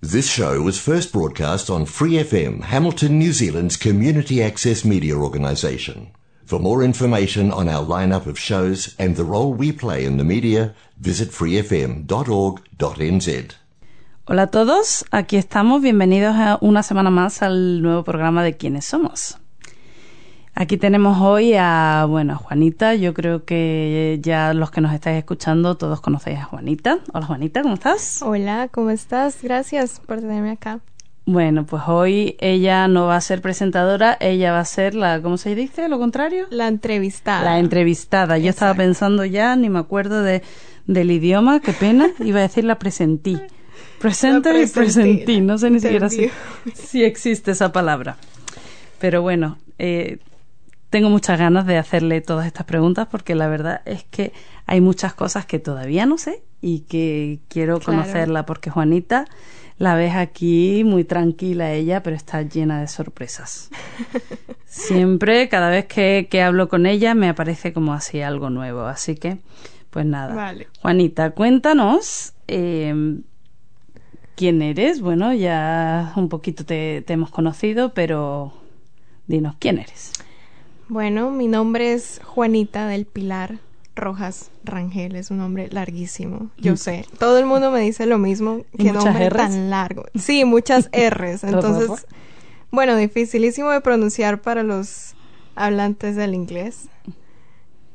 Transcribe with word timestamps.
This 0.00 0.30
show 0.30 0.62
was 0.62 0.78
first 0.78 1.12
broadcast 1.12 1.68
on 1.68 1.84
Free 1.84 2.22
FM, 2.22 2.62
Hamilton, 2.62 3.18
New 3.18 3.32
Zealand's 3.32 3.76
community 3.76 4.40
access 4.40 4.84
media 4.84 5.16
organisation. 5.16 6.12
For 6.44 6.60
more 6.60 6.84
information 6.84 7.50
on 7.50 7.68
our 7.68 7.84
lineup 7.84 8.26
of 8.26 8.38
shows 8.38 8.94
and 8.96 9.16
the 9.16 9.24
role 9.24 9.52
we 9.52 9.72
play 9.72 10.04
in 10.04 10.16
the 10.16 10.22
media, 10.22 10.76
visit 11.00 11.30
freefm.org.nz. 11.30 12.06
Hola 14.28 14.42
a 14.42 14.46
todos, 14.46 15.04
aquí 15.10 15.36
estamos, 15.36 15.82
bienvenidos 15.82 16.36
a 16.36 16.58
una 16.60 16.84
semana 16.84 17.10
más 17.10 17.42
al 17.42 17.82
nuevo 17.82 18.04
programa 18.04 18.44
de 18.44 18.56
Quiénes 18.56 18.84
Somos. 18.84 19.36
Aquí 20.60 20.76
tenemos 20.76 21.18
hoy 21.20 21.54
a, 21.56 22.04
bueno, 22.08 22.32
a 22.32 22.36
Juanita. 22.36 22.96
Yo 22.96 23.14
creo 23.14 23.44
que 23.44 24.18
ya 24.20 24.52
los 24.54 24.72
que 24.72 24.80
nos 24.80 24.92
estáis 24.92 25.16
escuchando 25.16 25.76
todos 25.76 26.00
conocéis 26.00 26.40
a 26.40 26.44
Juanita. 26.46 26.98
Hola 27.12 27.26
Juanita, 27.26 27.62
¿cómo 27.62 27.74
estás? 27.74 28.20
Hola, 28.22 28.68
¿cómo 28.68 28.90
estás? 28.90 29.40
Gracias 29.40 30.00
por 30.04 30.18
tenerme 30.18 30.50
acá. 30.50 30.80
Bueno, 31.26 31.64
pues 31.64 31.84
hoy 31.86 32.36
ella 32.40 32.88
no 32.88 33.06
va 33.06 33.14
a 33.14 33.20
ser 33.20 33.40
presentadora, 33.40 34.16
ella 34.18 34.50
va 34.50 34.58
a 34.58 34.64
ser 34.64 34.96
la, 34.96 35.22
¿cómo 35.22 35.36
se 35.36 35.54
dice? 35.54 35.88
¿Lo 35.88 36.00
contrario? 36.00 36.48
La 36.50 36.66
entrevistada. 36.66 37.44
La 37.44 37.60
entrevistada. 37.60 38.36
Yo 38.36 38.50
estaba 38.50 38.74
pensando 38.74 39.24
ya, 39.24 39.54
ni 39.54 39.70
me 39.70 39.78
acuerdo 39.78 40.24
de, 40.24 40.42
del 40.88 41.12
idioma, 41.12 41.60
qué 41.60 41.72
pena, 41.72 42.08
iba 42.18 42.40
a 42.40 42.42
decir 42.42 42.64
la 42.64 42.80
presentí. 42.80 43.40
Presente 44.00 44.60
y 44.60 44.66
presentí, 44.66 45.40
no 45.40 45.56
sé 45.56 45.70
ni 45.70 45.78
siquiera 45.78 46.10
si, 46.10 46.28
si 46.74 47.04
existe 47.04 47.52
esa 47.52 47.70
palabra. 47.70 48.16
Pero 48.98 49.22
bueno, 49.22 49.58
eh, 49.78 50.18
tengo 50.90 51.10
muchas 51.10 51.38
ganas 51.38 51.66
de 51.66 51.76
hacerle 51.76 52.20
todas 52.20 52.46
estas 52.46 52.64
preguntas 52.64 53.08
porque 53.10 53.34
la 53.34 53.48
verdad 53.48 53.82
es 53.84 54.04
que 54.04 54.32
hay 54.66 54.80
muchas 54.80 55.14
cosas 55.14 55.46
que 55.46 55.58
todavía 55.58 56.06
no 56.06 56.18
sé 56.18 56.42
y 56.60 56.80
que 56.80 57.40
quiero 57.48 57.80
conocerla 57.80 58.46
porque 58.46 58.70
Juanita 58.70 59.26
la 59.78 59.94
ves 59.94 60.14
aquí 60.16 60.82
muy 60.84 61.04
tranquila 61.04 61.72
ella, 61.72 62.02
pero 62.02 62.16
está 62.16 62.42
llena 62.42 62.80
de 62.80 62.88
sorpresas. 62.88 63.70
Siempre, 64.66 65.48
cada 65.48 65.70
vez 65.70 65.86
que, 65.86 66.26
que 66.28 66.42
hablo 66.42 66.68
con 66.68 66.84
ella, 66.84 67.14
me 67.14 67.28
aparece 67.28 67.72
como 67.72 67.92
así 67.92 68.20
algo 68.20 68.50
nuevo. 68.50 68.82
Así 68.82 69.14
que, 69.14 69.38
pues 69.90 70.04
nada. 70.04 70.52
Juanita, 70.82 71.30
cuéntanos 71.30 72.34
eh, 72.48 73.20
quién 74.34 74.62
eres. 74.62 75.00
Bueno, 75.00 75.32
ya 75.32 76.12
un 76.16 76.28
poquito 76.28 76.64
te, 76.64 77.02
te 77.06 77.12
hemos 77.12 77.30
conocido, 77.30 77.94
pero 77.94 78.52
dinos 79.28 79.54
quién 79.60 79.78
eres. 79.78 80.12
Bueno, 80.88 81.30
mi 81.30 81.48
nombre 81.48 81.92
es 81.92 82.18
Juanita 82.24 82.86
del 82.86 83.04
Pilar 83.04 83.58
Rojas 83.94 84.50
Rangel, 84.64 85.16
es 85.16 85.30
un 85.30 85.36
nombre 85.36 85.68
larguísimo, 85.70 86.50
yo 86.56 86.74
mm. 86.74 86.76
sé. 86.78 87.04
Todo 87.18 87.38
el 87.38 87.44
mundo 87.44 87.70
me 87.70 87.80
dice 87.80 88.06
lo 88.06 88.16
mismo, 88.16 88.64
que 88.78 88.92
nombre 88.92 89.28
tan 89.28 89.68
largo. 89.68 90.06
Sí, 90.14 90.46
muchas 90.46 90.88
R's, 90.92 91.44
entonces, 91.44 92.06
bueno, 92.70 92.96
dificilísimo 92.96 93.70
de 93.70 93.82
pronunciar 93.82 94.40
para 94.40 94.62
los 94.62 95.14
hablantes 95.56 96.16
del 96.16 96.34
inglés. 96.34 96.88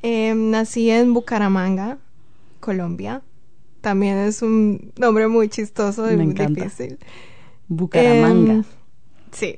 Em, 0.03 0.52
nací 0.52 0.91
en 0.91 1.16
Bucaramanga, 1.16 1.97
Colombia. 2.59 3.23
También 3.81 4.17
es 4.19 4.44
un 4.44 4.94
nombre 4.97 5.28
muy 5.28 5.50
chistoso 5.50 6.11
y 6.11 6.16
muy 6.16 6.33
difícil. 6.33 7.00
Bucaramanga. 7.69 8.53
Em, 8.53 8.63
sí. 9.31 9.57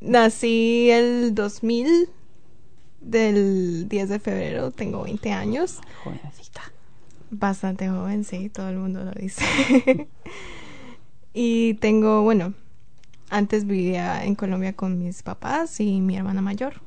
Nací 0.00 0.90
el 0.90 1.34
2000 1.34 2.08
del 3.00 3.88
10 3.88 4.08
de 4.08 4.18
febrero, 4.18 4.70
tengo 4.70 5.02
20 5.02 5.32
años. 5.32 5.80
Jovencita. 6.04 6.60
Bastante 7.30 7.88
joven, 7.88 8.24
sí, 8.24 8.48
todo 8.48 8.68
el 8.68 8.76
mundo 8.76 9.04
lo 9.04 9.12
dice. 9.12 9.44
y 11.32 11.74
tengo, 11.74 12.22
bueno, 12.22 12.54
antes 13.30 13.66
vivía 13.66 14.24
en 14.24 14.34
Colombia 14.34 14.74
con 14.74 14.98
mis 14.98 15.22
papás 15.22 15.78
y 15.80 16.00
mi 16.00 16.16
hermana 16.16 16.42
mayor. 16.42 16.80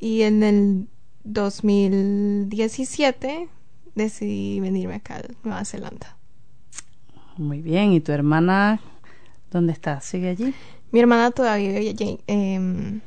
Y 0.00 0.22
en 0.22 0.42
el 0.42 0.88
2017 1.22 3.48
decidí 3.94 4.58
venirme 4.58 4.96
acá 4.96 5.18
a 5.18 5.22
Nueva 5.44 5.64
Zelanda. 5.64 6.16
Muy 7.36 7.62
bien, 7.62 7.92
¿y 7.92 8.00
tu 8.00 8.10
hermana 8.10 8.80
dónde 9.50 9.72
está? 9.72 10.00
¿Sigue 10.00 10.30
allí? 10.30 10.52
Mi 10.90 10.98
hermana 10.98 11.30
todavía 11.30 11.68
vive 11.68 11.90
allí. 11.90 12.18
Eh, 12.26 13.00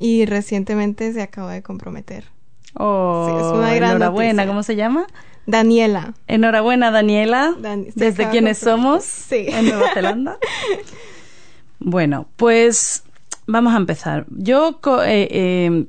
y 0.00 0.24
recientemente 0.24 1.12
se 1.12 1.22
acaba 1.22 1.52
de 1.52 1.62
comprometer. 1.62 2.24
Oh, 2.74 3.36
es 3.38 3.58
una 3.58 3.74
gran 3.74 3.90
enhorabuena, 3.96 4.46
¿cómo 4.46 4.62
se 4.62 4.74
llama? 4.74 5.06
Daniela. 5.46 6.14
Enhorabuena, 6.26 6.90
Daniela. 6.90 7.54
desde 7.94 8.30
quienes 8.30 8.58
somos 8.58 9.04
sí. 9.04 9.44
en 9.48 9.66
Nueva 9.66 9.92
Zelanda. 9.92 10.38
bueno, 11.78 12.26
pues 12.36 13.04
vamos 13.46 13.74
a 13.74 13.76
empezar. 13.76 14.24
Yo 14.30 14.80
eh, 15.04 15.28
eh, 15.30 15.86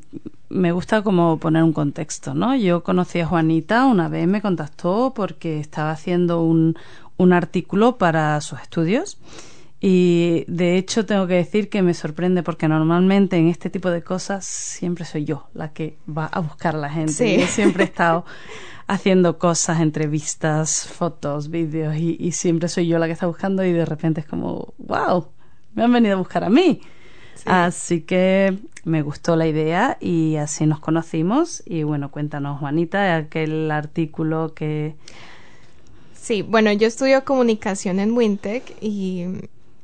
me 0.50 0.72
gusta 0.74 1.04
como 1.04 1.38
poner 1.38 1.64
un 1.64 1.74
contexto, 1.74 2.34
¿no? 2.34 2.54
Yo 2.56 2.84
conocí 2.84 3.22
a 3.22 3.28
Juanita, 3.28 3.86
una 3.86 4.10
vez 4.10 4.28
me 4.28 4.42
contactó 4.42 5.14
porque 5.16 5.60
estaba 5.60 5.92
haciendo 5.92 6.44
un, 6.44 6.76
un 7.16 7.32
artículo 7.32 7.98
para 7.98 8.42
sus 8.42 8.60
estudios 8.60 9.18
y 9.84 10.46
de 10.48 10.78
hecho 10.78 11.08
tengo 11.08 11.26
que 11.26 11.34
decir 11.34 11.68
que 11.68 11.82
me 11.82 11.96
sorprende 11.96 12.44
porque 12.44 12.68
normalmente 12.68 13.38
en 13.38 13.48
este 13.48 13.72
tipo 13.72 13.90
de 13.90 14.04
cosas 14.04 14.46
siempre 14.46 15.06
soy 15.06 15.26
yo 15.26 15.48
la 15.56 15.74
que 15.74 15.98
va 16.08 16.28
a 16.28 16.40
buscar 16.40 16.76
a 16.76 16.78
la 16.78 16.90
gente. 16.92 17.40
Yo 17.40 17.48
siempre 17.48 17.84
he 17.84 17.88
estado 17.88 18.24
haciendo 18.86 19.40
cosas, 19.40 19.82
entrevistas, 19.82 20.86
fotos, 20.88 21.50
vídeos 21.50 21.96
y, 21.98 22.32
siempre 22.32 22.70
soy 22.70 22.88
yo 22.88 23.00
la 23.00 23.08
que 23.08 23.14
está 23.14 23.26
buscando 23.26 23.66
y 23.66 23.74
de 23.74 23.86
repente 23.86 24.22
es 24.22 24.28
como, 24.28 24.76
wow, 24.78 25.30
me 25.74 25.84
han 25.84 25.92
venido 25.92 26.14
a 26.14 26.20
buscar 26.20 26.44
a 26.44 26.50
mí. 26.50 26.82
Así 27.46 28.02
que 28.02 28.60
me 28.84 29.02
gustó 29.02 29.36
la 29.36 29.48
idea 29.48 29.98
y 30.00 30.36
así 30.36 30.68
nos 30.68 30.80
conocimos. 30.80 31.64
Y 31.66 31.82
bueno, 31.82 32.12
cuéntanos, 32.12 32.60
Juanita, 32.60 33.16
aquel 33.16 33.72
artículo 33.72 34.54
que... 34.54 34.94
Sí, 36.14 36.44
bueno, 36.44 36.72
yo 36.72 36.88
estudio 36.88 37.26
comunicación 37.26 38.00
en 38.00 38.16
Wintec 38.16 38.76
y 38.80 39.26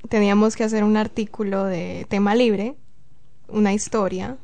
teníamos 0.08 0.56
que 0.56 0.64
hacer 0.64 0.84
un 0.84 0.98
artículo 0.98 1.66
de 1.66 2.06
tema 2.10 2.36
libre, 2.36 2.76
una 3.48 3.74
historia 3.74 4.38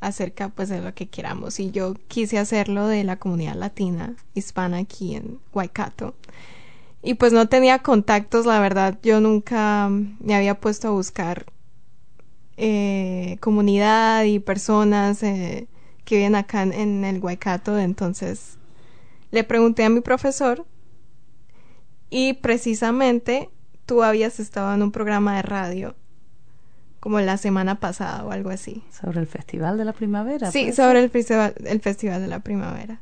acerca 0.00 0.48
pues 0.48 0.68
de 0.68 0.80
lo 0.80 0.94
que 0.94 1.08
queramos. 1.08 1.60
Y 1.60 1.70
yo 1.70 1.94
quise 2.08 2.38
hacerlo 2.38 2.86
de 2.86 3.04
la 3.04 3.16
comunidad 3.16 3.54
latina 3.54 4.16
hispana 4.34 4.78
aquí 4.78 5.16
en 5.16 5.40
Waikato. 5.52 6.14
Y 7.02 7.14
pues 7.14 7.32
no 7.32 7.48
tenía 7.48 7.80
contactos 7.80 8.46
la 8.46 8.60
verdad. 8.60 8.98
Yo 9.02 9.20
nunca 9.20 9.88
me 9.90 10.34
había 10.34 10.60
puesto 10.60 10.88
a 10.88 10.92
buscar 10.92 11.46
eh, 12.56 13.36
comunidad 13.40 14.24
y 14.24 14.38
personas 14.38 15.22
eh, 15.22 15.68
que 16.04 16.16
viven 16.16 16.34
acá 16.34 16.62
en 16.62 17.04
el 17.04 17.20
Waikato. 17.20 17.78
Entonces 17.78 18.58
le 19.30 19.44
pregunté 19.44 19.84
a 19.84 19.90
mi 19.90 20.00
profesor 20.00 20.66
y 22.10 22.34
precisamente 22.34 23.50
tú 23.86 24.02
habías 24.02 24.40
estado 24.40 24.74
en 24.74 24.82
un 24.82 24.92
programa 24.92 25.36
de 25.36 25.42
radio 25.42 25.94
como 27.00 27.20
la 27.20 27.36
semana 27.36 27.76
pasada 27.76 28.24
o 28.24 28.32
algo 28.32 28.50
así. 28.50 28.82
Sobre 28.90 29.20
el 29.20 29.26
Festival 29.26 29.78
de 29.78 29.84
la 29.84 29.92
Primavera. 29.92 30.50
Sí, 30.50 30.72
sobre 30.72 31.04
el 31.04 31.10
festival, 31.10 31.54
el 31.64 31.80
festival 31.80 32.20
de 32.20 32.26
la 32.26 32.40
Primavera. 32.40 33.00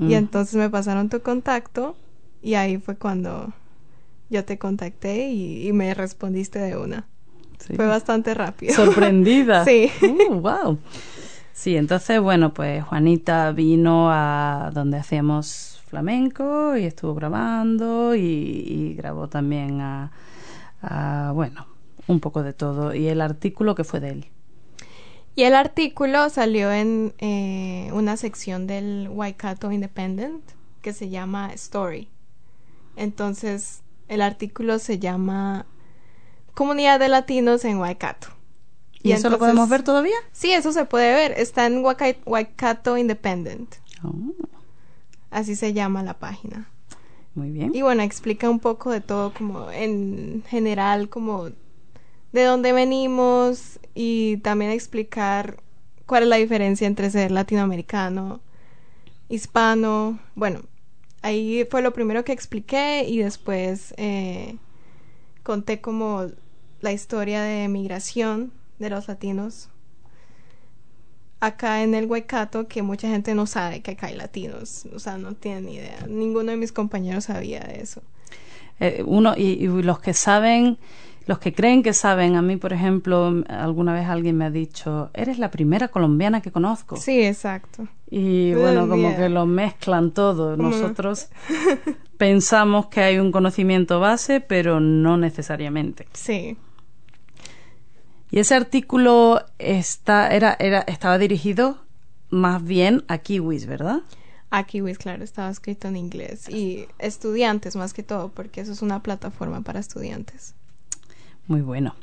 Y 0.00 0.06
mm. 0.06 0.12
entonces 0.12 0.56
me 0.56 0.68
pasaron 0.68 1.08
tu 1.08 1.20
contacto 1.20 1.96
y 2.42 2.54
ahí 2.54 2.78
fue 2.78 2.96
cuando 2.96 3.52
yo 4.28 4.44
te 4.44 4.58
contacté 4.58 5.28
y, 5.30 5.72
me 5.72 5.94
respondiste 5.94 6.58
de 6.58 6.76
una. 6.76 7.06
Fue 7.76 7.86
bastante 7.86 8.34
rápido. 8.34 8.74
Sorprendida. 8.74 9.64
sí. 9.66 9.90
Uh, 10.02 10.34
wow. 10.40 10.78
Sí, 11.52 11.76
entonces, 11.76 12.20
bueno, 12.20 12.52
pues 12.52 12.82
Juanita 12.84 13.52
vino 13.52 14.10
a 14.10 14.72
donde 14.74 14.98
hacíamos 14.98 15.73
flamenco 15.94 16.76
y 16.76 16.86
estuvo 16.86 17.14
grabando 17.14 18.16
y, 18.16 18.94
grabó 18.96 19.28
también 19.28 19.80
a, 19.80 20.10
bueno, 21.34 21.68
un 22.08 22.18
poco 22.18 22.42
de 22.42 22.52
todo. 22.52 22.94
Y 22.96 23.06
el 23.06 23.20
artículo 23.20 23.76
que 23.76 23.84
fue 23.84 24.00
de 24.00 24.10
él. 24.10 24.26
Y 25.36 25.44
el 25.44 25.54
artículo 25.54 26.30
salió 26.30 26.72
en 26.72 27.14
eh, 27.18 27.90
una 27.92 28.16
sección 28.16 28.66
del 28.66 29.08
Waikato 29.08 29.70
Independent 29.70 30.42
que 30.82 30.92
se 30.92 31.10
llama 31.10 31.52
Story. 31.52 32.08
Entonces, 32.96 33.82
el 34.08 34.20
artículo 34.20 34.80
se 34.80 34.98
llama 34.98 35.64
Comunidad 36.54 36.98
de 36.98 37.08
Latinos 37.08 37.64
en 37.64 37.78
Waikato. 37.78 38.28
¿Y, 39.00 39.12
eso 39.12 39.30
lo 39.30 39.38
podemos 39.38 39.68
ver 39.68 39.84
todavía? 39.84 40.16
Sí, 40.32 40.52
eso 40.52 40.72
se 40.72 40.86
puede 40.86 41.14
ver. 41.14 41.38
Está 41.38 41.66
en 41.66 41.84
Waikato 41.84 42.96
Independent. 42.98 43.76
Oh. 44.02 44.34
Así 45.34 45.56
se 45.56 45.72
llama 45.72 46.04
la 46.04 46.14
página. 46.14 46.68
Muy 47.34 47.50
bien. 47.50 47.72
Y 47.74 47.82
bueno, 47.82 48.04
explica 48.04 48.48
un 48.48 48.60
poco 48.60 48.92
de 48.92 49.00
todo, 49.00 49.34
como 49.34 49.68
en 49.72 50.44
general, 50.46 51.08
como 51.08 51.50
de 52.30 52.44
dónde 52.44 52.72
venimos 52.72 53.80
y 53.96 54.36
también 54.38 54.70
explicar 54.70 55.56
cuál 56.06 56.22
es 56.22 56.28
la 56.28 56.36
diferencia 56.36 56.86
entre 56.86 57.10
ser 57.10 57.32
latinoamericano, 57.32 58.42
hispano. 59.28 60.20
Bueno, 60.36 60.60
ahí 61.20 61.66
fue 61.68 61.82
lo 61.82 61.92
primero 61.92 62.24
que 62.24 62.30
expliqué 62.30 63.04
y 63.04 63.18
después 63.18 63.92
eh, 63.96 64.54
conté 65.42 65.80
como 65.80 66.28
la 66.80 66.92
historia 66.92 67.42
de 67.42 67.66
migración 67.66 68.52
de 68.78 68.90
los 68.90 69.08
latinos 69.08 69.68
acá 71.46 71.82
en 71.82 71.94
el 71.94 72.06
Huecato 72.06 72.66
que 72.68 72.82
mucha 72.82 73.08
gente 73.08 73.34
no 73.34 73.46
sabe 73.46 73.80
que 73.80 73.92
acá 73.92 74.08
hay 74.08 74.16
latinos, 74.16 74.86
o 74.94 74.98
sea, 74.98 75.18
no 75.18 75.34
tienen 75.34 75.66
ni 75.66 75.74
idea. 75.76 76.06
Ninguno 76.08 76.50
de 76.50 76.56
mis 76.56 76.72
compañeros 76.72 77.24
sabía 77.24 77.60
de 77.60 77.80
eso. 77.80 78.02
Eh, 78.80 79.02
uno 79.06 79.34
y, 79.36 79.64
y, 79.64 79.66
los 79.66 80.00
que 80.00 80.14
saben, 80.14 80.78
los 81.26 81.38
que 81.38 81.52
creen 81.52 81.82
que 81.82 81.92
saben, 81.92 82.34
a 82.34 82.42
mí, 82.42 82.56
por 82.56 82.72
ejemplo, 82.72 83.44
alguna 83.48 83.92
vez 83.92 84.06
alguien 84.06 84.36
me 84.36 84.46
ha 84.46 84.50
dicho, 84.50 85.10
eres 85.14 85.38
la 85.38 85.50
primera 85.50 85.88
colombiana 85.88 86.40
que 86.40 86.50
conozco. 86.50 86.96
Sí, 86.96 87.22
exacto. 87.22 87.86
Y 88.10 88.52
bueno, 88.54 88.88
como 88.88 89.16
que 89.16 89.28
lo 89.28 89.46
mezclan 89.46 90.12
todo. 90.12 90.56
Nosotros 90.56 91.28
pensamos 92.16 92.86
que 92.86 93.00
hay 93.00 93.18
un 93.18 93.32
conocimiento 93.32 94.00
base, 94.00 94.40
pero 94.40 94.80
no 94.80 95.16
necesariamente. 95.16 96.06
Sí. 96.12 96.56
Y 98.30 98.40
ese 98.40 98.54
artículo 98.54 99.44
está, 99.58 100.28
era, 100.28 100.56
era, 100.58 100.80
estaba 100.80 101.18
dirigido 101.18 101.78
más 102.30 102.64
bien 102.64 103.04
a 103.08 103.18
kiwis, 103.18 103.66
¿verdad? 103.66 104.00
A 104.50 104.64
kiwis, 104.64 104.98
claro, 104.98 105.24
estaba 105.24 105.50
escrito 105.50 105.88
en 105.88 105.96
inglés. 105.96 106.48
Y 106.48 106.86
estudiantes 106.98 107.76
más 107.76 107.92
que 107.92 108.02
todo, 108.02 108.30
porque 108.30 108.60
eso 108.60 108.72
es 108.72 108.82
una 108.82 109.02
plataforma 109.02 109.60
para 109.62 109.80
estudiantes. 109.80 110.54
Muy 111.46 111.60
bueno. 111.60 111.94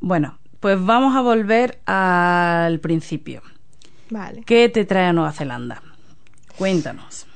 Bueno, 0.00 0.38
pues 0.60 0.82
vamos 0.84 1.16
a 1.16 1.20
volver 1.20 1.80
al 1.86 2.80
principio. 2.80 3.42
Vale. 4.10 4.42
¿Qué 4.44 4.68
te 4.68 4.84
trae 4.84 5.06
a 5.06 5.12
Nueva 5.12 5.32
Zelanda? 5.32 5.82
Cuéntanos. 6.58 7.26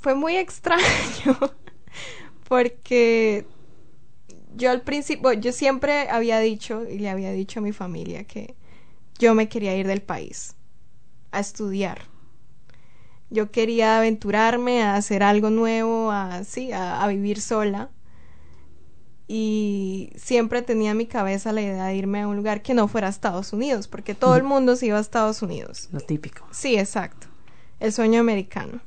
Fue 0.00 0.14
muy 0.14 0.36
extraño 0.36 1.38
porque 2.48 3.46
yo 4.56 4.70
al 4.70 4.80
principio, 4.82 5.32
yo 5.34 5.52
siempre 5.52 6.08
había 6.08 6.40
dicho 6.40 6.84
y 6.88 6.98
le 6.98 7.10
había 7.10 7.30
dicho 7.32 7.60
a 7.60 7.62
mi 7.62 7.72
familia 7.72 8.24
que 8.24 8.54
yo 9.18 9.34
me 9.34 9.48
quería 9.48 9.76
ir 9.76 9.86
del 9.86 10.02
país 10.02 10.54
a 11.30 11.40
estudiar. 11.40 12.02
Yo 13.28 13.50
quería 13.50 13.98
aventurarme 13.98 14.82
a 14.82 14.94
hacer 14.94 15.22
algo 15.22 15.50
nuevo, 15.50 16.10
a, 16.10 16.44
sí, 16.44 16.72
a, 16.72 17.02
a 17.02 17.08
vivir 17.08 17.40
sola. 17.40 17.90
Y 19.28 20.12
siempre 20.14 20.62
tenía 20.62 20.92
en 20.92 20.96
mi 20.96 21.06
cabeza 21.06 21.52
la 21.52 21.60
idea 21.60 21.86
de 21.86 21.96
irme 21.96 22.22
a 22.22 22.28
un 22.28 22.36
lugar 22.36 22.62
que 22.62 22.74
no 22.74 22.86
fuera 22.86 23.08
Estados 23.08 23.52
Unidos, 23.52 23.88
porque 23.88 24.14
todo 24.14 24.36
el 24.36 24.44
mundo 24.44 24.76
se 24.76 24.86
iba 24.86 24.98
a 24.98 25.00
Estados 25.00 25.42
Unidos. 25.42 25.88
Lo 25.90 26.00
típico. 26.00 26.46
Sí, 26.52 26.76
exacto. 26.76 27.26
El 27.80 27.92
sueño 27.92 28.20
americano. 28.20 28.80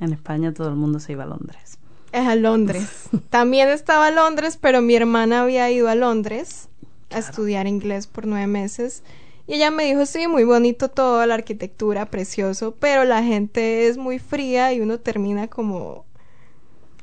En 0.00 0.12
España 0.12 0.52
todo 0.52 0.68
el 0.68 0.76
mundo 0.76 0.98
se 0.98 1.12
iba 1.12 1.22
a 1.22 1.28
Londres. 1.28 1.79
Es 2.12 2.26
a 2.26 2.34
Londres. 2.34 3.08
También 3.30 3.68
estaba 3.68 4.08
a 4.08 4.10
Londres, 4.10 4.58
pero 4.60 4.82
mi 4.82 4.94
hermana 4.94 5.42
había 5.42 5.70
ido 5.70 5.88
a 5.88 5.94
Londres 5.94 6.68
a 7.10 7.18
estudiar 7.18 7.66
inglés 7.66 8.06
por 8.06 8.26
nueve 8.26 8.46
meses. 8.46 9.02
Y 9.46 9.54
ella 9.54 9.70
me 9.70 9.84
dijo, 9.84 10.06
sí, 10.06 10.28
muy 10.28 10.44
bonito 10.44 10.88
todo, 10.88 11.24
la 11.26 11.34
arquitectura, 11.34 12.06
precioso, 12.06 12.74
pero 12.78 13.04
la 13.04 13.22
gente 13.22 13.88
es 13.88 13.96
muy 13.96 14.18
fría 14.18 14.72
y 14.72 14.80
uno 14.80 14.98
termina 14.98 15.48
como, 15.48 16.04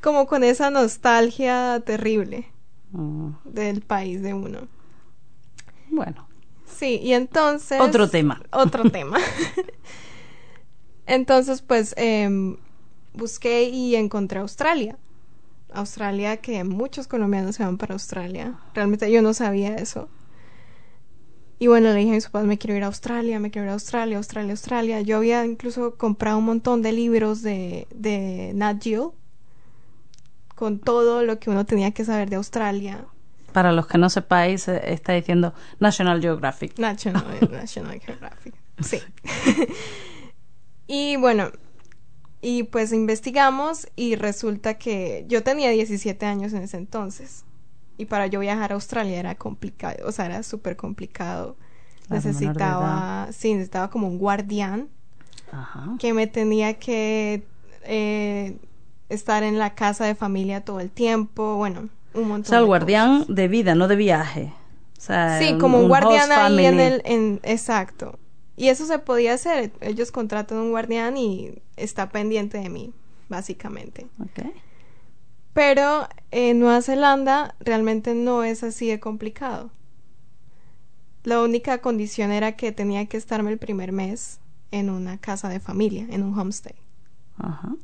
como 0.02 0.28
con 0.28 0.44
esa 0.44 0.70
nostalgia 0.70 1.82
terrible 1.86 2.46
Mm, 2.92 3.32
del 3.44 3.82
país 3.82 4.22
de 4.22 4.34
uno. 4.34 4.60
bueno, 5.90 6.26
Sí, 6.66 7.00
y 7.04 7.14
entonces... 7.14 7.82
otro 7.82 8.10
tema. 8.10 8.42
Otro 8.52 8.90
tema. 8.92 9.18
entonces, 11.06 11.62
pues, 11.62 11.94
em, 11.98 12.58
busqué 13.14 13.64
y 13.70 13.96
encontré 13.96 14.40
Australia. 14.40 14.98
Australia, 15.74 16.38
que 16.38 16.64
muchos 16.64 17.08
colombianos 17.08 17.56
se 17.56 17.64
van 17.64 17.78
para 17.78 17.94
Australia. 17.94 18.56
Realmente 18.74 19.12
yo 19.12 19.22
no 19.22 19.34
sabía 19.34 19.76
eso. 19.76 20.10
Y 21.60 21.68
bueno, 21.68 21.90
le 21.90 21.96
dije 21.96 22.12
a 22.12 22.14
mis 22.14 22.26
papás, 22.26 22.46
me 22.46 22.58
quiero 22.58 22.78
ir 22.78 22.84
a 22.84 22.88
Australia, 22.88 23.40
me 23.40 23.50
quiero 23.50 23.66
ir 23.66 23.70
a 23.72 23.74
Australia, 23.74 24.18
Australia, 24.18 24.52
Australia. 24.52 25.02
Yo 25.02 25.18
había 25.18 25.44
incluso 25.46 25.96
comprado 25.96 26.38
un 26.38 26.46
montón 26.46 26.82
de 26.84 26.92
libros 26.92 27.42
de, 27.42 27.88
de 27.94 28.52
Nat 28.54 28.82
Geo 28.82 29.16
con 30.56 30.80
todo 30.80 31.24
lo 31.24 31.40
que 31.40 31.50
uno 31.50 31.66
tenía 31.66 31.92
que 31.92 32.06
saber 32.06 32.30
de 32.30 32.36
Australia. 32.36 33.06
Para 33.54 33.72
los 33.72 33.88
que 33.88 33.98
no 33.98 34.10
sepáis, 34.10 34.68
eh, 34.68 34.82
está 34.86 35.14
diciendo 35.14 35.54
National 35.80 36.22
Geographic. 36.22 36.78
National, 36.78 37.26
National 37.52 38.00
Geographic. 38.00 38.54
Sí. 38.82 39.00
y 40.88 41.16
bueno, 41.18 41.52
y 42.50 42.64
pues 42.64 42.94
investigamos 42.94 43.90
y 43.98 44.16
resulta 44.16 44.76
que 44.76 45.26
yo 45.28 45.44
tenía 45.44 45.70
17 45.70 46.26
años 46.26 46.54
en 46.54 46.64
ese 46.64 46.78
entonces. 46.78 47.44
Y 47.98 48.06
para 48.06 48.28
yo 48.28 48.40
viajar 48.40 48.72
a 48.72 48.76
Australia 48.76 49.20
era 49.20 49.36
complicado, 49.36 49.98
o 50.08 50.14
sea, 50.14 50.28
era 50.28 50.42
súper 50.44 50.78
complicado. 50.78 51.58
Claro, 52.08 52.24
necesitaba, 52.24 53.28
sí, 53.34 53.54
necesitaba 53.54 53.90
como 53.90 54.08
un 54.08 54.18
guardián 54.18 54.88
Ajá. 55.52 55.98
que 56.00 56.14
me 56.14 56.26
tenía 56.26 56.76
que 56.76 57.44
eh, 57.84 58.56
estar 59.10 59.44
en 59.44 59.60
la 59.60 59.76
casa 59.76 60.06
de 60.06 60.16
familia 60.16 60.64
todo 60.64 60.80
el 60.80 60.90
tiempo, 60.90 61.58
bueno, 61.58 61.90
un 62.14 62.30
montón 62.30 62.46
O 62.46 62.46
sea, 62.46 62.60
el 62.60 62.64
de 62.64 62.68
guardián 62.68 63.20
cosas. 63.20 63.36
de 63.36 63.48
vida, 63.50 63.76
no 63.76 63.90
de 63.90 63.96
viaje. 63.98 64.54
O 64.98 65.02
sea, 65.02 65.38
Sí, 65.38 65.58
como 65.58 65.80
un, 65.82 65.90
guardián 65.90 66.32
ahí 66.32 66.66
en 66.66 66.78
family. 66.78 66.82
el, 66.82 67.02
en, 67.04 67.40
exacto. 67.44 68.18
Y 68.58 68.70
eso 68.70 68.86
se 68.88 69.00
podía 69.00 69.36
hacer. 69.36 69.72
Ellos 69.82 70.12
contratan 70.12 70.58
un 70.58 70.72
guardián 70.72 71.16
y 71.16 71.62
está 71.78 72.10
pendiente 72.10 72.58
de 72.58 72.70
mí, 72.70 72.92
básicamente. 73.30 74.08
Ok. 74.20 74.48
Pero 75.54 76.08
en 76.32 76.60
Nueva 76.60 76.82
Zelanda 76.82 77.56
realmente 77.60 78.14
no 78.16 78.44
es 78.44 78.64
así 78.64 78.88
de 78.88 79.00
complicado. 79.00 79.72
La 81.24 81.42
única 81.42 81.80
condición 81.80 82.32
era 82.32 82.56
que 82.56 82.72
tenía 82.72 83.06
que 83.06 83.18
estarme 83.18 83.52
el 83.52 83.60
primer 83.60 83.92
mes 83.92 84.40
en 84.72 84.90
una 84.90 85.18
casa 85.20 85.50
de 85.50 85.60
familia, 85.60 86.08
en 86.10 86.24
un 86.24 86.38
homestay. 86.38 86.76
Ajá. 87.38 87.76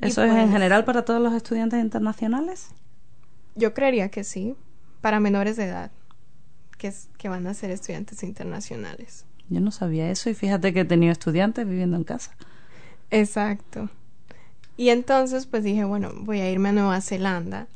Y 0.00 0.06
¿Eso 0.06 0.22
es 0.22 0.30
en 0.30 0.36
pues- 0.36 0.52
general 0.52 0.84
para 0.84 1.04
todos 1.04 1.20
los 1.20 1.34
estudiantes 1.34 1.80
internacionales? 1.82 2.68
Yo 3.56 3.74
creería 3.74 4.10
que 4.10 4.22
sí, 4.22 4.54
para 5.00 5.18
menores 5.18 5.56
de 5.56 5.64
edad, 5.64 5.90
que, 6.78 6.88
es, 6.88 7.08
que 7.18 7.28
van 7.28 7.46
a 7.46 7.54
ser 7.54 7.70
estudiantes 7.70 8.22
internacionales. 8.22 9.24
Yo 9.50 9.60
no 9.60 9.70
sabía 9.72 10.10
eso 10.10 10.30
y 10.30 10.34
fíjate 10.34 10.72
que 10.72 10.80
he 10.80 10.84
tenido 10.84 11.12
estudiantes 11.12 11.68
viviendo 11.68 11.96
en 11.96 12.04
casa. 12.04 12.30
Exacto. 13.10 13.90
Y 14.76 14.88
entonces 14.88 15.46
pues 15.46 15.62
dije, 15.64 15.84
bueno, 15.84 16.12
voy 16.14 16.40
a 16.40 16.50
irme 16.50 16.70
a 16.70 16.72
Nueva 16.72 17.00
Zelanda 17.00 17.66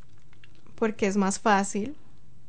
porque 0.76 1.06
es 1.06 1.16
más 1.16 1.38
fácil 1.40 1.94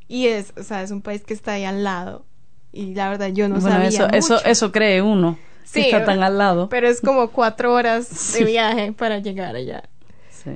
y 0.07 0.27
es, 0.27 0.53
o 0.57 0.63
sea, 0.63 0.83
es 0.83 0.91
un 0.91 1.01
país 1.01 1.23
que 1.23 1.33
está 1.33 1.53
ahí 1.53 1.65
al 1.65 1.83
lado 1.83 2.23
y 2.71 2.93
la 2.93 3.09
verdad 3.09 3.27
yo 3.29 3.49
no 3.49 3.55
bueno, 3.55 3.69
sabía 3.69 3.87
eso, 3.89 4.07
eso, 4.13 4.33
mucho. 4.35 4.45
eso 4.45 4.71
cree 4.71 5.01
uno. 5.01 5.37
Sí, 5.63 5.81
que 5.81 5.89
está 5.89 6.05
tan 6.05 6.21
al 6.21 6.37
lado. 6.37 6.69
Pero 6.69 6.87
es 6.87 7.01
como 7.01 7.31
cuatro 7.31 7.73
horas 7.73 8.05
Sí. 8.07 8.39
de 8.39 8.45
viaje 8.45 8.93
para 8.93 9.17
llegar 9.17 9.55
allá. 9.55 9.83
Sí. 10.29 10.51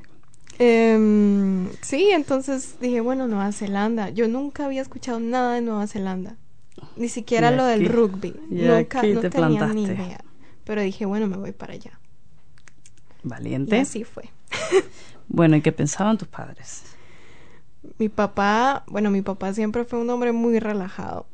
Em, 0.59 1.67
sí, 1.81 2.09
entonces 2.11 2.75
dije, 2.79 3.01
bueno, 3.01 3.27
Nueva 3.27 3.51
Zelanda. 3.51 4.09
Yo 4.11 4.27
nunca 4.27 4.65
había 4.65 4.83
escuchado 4.83 5.19
nada 5.19 5.55
de 5.55 5.61
Nueva 5.61 5.87
Zelanda. 5.87 6.35
Ni 6.95 7.09
siquiera 7.09 7.51
Y 7.51 7.55
lo 7.55 7.65
del 7.65 7.87
rugby. 7.87 8.35
y 8.49 8.55
Nunca, 8.55 8.99
aquí 8.99 9.13
no 9.13 9.21
te 9.21 9.29
tenía 9.29 9.67
ni 9.67 9.83
idea. 9.83 10.23
Pero 10.63 10.81
dije, 10.81 11.05
bueno, 11.05 11.27
me 11.27 11.37
voy 11.37 11.51
para 11.51 11.73
allá. 11.73 11.99
Y 13.23 13.27
Valiente. 13.27 13.79
así 13.79 14.03
fue. 14.03 14.29
Bueno, 15.31 15.55
¿y 15.55 15.61
qué 15.61 15.71
pensaban 15.71 16.17
tus 16.17 16.27
padres? 16.27 16.83
Mi 17.99 18.09
papá, 18.09 18.83
bueno, 18.87 19.11
mi 19.11 19.21
papá 19.21 19.53
siempre 19.53 19.85
fue 19.85 19.99
un 19.99 20.09
hombre 20.09 20.31
muy 20.31 20.57
relajado. 20.59 21.27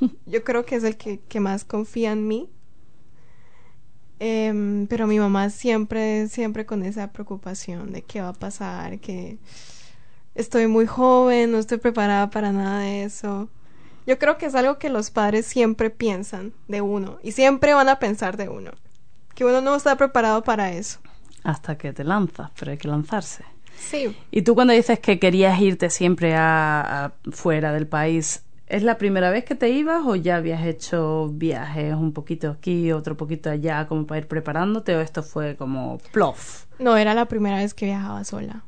Yo 0.26 0.42
creo 0.42 0.66
que 0.66 0.74
es 0.74 0.82
el 0.84 0.96
que, 0.96 1.20
que 1.20 1.38
más 1.38 1.64
confía 1.64 2.10
en 2.10 2.26
mí. 2.26 2.50
Em, 4.20 4.88
pero 4.88 5.06
mi 5.06 5.18
mamá 5.20 5.48
siempre, 5.50 6.26
siempre 6.28 6.66
con 6.66 6.82
esa 6.82 7.12
preocupación 7.12 7.92
de 7.92 8.02
qué 8.02 8.20
va 8.20 8.30
a 8.30 8.32
pasar, 8.32 8.98
que 8.98 9.38
estoy 10.34 10.66
muy 10.66 10.86
joven, 10.86 11.52
no 11.52 11.58
estoy 11.58 11.78
preparada 11.78 12.30
para 12.30 12.50
nada 12.52 12.80
de 12.80 13.04
eso. 13.04 13.48
Yo 14.08 14.18
creo 14.18 14.38
que 14.38 14.46
es 14.46 14.54
algo 14.54 14.78
que 14.78 14.88
los 14.88 15.10
padres 15.10 15.44
siempre 15.44 15.90
piensan 15.90 16.54
de 16.66 16.80
uno 16.80 17.18
y 17.22 17.32
siempre 17.32 17.74
van 17.74 17.90
a 17.90 17.98
pensar 17.98 18.38
de 18.38 18.48
uno, 18.48 18.70
que 19.34 19.44
uno 19.44 19.60
no 19.60 19.76
está 19.76 19.96
preparado 19.96 20.42
para 20.42 20.72
eso. 20.72 20.98
Hasta 21.44 21.76
que 21.76 21.92
te 21.92 22.04
lanzas, 22.04 22.50
pero 22.58 22.70
hay 22.70 22.78
que 22.78 22.88
lanzarse. 22.88 23.44
Sí, 23.76 24.16
Y 24.30 24.40
tú 24.40 24.54
cuando 24.54 24.72
dices 24.72 24.98
que 24.98 25.18
querías 25.18 25.60
irte 25.60 25.90
siempre 25.90 26.34
a, 26.34 27.04
a 27.04 27.12
fuera 27.32 27.70
del 27.74 27.86
país, 27.86 28.44
¿es 28.66 28.82
la 28.82 28.96
primera 28.96 29.28
vez 29.28 29.44
que 29.44 29.54
te 29.54 29.68
ibas 29.68 30.00
o 30.06 30.16
ya 30.16 30.36
habías 30.36 30.64
hecho 30.64 31.28
viajes 31.28 31.92
un 31.92 32.14
poquito 32.14 32.48
aquí, 32.48 32.92
otro 32.92 33.14
poquito 33.14 33.50
allá, 33.50 33.86
como 33.88 34.06
para 34.06 34.20
ir 34.20 34.26
preparándote 34.26 34.96
o 34.96 35.02
esto 35.02 35.22
fue 35.22 35.54
como 35.56 35.98
plof? 36.12 36.64
no 36.78 36.96
era 36.96 37.12
la 37.12 37.26
primera 37.26 37.58
vez 37.58 37.74
que 37.74 37.84
viajaba 37.84 38.24
sola. 38.24 38.64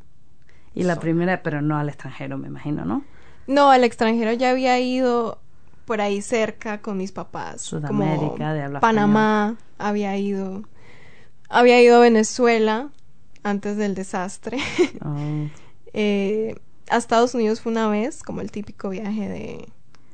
Y 0.75 0.83
la 0.83 1.01
primera, 1.01 1.43
pero 1.43 1.63
no 1.63 1.79
al 1.79 1.89
extranjero, 1.89 2.37
me 2.37 2.49
imagino, 2.49 2.85
¿no? 2.85 3.05
No, 3.47 3.71
al 3.71 3.85
extranjero 3.85 4.33
ya 4.33 4.51
había 4.51 4.79
ido 4.79 5.39
por 5.85 6.01
ahí 6.01 6.23
cerca 6.23 6.81
con 6.81 6.97
mis 6.99 7.13
papás. 7.13 7.63
Sudamérica, 7.63 8.29
como 8.29 8.53
de 8.55 8.63
habla 8.63 8.81
Panamá, 8.81 9.57
había 9.79 10.17
ido. 10.17 10.63
Había 11.49 11.83
ido 11.83 11.97
a 11.97 12.01
Venezuela 12.01 12.91
antes 13.43 13.77
del 13.77 13.95
desastre. 13.95 14.59
Oh, 15.05 15.49
Eh, 15.93 16.55
a 16.89 16.99
Estados 16.99 17.35
Unidos 17.35 17.61
fue 17.61 17.73
una 17.73 17.89
vez, 17.89 18.23
como 18.23 18.41
el 18.43 18.53
típico 18.53 18.91
viaje 18.91 19.29
de, 19.29 19.69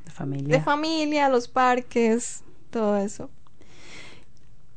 de 0.06 0.10
familia. 0.10 0.56
De 0.56 0.64
familia, 0.64 1.28
los 1.28 1.48
parques, 1.48 2.42
todo 2.70 2.96
eso. 2.96 3.28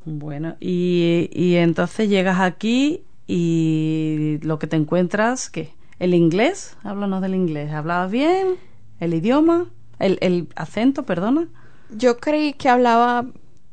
Bueno, 0.03 0.57
y, 0.59 1.29
y 1.31 1.55
entonces 1.55 2.09
llegas 2.09 2.41
aquí 2.41 3.03
y 3.27 4.39
lo 4.41 4.59
que 4.59 4.67
te 4.67 4.75
encuentras, 4.75 5.49
¿qué? 5.49 5.71
¿El 5.99 6.13
inglés? 6.13 6.77
Háblanos 6.83 7.21
del 7.21 7.35
inglés. 7.35 7.71
¿Hablabas 7.71 8.09
bien? 8.11 8.55
¿El 8.99 9.13
idioma? 9.13 9.67
¿El, 9.99 10.17
el 10.21 10.47
acento, 10.55 11.03
perdona? 11.03 11.47
Yo 11.91 12.17
creí 12.17 12.53
que 12.53 12.69
hablaba 12.69 13.25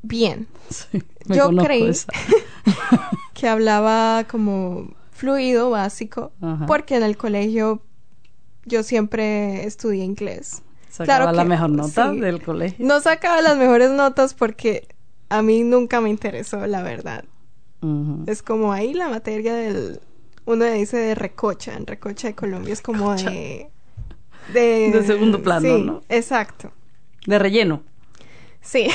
bien. 0.03 0.49
Sí, 0.71 1.03
me 1.27 1.37
Yo 1.37 1.51
creí 1.51 1.91
que 3.35 3.49
hablaba 3.49 4.25
como 4.25 4.89
fluido, 5.13 5.71
básico, 5.71 6.33
Ajá. 6.41 6.67
porque 6.67 6.97
en 6.97 7.03
el 7.03 7.17
colegio 7.17 7.81
yo 8.65 8.83
siempre 8.83 9.65
estudié 9.65 10.05
inglés. 10.05 10.63
Sacaba 10.91 11.19
Claro 11.27 11.33
la 11.37 11.43
que- 11.43 11.49
mejor 11.49 11.71
nota 11.71 12.11
sí. 12.13 12.21
del 12.21 12.43
colegio. 12.43 12.85
No 12.87 13.01
sacaba 13.01 13.41
las 13.43 13.57
mejores 13.57 13.91
notas 13.91 14.35
porque 14.35 14.89
a 15.29 15.43
mí 15.43 15.63
nunca 15.63 16.01
me 16.01 16.11
interesó, 16.11 16.67
la 16.67 16.83
verdad. 16.83 17.25
Es 18.27 18.43
como 18.43 18.73
ahí 18.73 18.95
la 18.95 19.09
materia 19.09 19.55
del... 19.55 20.01
Uno 20.47 20.65
dice 20.65 20.97
de 20.97 21.15
recocha, 21.15 21.75
en 21.75 21.87
recocha 21.87 22.29
de 22.29 22.35
Colombia 22.35 22.73
es 22.73 22.81
como 22.81 23.11
Recocha. 23.13 23.31
de... 23.31 23.71
De, 24.53 24.91
De 24.93 25.03
segundo 25.05 25.43
plano, 25.43 25.61
sí, 25.77 25.83
¿no? 25.83 26.03
Exacto. 26.09 26.73
De 27.27 27.39
relleno. 27.39 27.83
Sí. 28.63 28.89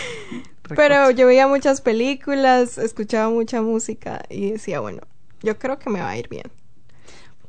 Pero 0.76 1.10
yo 1.10 1.26
veía 1.26 1.46
muchas 1.46 1.80
películas, 1.80 2.78
escuchaba 2.78 3.28
mucha 3.30 3.60
música 3.62 4.22
y 4.30 4.52
decía, 4.52 4.80
bueno, 4.80 5.00
yo 5.42 5.58
creo 5.58 5.78
que 5.78 5.90
me 5.90 6.00
va 6.00 6.10
a 6.10 6.16
ir 6.18 6.28
bien. 6.28 6.50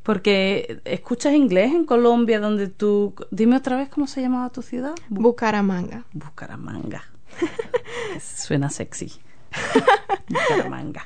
Porque 0.03 0.81
escuchas 0.85 1.33
inglés 1.33 1.73
en 1.73 1.85
Colombia, 1.85 2.39
donde 2.39 2.67
tú. 2.67 3.15
Dime 3.31 3.55
otra 3.55 3.75
vez 3.77 3.89
cómo 3.89 4.05
se 4.05 4.21
llamaba 4.21 4.49
tu 4.51 4.61
ciudad. 4.61 4.93
Bu- 5.09 5.21
Bucaramanga. 5.23 6.03
Bucaramanga. 6.13 7.03
Suena 8.21 8.69
sexy. 8.69 9.11
Bucaramanga. 10.29 11.03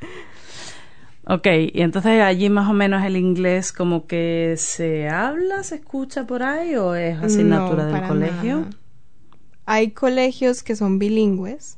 Ok, 1.32 1.46
y 1.74 1.82
entonces 1.82 2.22
allí 2.22 2.50
más 2.50 2.68
o 2.68 2.74
menos 2.74 3.04
el 3.06 3.16
inglés 3.16 3.72
como 3.72 4.08
que 4.08 4.56
se 4.58 5.10
habla, 5.10 5.62
se 5.64 5.76
escucha 5.76 6.26
por 6.26 6.42
ahí 6.42 6.76
o 6.76 6.96
es 6.96 7.20
asignatura 7.22 7.84
No, 7.86 7.92
del 7.92 7.96
para 8.02 8.08
colegio. 8.08 8.56
nada. 8.62 8.70
Hay 9.68 9.92
colegios 9.92 10.64
que 10.64 10.76
son 10.76 10.98
bilingües, 10.98 11.78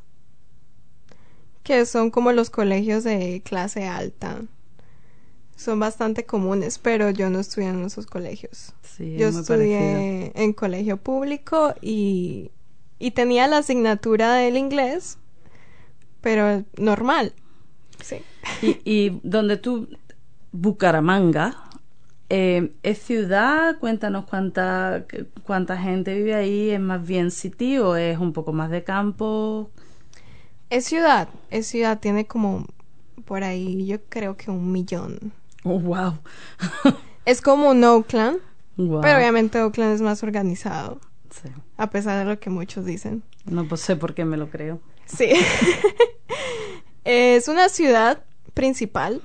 que 1.63 1.85
son 1.85 2.11
como 2.11 2.31
los 2.31 2.49
colegios 2.49 3.03
de 3.03 3.41
clase 3.43 3.85
alta. 3.87 4.41
Son 5.57 5.79
bastante 5.81 6.25
comunes, 6.25 6.79
pero 6.79 7.09
yo 7.09 7.29
no 7.29 7.41
estudié 7.41 7.67
en 7.67 7.83
esos 7.83 8.05
colegios. 8.05 8.73
Sí, 8.83 9.15
Yo 9.17 9.27
es 9.27 9.33
muy 9.33 9.43
parecido. 9.43 9.61
estudié 9.81 10.31
en 10.33 10.53
colegio 10.53 10.95
público 10.95 11.75
y, 11.81 12.51
y 12.99 13.11
tenía 13.11 13.47
la 13.49 13.57
asignatura 13.57 14.33
del 14.35 14.55
inglés, 14.55 15.17
pero 16.21 16.63
normal. 16.77 17.33
Sí. 18.01 18.17
Y, 18.61 18.79
y 18.85 19.19
donde 19.23 19.57
tú, 19.57 19.87
Bucaramanga, 20.51 21.55
eh, 22.29 22.71
¿es 22.83 22.99
ciudad? 22.99 23.77
Cuéntanos 23.79 24.25
cuánta, 24.25 25.05
cuánta 25.43 25.77
gente 25.77 26.15
vive 26.15 26.33
ahí. 26.35 26.69
¿Es 26.71 26.79
más 26.79 27.05
bien 27.05 27.31
city 27.31 27.77
o 27.77 27.95
es 27.95 28.17
un 28.17 28.33
poco 28.33 28.53
más 28.53 28.69
de 28.69 28.83
campo? 28.83 29.69
Es 30.69 30.85
ciudad, 30.85 31.27
es 31.49 31.67
ciudad, 31.67 31.99
tiene 31.99 32.25
como 32.27 32.65
por 33.25 33.43
ahí, 33.43 33.85
yo 33.85 34.01
creo 34.09 34.37
que 34.37 34.49
un 34.51 34.71
millón. 34.71 35.33
Oh, 35.63 35.79
wow. 35.79 36.17
Es 37.25 37.41
como 37.41 37.69
un 37.69 37.83
Oakland, 37.83 38.39
Wow. 38.77 39.01
pero 39.01 39.17
obviamente 39.17 39.61
Oakland 39.61 39.93
es 39.93 40.01
más 40.01 40.23
organizado, 40.23 40.99
Sí. 41.29 41.49
a 41.77 41.89
pesar 41.91 42.17
de 42.17 42.25
lo 42.33 42.39
que 42.39 42.49
muchos 42.49 42.83
dicen. 42.85 43.21
No 43.45 43.67
pues 43.67 43.81
sé 43.81 43.95
por 43.95 44.15
qué 44.15 44.25
me 44.25 44.37
lo 44.37 44.49
creo. 44.49 44.79
Sí. 45.05 45.29
es 47.03 47.47
una 47.47 47.69
ciudad 47.69 48.23
principal, 48.53 49.21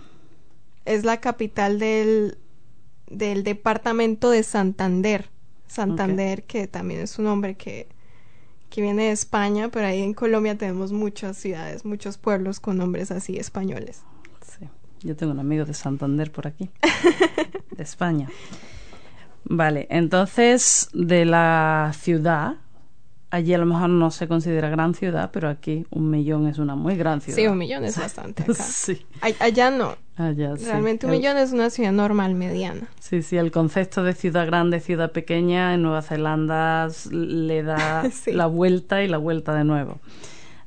es 0.85 1.05
la 1.05 1.21
capital 1.21 1.79
del, 1.79 2.39
del 3.11 3.43
departamento 3.45 4.31
de 4.31 4.43
Santander. 4.43 5.31
Santander, 5.67 6.45
que 6.45 6.69
también 6.69 7.01
es 7.01 7.19
un 7.19 7.25
nombre 7.27 7.57
que, 7.57 7.89
que 8.71 8.83
viene 8.83 9.05
de 9.05 9.11
España, 9.11 9.69
pero 9.69 9.87
ahí 9.87 10.03
en 10.03 10.15
Colombia 10.15 10.57
tenemos 10.57 10.93
muchas 10.93 11.37
ciudades, 11.37 11.85
muchos 11.85 12.19
pueblos 12.19 12.61
con 12.61 12.79
nombres 12.79 13.11
así 13.11 13.37
españoles. 13.37 14.03
Sí. 14.47 14.69
Yo 15.03 15.17
tengo 15.17 15.33
un 15.33 15.41
amigo 15.41 15.65
de 15.65 15.75
Santander 15.75 16.31
por 16.31 16.47
aquí, 16.47 16.71
de 17.77 17.83
España. 17.83 18.29
Vale, 19.45 19.87
entonces 19.91 20.89
de 20.93 21.25
la 21.25 21.93
ciudad, 21.99 22.57
allí 23.37 23.55
a 23.55 23.59
lo 23.59 23.67
mejor 23.67 23.89
no 23.89 24.11
se 24.11 24.27
considera 24.29 24.69
gran 24.69 24.95
ciudad, 24.95 25.31
pero 25.33 25.49
aquí 25.49 25.87
un 25.91 26.11
millón 26.11 26.47
es 26.49 26.59
una 26.59 26.75
muy 26.75 26.97
gran 26.97 27.21
ciudad. 27.21 27.37
Sí, 27.37 27.47
un 27.47 27.59
millón 27.59 27.85
es 27.85 27.99
bastante 27.99 28.43
acá. 28.43 28.55
Sí, 28.65 29.07
Allá 29.41 29.71
no. 29.71 29.97
allá 30.17 30.57
sí. 30.57 30.65
Realmente 30.65 31.07
un 31.07 31.13
El- 31.13 31.19
millón 31.21 31.37
es 31.37 31.53
una 31.53 31.71
ciudad 31.71 31.93
normal, 31.93 32.35
mediana. 32.35 32.89
Sí, 33.01 33.23
sí, 33.23 33.37
el 33.37 33.51
concepto 33.51 34.03
de 34.03 34.15
ciudad 34.15 34.47
grande, 34.47 34.81
ciudad 34.81 35.13
pequeña 35.13 35.75
en 35.75 35.83
Nueva 35.83 36.03
Zelanda 36.03 36.89
le 37.11 37.63
da 37.63 38.11
Sí. 38.11 38.33
la 38.33 38.47
vuelta 38.47 39.03
y 39.03 39.09
la 39.09 39.19
vuelta 39.19 39.55
de 39.55 39.65
nuevo. 39.65 40.01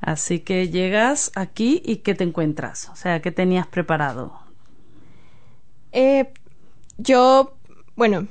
Así 0.02 0.40
que 0.40 0.70
llegas 0.70 1.32
aquí 1.36 1.82
y 1.86 1.98
¿qué 1.98 2.16
te 2.16 2.24
encuentras? 2.24 2.88
O 2.90 2.96
sea, 2.96 3.22
¿qué 3.22 3.32
tenías 3.32 3.68
preparado? 3.68 4.34
Eh, 5.92 6.32
yo, 6.98 7.58
bueno, 7.96 8.28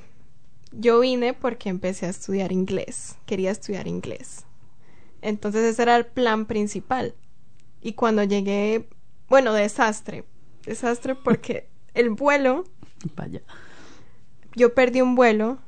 yo 0.72 1.00
vine 1.00 1.34
porque 1.34 1.68
empecé 1.68 2.06
a 2.06 2.10
estudiar 2.10 2.52
inglés. 2.52 3.16
Quería 3.26 3.50
estudiar 3.50 3.87
inglés. 3.87 4.44
Entonces 5.22 5.64
ese 5.64 5.82
era 5.82 5.96
el 5.96 6.06
plan 6.06 6.46
principal. 6.46 7.14
Y 7.80 7.92
cuando 7.94 8.22
llegué, 8.25 8.88
bueno, 9.28 9.52
desastre. 9.52 10.25
Desastre 10.64 11.14
porque 11.14 11.68
el 11.94 12.10
vuelo, 12.10 12.64
Vaya. 13.16 13.42
yo 14.54 14.75
perdí 14.75 15.00
un 15.00 15.14
vuelo 15.14 15.58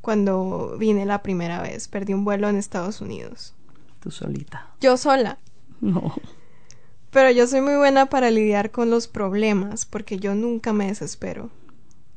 cuando 0.00 0.76
vine 0.78 1.04
la 1.06 1.22
primera 1.22 1.60
vez. 1.62 1.88
Perdí 1.88 2.14
un 2.14 2.24
vuelo 2.24 2.48
en 2.48 2.56
Estados 2.56 3.00
Unidos. 3.00 3.54
Tú 4.00 4.10
solita. 4.10 4.70
Yo 4.80 4.96
sola. 4.96 5.38
No. 5.80 6.14
Pero 7.10 7.30
yo 7.30 7.46
soy 7.46 7.60
muy 7.60 7.76
buena 7.76 8.06
para 8.06 8.30
lidiar 8.30 8.70
con 8.70 8.90
los 8.90 9.08
problemas 9.08 9.86
porque 9.86 10.18
yo 10.18 10.34
nunca 10.34 10.72
me 10.72 10.86
desespero 10.86 11.50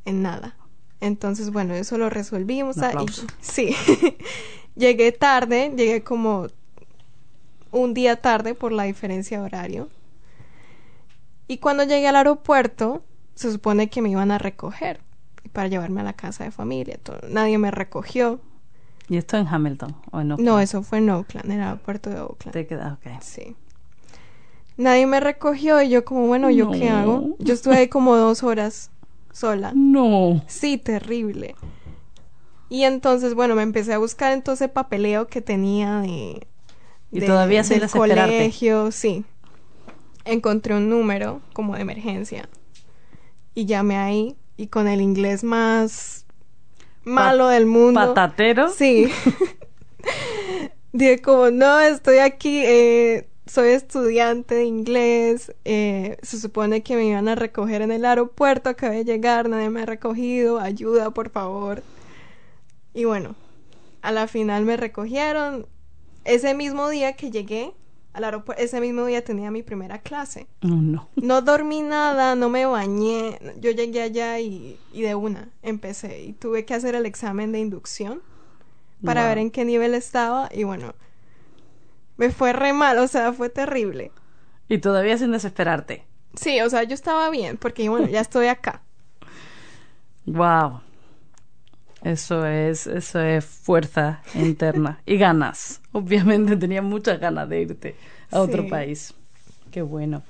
en 0.05 0.21
nada. 0.21 0.57
Entonces, 1.01 1.51
bueno, 1.51 1.73
eso 1.73 1.97
lo 1.97 2.09
resolvimos. 2.09 2.77
Un 2.77 2.83
ah, 2.85 2.93
y- 3.03 3.07
sí. 3.41 3.75
llegué 4.75 5.11
tarde, 5.11 5.73
llegué 5.75 6.03
como 6.03 6.47
un 7.71 7.93
día 7.93 8.21
tarde 8.21 8.53
por 8.53 8.71
la 8.71 8.83
diferencia 8.83 9.39
de 9.39 9.45
horario. 9.45 9.89
Y 11.47 11.57
cuando 11.57 11.83
llegué 11.83 12.07
al 12.07 12.15
aeropuerto, 12.15 13.03
se 13.35 13.51
supone 13.51 13.89
que 13.89 14.01
me 14.01 14.09
iban 14.09 14.31
a 14.31 14.37
recoger 14.37 15.01
para 15.53 15.67
llevarme 15.67 16.01
a 16.01 16.03
la 16.03 16.13
casa 16.13 16.43
de 16.43 16.51
familia. 16.51 16.97
todo. 17.01 17.19
Nadie 17.29 17.57
me 17.57 17.71
recogió. 17.71 18.39
¿Y 19.09 19.17
esto 19.17 19.35
en 19.37 19.47
Hamilton 19.47 19.95
o 20.11 20.21
en 20.21 20.31
Oakland? 20.31 20.47
No, 20.49 20.59
eso 20.59 20.83
fue 20.83 20.99
en 20.99 21.09
Oakland, 21.09 21.45
en 21.47 21.59
el 21.59 21.63
aeropuerto 21.63 22.09
de 22.09 22.19
Oakland. 22.21 22.53
Te 22.53 22.67
queda, 22.67 22.97
ok. 23.01 23.21
Sí. 23.21 23.55
Nadie 24.77 25.05
me 25.07 25.19
recogió 25.19 25.81
y 25.81 25.89
yo 25.89 26.05
como, 26.05 26.27
bueno, 26.27 26.49
¿yo 26.49 26.71
qué 26.71 26.89
No. 26.89 26.97
hago? 26.97 27.35
Yo 27.39 27.53
estuve 27.53 27.75
ahí 27.75 27.87
como 27.89 28.15
dos 28.15 28.43
horas 28.43 28.89
sola. 29.33 29.71
No. 29.75 30.43
Sí, 30.47 30.77
terrible. 30.77 31.55
Y 32.69 32.83
entonces, 32.83 33.33
bueno, 33.33 33.55
me 33.55 33.63
empecé 33.63 33.93
a 33.93 33.97
buscar 33.97 34.31
entonces 34.31 34.69
papeleo 34.69 35.27
que 35.27 35.41
tenía 35.41 35.99
de... 36.01 36.47
Y 37.11 37.19
de- 37.19 37.25
todavía 37.27 37.63
del 37.63 37.81
desesperarte. 37.81 38.37
colegio, 38.37 38.91
sí. 38.91 39.25
Encontré 40.23 40.75
un 40.75 40.89
número 40.89 41.41
como 41.53 41.75
de 41.75 41.81
emergencia 41.81 42.47
y 43.53 43.65
llamé 43.65 43.97
ahí 43.97 44.35
y 44.55 44.67
con 44.67 44.87
el 44.87 45.01
inglés 45.01 45.43
más 45.43 46.25
malo 47.03 47.47
del 47.47 47.65
mundo. 47.65 47.99
¿Patatero? 47.99 48.69
Sí. 48.69 49.09
Dije 50.93 51.21
como, 51.21 51.51
no, 51.51 51.79
estoy 51.79 52.17
aquí, 52.19 52.61
eh, 52.65 53.27
soy 53.47 53.69
estudiante 53.69 54.55
de 54.55 54.65
inglés, 54.65 55.53
eh, 55.65 56.17
se 56.21 56.39
supone 56.39 56.83
que 56.83 56.95
me 56.95 57.05
iban 57.05 57.27
a 57.27 57.35
recoger 57.35 57.81
en 57.81 57.91
el 57.91 58.05
aeropuerto, 58.05 58.69
acabé 58.69 58.97
de 58.97 59.05
llegar, 59.05 59.49
nadie 59.49 59.69
me 59.69 59.81
ha 59.81 59.85
recogido, 59.85 60.59
ayuda, 60.59 61.09
por 61.11 61.29
favor. 61.29 61.83
Y 62.93 63.05
bueno, 63.05 63.35
a 64.01 64.11
la 64.11 64.27
final 64.27 64.65
me 64.65 64.77
recogieron. 64.77 65.65
Ese 66.23 66.53
mismo 66.53 66.89
día 66.89 67.13
que 67.13 67.31
llegué 67.31 67.73
al 68.13 68.25
aeropuerto, 68.25 68.61
ese 68.61 68.79
mismo 68.81 69.05
día 69.05 69.23
tenía 69.23 69.49
mi 69.51 69.63
primera 69.63 69.99
clase. 69.99 70.45
No, 70.61 70.75
no. 70.81 71.09
No 71.15 71.41
dormí 71.41 71.81
nada, 71.81 72.35
no 72.35 72.49
me 72.49 72.65
bañé. 72.65 73.39
Yo 73.59 73.71
llegué 73.71 74.01
allá 74.01 74.39
y, 74.39 74.77
y 74.93 75.01
de 75.01 75.15
una 75.15 75.49
empecé. 75.63 76.21
Y 76.23 76.33
tuve 76.33 76.63
que 76.65 76.73
hacer 76.73 76.93
el 76.95 77.05
examen 77.05 77.51
de 77.51 77.59
inducción 77.59 78.21
para 79.03 79.21
Wow. 79.21 79.29
ver 79.29 79.37
en 79.39 79.51
qué 79.51 79.65
nivel 79.65 79.95
estaba. 79.95 80.49
Y 80.53 80.63
bueno, 80.63 80.93
me 82.17 82.31
fue 82.31 82.53
re 82.53 82.73
mal, 82.73 82.97
o 82.99 83.07
sea, 83.07 83.33
fue 83.33 83.49
terrible. 83.49 84.11
Y 84.67 84.77
todavía 84.77 85.17
sin 85.17 85.31
desesperarte. 85.31 86.05
Sí, 86.35 86.61
o 86.61 86.69
sea, 86.69 86.83
yo 86.83 86.93
estaba 86.93 87.29
bien 87.29 87.57
porque 87.57 87.89
bueno, 87.89 88.07
ya 88.07 88.21
estoy 88.21 88.47
acá. 88.47 88.81
Wow. 90.23 90.81
Eso 92.03 92.45
es, 92.45 92.85
eso 92.87 93.19
es 93.19 93.43
fuerza 93.43 94.21
interna 94.35 95.01
y 95.05 95.17
ganas. 95.17 95.81
Obviamente 95.91 96.55
tenía 96.55 96.81
muchas 96.81 97.19
ganas 97.19 97.49
de 97.49 97.61
irte 97.61 97.95
a 98.31 98.39
otro 98.39 98.67
país. 98.67 99.13
Qué 99.71 99.81
bueno. 99.81 100.23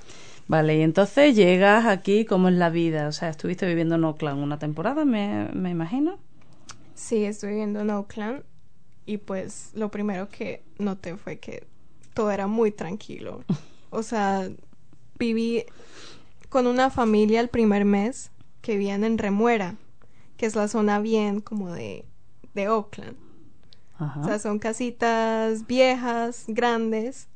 Vale, 0.47 0.77
y 0.77 0.81
entonces 0.81 1.35
llegas 1.35 1.85
aquí, 1.85 2.25
¿cómo 2.25 2.49
es 2.49 2.55
la 2.55 2.69
vida? 2.69 3.07
O 3.07 3.11
sea, 3.13 3.29
estuviste 3.29 3.65
viviendo 3.67 3.95
en 3.95 4.03
Oakland 4.03 4.43
una 4.43 4.59
temporada, 4.59 5.05
me, 5.05 5.49
me 5.53 5.69
imagino. 5.69 6.19
Sí, 6.93 7.23
estuve 7.23 7.51
viviendo 7.51 7.79
en 7.79 7.89
Oakland 7.89 8.43
y 9.05 9.17
pues 9.17 9.71
lo 9.73 9.89
primero 9.89 10.27
que 10.29 10.63
noté 10.77 11.15
fue 11.15 11.39
que 11.39 11.67
todo 12.13 12.31
era 12.31 12.47
muy 12.47 12.71
tranquilo. 12.71 13.43
O 13.89 14.03
sea, 14.03 14.49
viví 15.17 15.65
con 16.49 16.67
una 16.67 16.89
familia 16.89 17.39
el 17.39 17.49
primer 17.49 17.85
mes 17.85 18.31
que 18.61 18.73
vivían 18.73 19.03
en 19.03 19.17
Remuera, 19.17 19.75
que 20.37 20.45
es 20.45 20.55
la 20.55 20.67
zona 20.67 20.99
bien 20.99 21.41
como 21.41 21.71
de, 21.71 22.05
de 22.53 22.69
Oakland. 22.69 23.17
O 23.99 24.23
sea, 24.25 24.39
son 24.39 24.57
casitas 24.57 25.67
viejas, 25.67 26.45
grandes, 26.47 27.27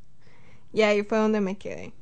y 0.74 0.82
ahí 0.82 1.04
fue 1.04 1.20
donde 1.20 1.40
me 1.40 1.60
quedé. 1.60 1.94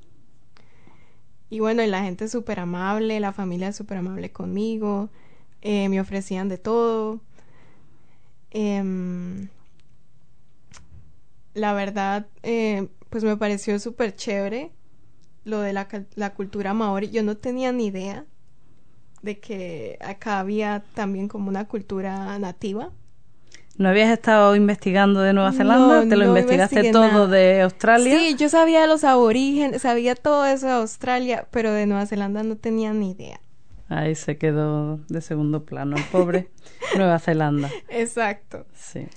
Y 1.50 1.60
bueno, 1.60 1.84
y 1.84 1.88
la 1.88 2.01
gente 2.01 2.30
súper 2.30 2.62
amable, 2.62 3.20
la 3.20 3.34
familia 3.34 3.74
súper 3.74 3.98
amable 3.98 4.32
conmigo, 4.32 5.10
eh, 5.62 5.89
me 5.89 6.00
ofrecían 6.00 6.48
de 6.48 6.58
todo. 6.58 7.20
Em, 8.51 9.50
la 11.54 11.74
verdad, 11.74 12.28
eh, 12.42 12.88
pues 13.10 13.24
me 13.24 13.38
pareció 13.38 13.78
súper 13.80 14.16
chévere 14.16 14.72
lo 15.46 15.60
de 15.60 15.74
la, 15.74 15.88
la 16.16 16.34
cultura 16.34 16.74
maori. 16.74 17.10
Yo 17.10 17.24
no 17.24 17.38
tenía 17.38 17.72
ni 17.72 17.88
idea 17.88 18.26
de 19.22 19.40
que 19.40 19.98
acá 20.02 20.40
había 20.40 20.84
también 20.94 21.28
como 21.28 21.50
una 21.50 21.68
cultura 21.68 22.38
nativa. 22.40 22.92
¿No 23.78 23.90
habías 23.90 24.12
estado 24.12 24.56
investigando 24.56 25.22
de 25.22 25.34
Nueva 25.34 25.52
Zelanda? 25.52 26.08
¿Te 26.08 26.16
lo 26.16 26.26
investigaste 26.26 26.92
todo 26.92 27.28
de 27.28 27.62
Australia? 27.62 28.20
Sí, 28.20 28.36
yo 28.38 28.48
sabía 28.48 28.82
de 28.82 28.88
los 28.88 29.04
aborígenes, 29.04 29.82
sabía 29.82 30.14
todo 30.14 30.46
eso 30.46 30.68
de 30.68 30.74
Australia, 30.74 31.48
pero 31.50 31.72
de 31.72 31.88
Nueva 31.88 32.06
Zelanda 32.06 32.44
no 32.44 32.56
tenía 32.56 32.94
ni 32.94 33.12
idea. 33.12 33.40
Ahí 33.90 34.14
se 34.14 34.38
quedó 34.38 34.98
de 35.08 35.22
segundo 35.22 35.66
plano, 35.66 35.98
el 35.98 36.04
pobre 36.04 36.50
Nueva 36.96 37.18
Zelanda. 37.18 37.70
Exacto. 37.90 38.66
Sí. 38.76 39.08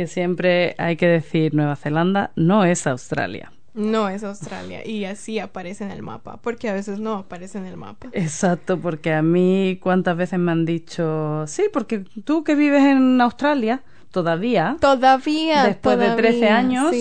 Que 0.00 0.06
siempre 0.06 0.74
hay 0.78 0.96
que 0.96 1.06
decir 1.06 1.54
Nueva 1.54 1.76
Zelanda 1.76 2.30
no 2.34 2.64
es 2.64 2.86
Australia. 2.86 3.52
No 3.74 4.08
es 4.08 4.24
Australia 4.24 4.80
y 4.82 5.04
así 5.04 5.38
aparece 5.38 5.84
en 5.84 5.90
el 5.90 6.00
mapa, 6.00 6.38
porque 6.38 6.70
a 6.70 6.72
veces 6.72 7.00
no 7.00 7.16
aparece 7.16 7.58
en 7.58 7.66
el 7.66 7.76
mapa. 7.76 8.08
Exacto, 8.12 8.80
porque 8.80 9.12
a 9.12 9.20
mí 9.20 9.78
cuántas 9.82 10.16
veces 10.16 10.38
me 10.38 10.52
han 10.52 10.64
dicho, 10.64 11.46
sí, 11.46 11.64
porque 11.70 12.06
tú 12.24 12.44
que 12.44 12.54
vives 12.54 12.82
en 12.82 13.20
Australia, 13.20 13.82
todavía. 14.10 14.78
Todavía. 14.80 15.64
Después 15.64 15.98
de 15.98 16.12
13 16.12 16.48
años, 16.48 16.96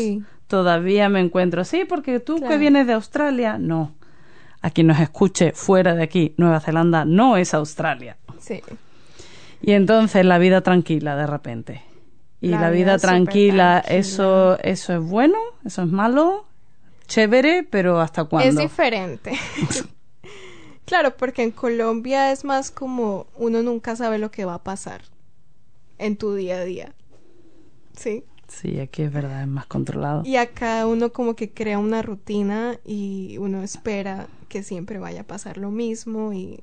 todavía 0.47 1.07
me 1.07 1.21
encuentro, 1.21 1.63
sí, 1.63 1.85
porque 1.87 2.19
tú 2.19 2.41
que 2.41 2.57
vienes 2.57 2.85
de 2.85 2.91
Australia, 2.91 3.57
no. 3.57 3.95
A 4.61 4.71
quien 4.71 4.87
nos 4.87 4.99
escuche 4.99 5.53
fuera 5.53 5.95
de 5.95 6.03
aquí, 6.03 6.33
Nueva 6.35 6.59
Zelanda 6.59 7.05
no 7.05 7.37
es 7.37 7.53
Australia. 7.53 8.17
Sí. 8.41 8.61
Y 9.61 9.71
entonces 9.71 10.25
la 10.25 10.37
vida 10.37 10.59
tranquila 10.59 11.15
de 11.15 11.27
repente. 11.27 11.88
Y 12.41 12.49
la, 12.49 12.69
vida, 12.69 12.97
tranquila, 12.97 13.79
eso 13.79 14.57
eso 14.59 14.93
es 14.93 15.03
bueno, 15.03 15.37
eso 15.65 15.83
es 15.83 15.89
malo, 15.89 16.45
chévere, 17.07 17.63
pero 17.63 17.99
¿hasta 17.99 18.23
cuándo? 18.23 18.47
Es 18.47 18.55
diferente. 18.55 19.33
claro, 20.85 21.17
porque 21.17 21.43
en 21.43 21.51
Colombia 21.51 22.31
es 22.31 22.45
más 22.45 22.71
como 22.71 23.27
uno 23.35 23.61
nunca 23.61 23.97
sabe 23.97 24.19
lo 24.19 24.31
que 24.31 24.45
va 24.45 24.53
a 24.53 24.63
pasar 24.63 25.01
en 25.97 26.15
tu 26.15 26.33
día 26.33 26.57
a 26.57 26.63
día. 26.63 26.93
¿Sí? 27.97 28.23
Sí, 28.47 28.79
aquí 28.79 29.03
es 29.03 29.13
verdad, 29.13 29.41
es 29.41 29.47
más 29.47 29.67
controlado. 29.67 30.23
Y 30.25 30.37
acá 30.37 30.87
uno 30.87 31.11
como 31.11 31.35
que 31.35 31.51
crea 31.51 31.77
una 31.77 32.01
rutina 32.01 32.79
y 32.83 33.37
uno 33.37 33.61
espera 33.61 34.27
que 34.47 34.63
siempre 34.63 34.97
vaya 34.97 35.21
a 35.21 35.25
pasar 35.25 35.57
lo 35.57 35.71
mismo 35.71 36.33
y... 36.33 36.61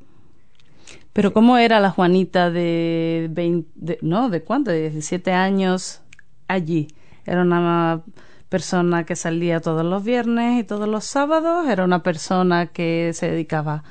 Pero 1.13 1.33
¿cómo 1.33 1.57
era 1.59 1.81
la 1.81 1.91
Juanita 1.91 2.51
de 2.51 3.29
20, 3.31 3.99
no, 4.03 4.29
de 4.29 4.43
cuánto, 4.43 4.71
de 4.71 4.91
17 4.91 5.33
años 5.33 6.03
allí? 6.49 6.89
Era 7.25 7.43
una 7.43 8.03
persona 8.49 9.05
que 9.05 9.17
salía 9.17 9.61
todos 9.61 9.85
los 9.85 10.05
viernes 10.05 10.61
y 10.61 10.65
todos 10.65 10.89
los 10.89 11.05
sábados, 11.05 11.69
era 11.69 11.85
una 11.85 12.03
persona 12.03 12.67
que 12.67 13.13
se 13.15 13.31
dedicaba 13.31 13.83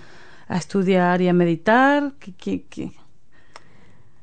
a 0.47 0.57
estudiar 0.57 1.21
y 1.21 1.27
a 1.27 1.33
meditar. 1.33 2.13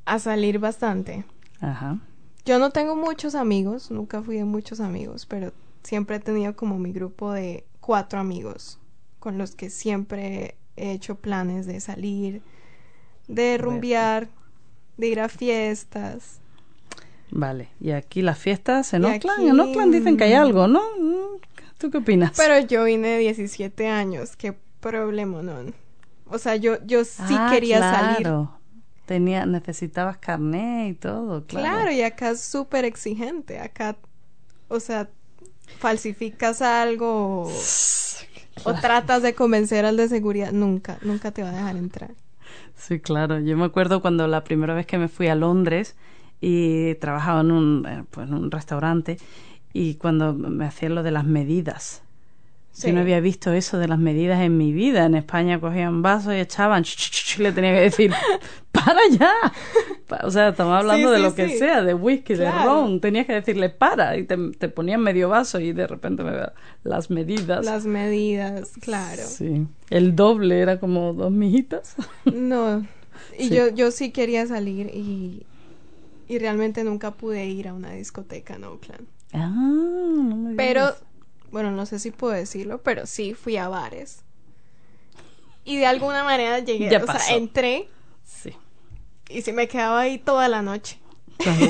A 0.05 0.19
salir 0.19 0.59
bastante. 0.59 1.25
Ajá. 1.61 1.99
Yo 2.45 2.59
no 2.59 2.71
tengo 2.71 2.97
muchos 2.97 3.35
amigos, 3.35 3.91
nunca 3.91 4.23
fui 4.23 4.37
de 4.37 4.45
muchos 4.45 4.81
amigos, 4.81 5.27
pero 5.27 5.53
siempre 5.83 6.17
he 6.17 6.21
tenido 6.21 6.57
como 6.57 6.79
mi 6.79 6.93
grupo 6.93 7.33
de 7.33 7.65
cuatro 7.81 8.19
amigos 8.19 8.79
con 9.21 9.39
los 9.39 9.55
que 9.55 9.71
siempre 9.71 10.57
he 10.77 10.91
hecho 10.93 11.15
planes 11.15 11.67
de 11.67 11.79
salir, 11.81 12.43
de 13.29 13.59
rumbear, 13.59 14.29
de 14.97 15.09
ir 15.09 15.21
a 15.21 15.29
fiestas. 15.29 16.41
Vale, 17.31 17.71
y 17.81 17.93
aquí 17.93 18.21
las 18.21 18.39
fiestas 18.39 18.93
en 18.93 19.05
Oakland, 19.07 19.49
en 19.49 19.59
Oakland 19.59 19.95
dicen 19.95 20.17
que 20.17 20.25
hay 20.25 20.35
algo, 20.35 20.69
¿no? 20.69 20.83
¿Tú 21.79 21.91
qué 21.91 21.99
opinas? 21.99 22.33
Pero 22.37 22.59
yo 22.67 22.85
vine 22.85 23.09
de 23.09 23.19
17 23.19 23.89
años, 23.89 24.37
qué 24.37 24.55
problema, 24.81 25.43
¿no? 25.43 25.73
O 26.27 26.39
sea, 26.39 26.57
yo, 26.57 26.77
yo 26.85 27.05
sí 27.05 27.23
ah, 27.31 27.49
quería 27.51 27.79
claro. 27.79 28.15
salir. 28.15 28.63
Tenía, 29.07 29.47
necesitabas 29.47 30.19
carnet 30.19 30.93
y 30.93 30.95
todo, 30.95 31.45
claro. 31.47 31.67
Claro, 31.67 31.91
y 31.91 32.03
acá 32.03 32.31
es 32.31 32.41
súper 32.43 32.85
exigente. 32.85 33.59
Acá, 33.59 33.97
o 34.69 34.79
sea, 34.79 35.09
falsificas 35.79 36.63
algo 36.63 37.45
o, 37.45 37.53
o 38.65 38.75
tratas 38.81 39.23
de 39.23 39.35
convencer 39.35 39.85
al 39.85 39.97
de 39.97 40.09
seguridad, 40.09 40.53
nunca, 40.53 40.99
nunca 41.03 41.33
te 41.33 41.43
va 41.43 41.51
a 41.51 41.53
dejar 41.53 41.77
entrar. 41.77 42.15
Sí, 42.75 43.01
claro. 43.01 43.39
Yo 43.41 43.57
me 43.57 43.65
acuerdo 43.65 44.03
cuando 44.03 44.27
la 44.27 44.45
primera 44.45 44.75
vez 44.75 44.87
que 44.87 44.99
me 44.99 45.09
fui 45.09 45.29
a 45.29 45.35
Londres, 45.35 45.97
y 46.43 46.97
trabajaba 46.97 47.41
en 47.41 47.53
un, 47.53 47.87
eh, 47.87 48.05
pues, 48.11 48.29
en 48.29 48.35
un 48.35 48.51
restaurante 48.51 49.17
y 49.73 49.95
cuando 49.95 50.35
me 50.35 50.67
hacían 50.67 50.97
lo 50.97 51.03
de 51.03 51.13
las 51.13 51.25
medidas. 51.25 52.03
Yo 52.83 52.93
no 52.93 53.01
había 53.01 53.21
visto 53.21 53.53
eso 53.53 53.79
de 53.79 53.87
las 53.87 53.99
medidas 53.99 54.41
en 54.41 54.57
mi 54.57 54.73
vida. 54.73 55.05
En 55.05 55.15
España 55.15 55.61
cogían 55.61 56.01
vasos 56.01 56.33
y 56.33 56.39
echaban, 56.39 56.85
le 57.39 57.53
tenía 57.53 57.75
que 57.75 57.81
decir, 57.81 58.13
para 58.73 59.01
ya. 59.11 59.33
O 60.23 60.31
sea, 60.31 60.49
estamos 60.49 60.75
hablando 60.75 61.11
de 61.11 61.19
lo 61.19 61.35
que 61.35 61.49
sea, 61.59 61.83
de 61.83 61.95
whisky, 61.95 62.35
de 62.35 62.51
ron. 62.51 63.01
Tenías 63.01 63.27
que 63.27 63.35
decirle, 63.35 63.69
para. 63.69 64.17
Y 64.17 64.25
te, 64.25 64.37
te 64.59 64.69
ponían 64.69 65.01
medio 65.01 65.29
vaso 65.29 65.61
y 65.61 65.73
de 65.73 65.87
repente 65.87 66.23
me 66.23 66.33
las 66.85 67.11
medidas. 67.11 67.65
Las 67.65 67.85
medidas, 67.85 68.73
claro. 68.81 69.23
Sí. 69.25 69.67
El 69.91 70.17
doble 70.17 70.61
era 70.61 70.79
como 70.81 71.13
dos 71.13 71.31
mijitas. 71.31 71.97
No. 72.33 72.87
Y 73.39 73.49
yo, 73.49 73.69
yo 73.69 73.91
sí 73.91 74.11
quería 74.11 74.47
salir 74.47 74.91
y 74.93 75.47
y 76.33 76.39
realmente 76.39 76.83
nunca 76.83 77.11
pude 77.11 77.45
ir 77.47 77.69
a 77.69 77.75
una 77.75 77.93
discoteca 77.93 78.55
en 78.55 78.65
Oakland. 78.65 79.07
Ah, 79.35 79.51
no 79.51 80.35
me 80.35 80.55
Pero, 80.55 80.95
bueno, 81.51 81.71
no 81.71 81.85
sé 81.85 81.99
si 81.99 82.11
puedo 82.11 82.33
decirlo, 82.33 82.83
pero 82.83 83.05
sí 83.05 83.35
fui 83.35 83.59
a 83.59 83.69
bares. 83.69 84.23
Y 85.65 85.77
de 85.77 85.85
alguna 85.85 86.25
manera 86.25 86.59
llegué, 86.61 86.89
ya 86.89 87.05
o 87.05 87.07
sea, 87.07 87.37
entré. 87.37 87.89
Sí. 88.25 88.55
Y 89.33 89.43
sí 89.43 89.53
me 89.53 89.69
quedaba 89.69 90.01
ahí 90.01 90.19
toda 90.19 90.49
la 90.49 90.63
noche. 90.63 90.99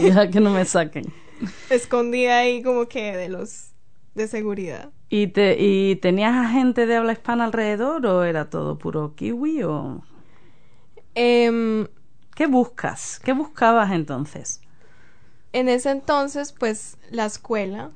ya 0.03 0.31
que 0.31 0.40
no 0.40 0.51
me 0.51 0.64
saquen. 0.64 1.12
Escondida 1.70 2.38
ahí 2.38 2.62
como 2.62 2.87
que 2.87 3.16
de 3.16 3.29
los 3.29 3.70
de 4.14 4.29
seguridad. 4.29 4.90
¿Y, 5.09 5.29
te, 5.29 5.57
¿Y 5.59 5.96
tenías 5.96 6.35
a 6.35 6.48
gente 6.48 6.87
de 6.87 6.96
habla 6.96 7.12
hispana 7.12 7.44
alrededor 7.44 8.05
o 8.07 8.25
era 8.25 8.51
todo 8.51 8.79
puro 8.79 9.14
kiwi 9.14 9.62
o...? 9.62 10.03
Eh, 11.14 11.87
¿Qué 12.35 12.46
buscas? 12.46 13.20
¿Qué 13.22 13.33
buscabas 13.33 13.92
entonces? 13.92 14.61
En 15.53 15.68
ese 15.68 15.90
entonces, 15.90 16.53
pues 16.53 16.96
la 17.11 17.27
escuela, 17.27 17.90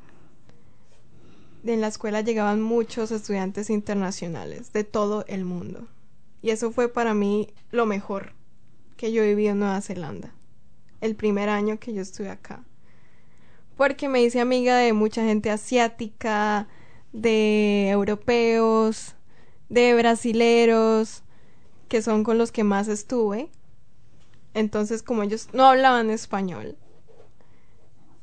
en 1.64 1.80
la 1.80 1.86
escuela 1.86 2.20
llegaban 2.20 2.60
muchos 2.60 3.10
estudiantes 3.10 3.70
internacionales 3.70 4.72
de 4.72 4.84
todo 4.84 5.24
el 5.26 5.44
mundo. 5.44 5.88
Y 6.42 6.50
eso 6.50 6.70
fue 6.70 6.88
para 6.88 7.14
mí 7.14 7.48
lo 7.70 7.86
mejor 7.86 8.35
que 8.96 9.12
yo 9.12 9.22
viví 9.22 9.46
en 9.46 9.58
Nueva 9.58 9.80
Zelanda. 9.80 10.32
El 11.00 11.14
primer 11.14 11.48
año 11.48 11.78
que 11.78 11.92
yo 11.92 12.02
estuve 12.02 12.30
acá. 12.30 12.64
Porque 13.76 14.08
me 14.08 14.22
hice 14.22 14.40
amiga 14.40 14.76
de 14.76 14.92
mucha 14.92 15.22
gente 15.22 15.50
asiática, 15.50 16.66
de 17.12 17.88
europeos, 17.90 19.14
de 19.68 19.94
brasileros, 19.94 21.22
que 21.88 22.02
son 22.02 22.24
con 22.24 22.38
los 22.38 22.52
que 22.52 22.64
más 22.64 22.88
estuve. 22.88 23.50
Entonces, 24.54 25.02
como 25.02 25.22
ellos 25.22 25.48
no 25.52 25.66
hablaban 25.66 26.08
español, 26.10 26.76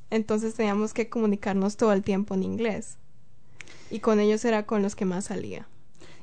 entonces 0.09 0.55
teníamos 0.55 0.93
que 0.93 1.09
comunicarnos 1.09 1.77
todo 1.77 1.93
el 1.93 2.03
tiempo 2.03 2.33
en 2.33 2.43
inglés. 2.43 2.97
Y 3.91 3.99
con 3.99 4.19
ellos 4.19 4.43
era 4.45 4.65
con 4.65 4.81
los 4.81 4.95
que 4.95 5.05
más 5.05 5.25
salía. 5.25 5.67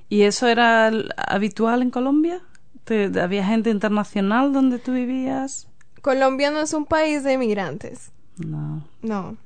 ¿Y 0.08 0.22
eso 0.22 0.48
era 0.48 0.90
habitual 1.16 1.82
en 1.82 1.90
Colombia? 1.90 2.42
¿Te, 2.84 3.20
¿Había 3.20 3.44
gente 3.44 3.70
internacional 3.70 4.52
donde 4.52 4.78
tú 4.78 4.92
vivías? 4.92 5.68
Colombia 6.02 6.50
no 6.50 6.60
es 6.60 6.72
un 6.72 6.86
país 6.86 7.24
de 7.24 7.34
inmigrantes. 7.34 8.10
No. 8.38 8.86
No. 9.02 9.36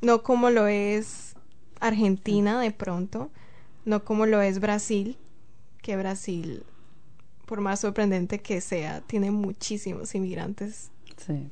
No 0.00 0.22
como 0.22 0.50
lo 0.50 0.66
es 0.66 1.34
Argentina 1.80 2.60
de 2.60 2.70
pronto. 2.70 3.30
No 3.84 4.04
como 4.04 4.26
lo 4.26 4.40
es 4.40 4.60
Brasil. 4.60 5.18
Que 5.82 5.96
Brasil, 5.96 6.62
por 7.46 7.62
más 7.62 7.80
sorprendente 7.80 8.40
que 8.40 8.60
sea, 8.60 9.00
tiene 9.00 9.30
muchísimos 9.30 10.14
inmigrantes. 10.14 10.90
Sí. 11.16 11.48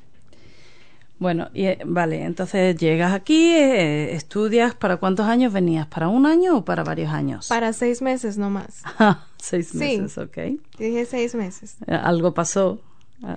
Bueno, 1.19 1.51
y, 1.53 1.65
eh, 1.65 1.79
vale, 1.85 2.23
entonces 2.23 2.77
llegas 2.77 3.13
aquí, 3.13 3.53
eh, 3.53 4.15
estudias, 4.15 4.75
¿para 4.75 4.99
cuántos 4.99 5.27
años 5.27 5.53
venías? 5.53 5.87
¿Para 5.87 6.09
un 6.09 6.27
año 6.27 6.59
o 6.59 6.65
para 6.65 6.85
varios 6.85 7.13
años? 7.13 7.49
Para 7.49 7.73
seis 7.73 8.03
meses 8.03 8.39
nomás. 8.39 8.83
seis 9.39 9.75
meses, 9.75 10.17
ok. 10.17 10.39
Dije 10.79 11.07
seis 11.07 11.35
meses. 11.35 11.77
Eh, 11.87 11.95
algo 11.95 12.35
pasó. 12.35 12.81
Ah. 13.23 13.37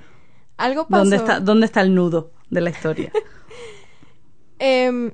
Algo 0.58 0.88
pasó. 0.88 1.02
¿Dónde 1.02 1.16
está, 1.16 1.40
¿Dónde 1.40 1.66
está 1.66 1.82
el 1.82 1.96
nudo 1.96 2.32
de 2.52 2.62
la 2.62 2.70
historia? 2.70 3.12
eh, 4.60 5.12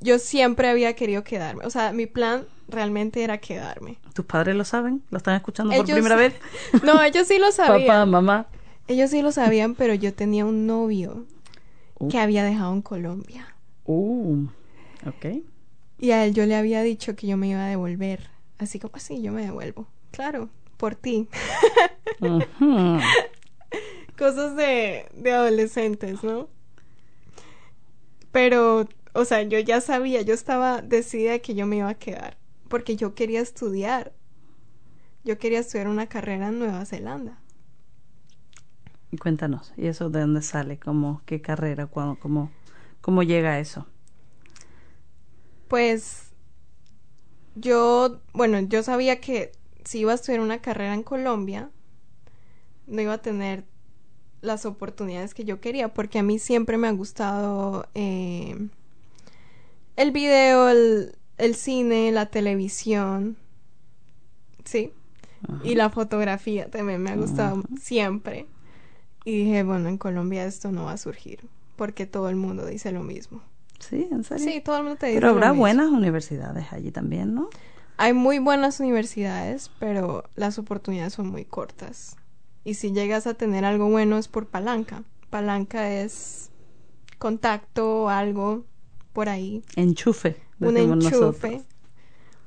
yo 0.00 0.18
siempre 0.18 0.68
había 0.68 0.94
querido 0.94 1.24
quedarme. 1.24 1.64
O 1.64 1.70
sea, 1.70 1.92
mi 1.92 2.06
plan 2.06 2.46
realmente 2.68 3.24
era 3.24 3.38
quedarme. 3.38 3.98
¿Tus 4.12 4.26
padres 4.26 4.54
lo 4.54 4.66
saben? 4.66 5.02
¿Lo 5.08 5.16
están 5.16 5.34
escuchando 5.34 5.74
por 5.74 5.86
primera 5.86 6.16
vez? 6.16 6.34
no, 6.82 7.02
ellos 7.02 7.26
sí 7.26 7.38
lo 7.38 7.50
sabían. 7.52 7.86
Papá, 7.86 8.04
mamá. 8.04 8.46
Ellos 8.86 9.10
sí 9.10 9.22
lo 9.22 9.32
sabían, 9.32 9.74
pero 9.74 9.94
yo 9.94 10.12
tenía 10.12 10.44
un 10.44 10.66
novio 10.66 11.24
uh. 11.98 12.08
que 12.08 12.18
había 12.18 12.44
dejado 12.44 12.72
en 12.72 12.82
Colombia. 12.82 13.54
Uh, 13.84 14.46
ok. 15.06 15.42
Y 15.98 16.10
a 16.10 16.24
él 16.24 16.34
yo 16.34 16.46
le 16.46 16.56
había 16.56 16.82
dicho 16.82 17.16
que 17.16 17.26
yo 17.26 17.36
me 17.36 17.48
iba 17.48 17.64
a 17.64 17.68
devolver. 17.68 18.30
Así 18.58 18.78
como 18.78 18.96
así, 18.96 19.22
yo 19.22 19.32
me 19.32 19.42
devuelvo. 19.42 19.86
Claro, 20.10 20.48
por 20.76 20.94
ti. 20.94 21.28
Cosas 24.18 24.56
de, 24.56 25.06
de 25.14 25.32
adolescentes, 25.32 26.22
¿no? 26.22 26.48
Pero 28.30 28.86
o 29.14 29.24
sea, 29.24 29.42
yo 29.42 29.60
ya 29.60 29.80
sabía, 29.80 30.22
yo 30.22 30.34
estaba 30.34 30.82
decidida 30.82 31.38
que 31.38 31.54
yo 31.54 31.66
me 31.66 31.76
iba 31.76 31.88
a 31.88 31.94
quedar, 31.94 32.36
porque 32.68 32.96
yo 32.96 33.14
quería 33.14 33.40
estudiar. 33.40 34.12
Yo 35.22 35.38
quería 35.38 35.60
estudiar 35.60 35.86
una 35.86 36.08
carrera 36.08 36.48
en 36.48 36.58
Nueva 36.58 36.84
Zelanda. 36.84 37.38
Cuéntanos, 39.20 39.72
¿y 39.76 39.86
eso 39.86 40.10
de 40.10 40.20
dónde 40.20 40.42
sale? 40.42 40.78
¿Cómo, 40.78 41.22
qué 41.26 41.40
carrera? 41.40 41.86
Cuándo, 41.86 42.18
cómo, 42.18 42.50
¿Cómo 43.04 43.22
llega 43.22 43.50
a 43.50 43.60
eso? 43.60 43.86
Pues 45.68 46.32
yo, 47.54 48.22
bueno, 48.32 48.60
yo 48.60 48.82
sabía 48.82 49.20
que 49.20 49.52
si 49.84 49.98
iba 49.98 50.12
a 50.12 50.14
estudiar 50.14 50.40
una 50.40 50.62
carrera 50.62 50.94
en 50.94 51.02
Colombia, 51.02 51.68
no 52.86 53.02
iba 53.02 53.12
a 53.12 53.18
tener 53.18 53.64
las 54.40 54.64
oportunidades 54.64 55.34
que 55.34 55.44
yo 55.44 55.60
quería, 55.60 55.92
porque 55.92 56.18
a 56.18 56.22
mí 56.22 56.38
siempre 56.38 56.78
me 56.78 56.88
ha 56.88 56.92
gustado 56.92 57.86
eh, 57.94 58.68
el 59.96 60.10
video, 60.10 60.70
el, 60.70 61.16
el 61.36 61.54
cine, 61.56 62.10
la 62.10 62.30
televisión, 62.30 63.36
sí, 64.64 64.94
y 65.62 65.74
la 65.74 65.90
fotografía 65.90 66.70
también 66.70 67.02
me 67.02 67.10
ha 67.10 67.16
gustado 67.16 67.62
siempre. 67.78 68.46
Y 69.24 69.44
dije, 69.44 69.62
bueno, 69.62 69.88
en 69.88 69.98
Colombia 69.98 70.44
esto 70.44 70.70
no 70.70 70.84
va 70.84 70.92
a 70.92 70.96
surgir, 70.98 71.40
porque 71.76 72.06
todo 72.06 72.28
el 72.28 72.36
mundo 72.36 72.66
dice 72.66 72.92
lo 72.92 73.02
mismo. 73.02 73.42
Sí, 73.78 74.08
en 74.10 74.24
serio. 74.24 74.44
Sí, 74.44 74.60
todo 74.60 74.76
el 74.78 74.82
mundo 74.84 74.98
te 74.98 75.06
dice. 75.06 75.18
Pero 75.18 75.30
habrá 75.30 75.52
buenas 75.52 75.90
universidades 75.90 76.72
allí 76.72 76.90
también, 76.90 77.34
¿no? 77.34 77.48
Hay 77.96 78.12
muy 78.12 78.38
buenas 78.38 78.80
universidades, 78.80 79.70
pero 79.78 80.24
las 80.34 80.58
oportunidades 80.58 81.12
son 81.12 81.28
muy 81.28 81.44
cortas. 81.44 82.16
Y 82.64 82.74
si 82.74 82.92
llegas 82.92 83.26
a 83.26 83.34
tener 83.34 83.64
algo 83.64 83.88
bueno 83.88 84.18
es 84.18 84.28
por 84.28 84.46
palanca. 84.46 85.04
Palanca 85.30 85.90
es 85.90 86.50
contacto, 87.18 88.08
algo 88.08 88.64
por 89.12 89.28
ahí. 89.28 89.62
Enchufe. 89.76 90.36
Un 90.60 90.76
enchufe. 90.76 91.62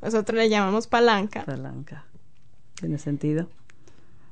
Nosotros. 0.02 0.38
le 0.38 0.50
llamamos 0.50 0.88
palanca. 0.88 1.46
Palanca. 1.46 2.06
Tiene 2.76 2.98
sentido. 2.98 3.48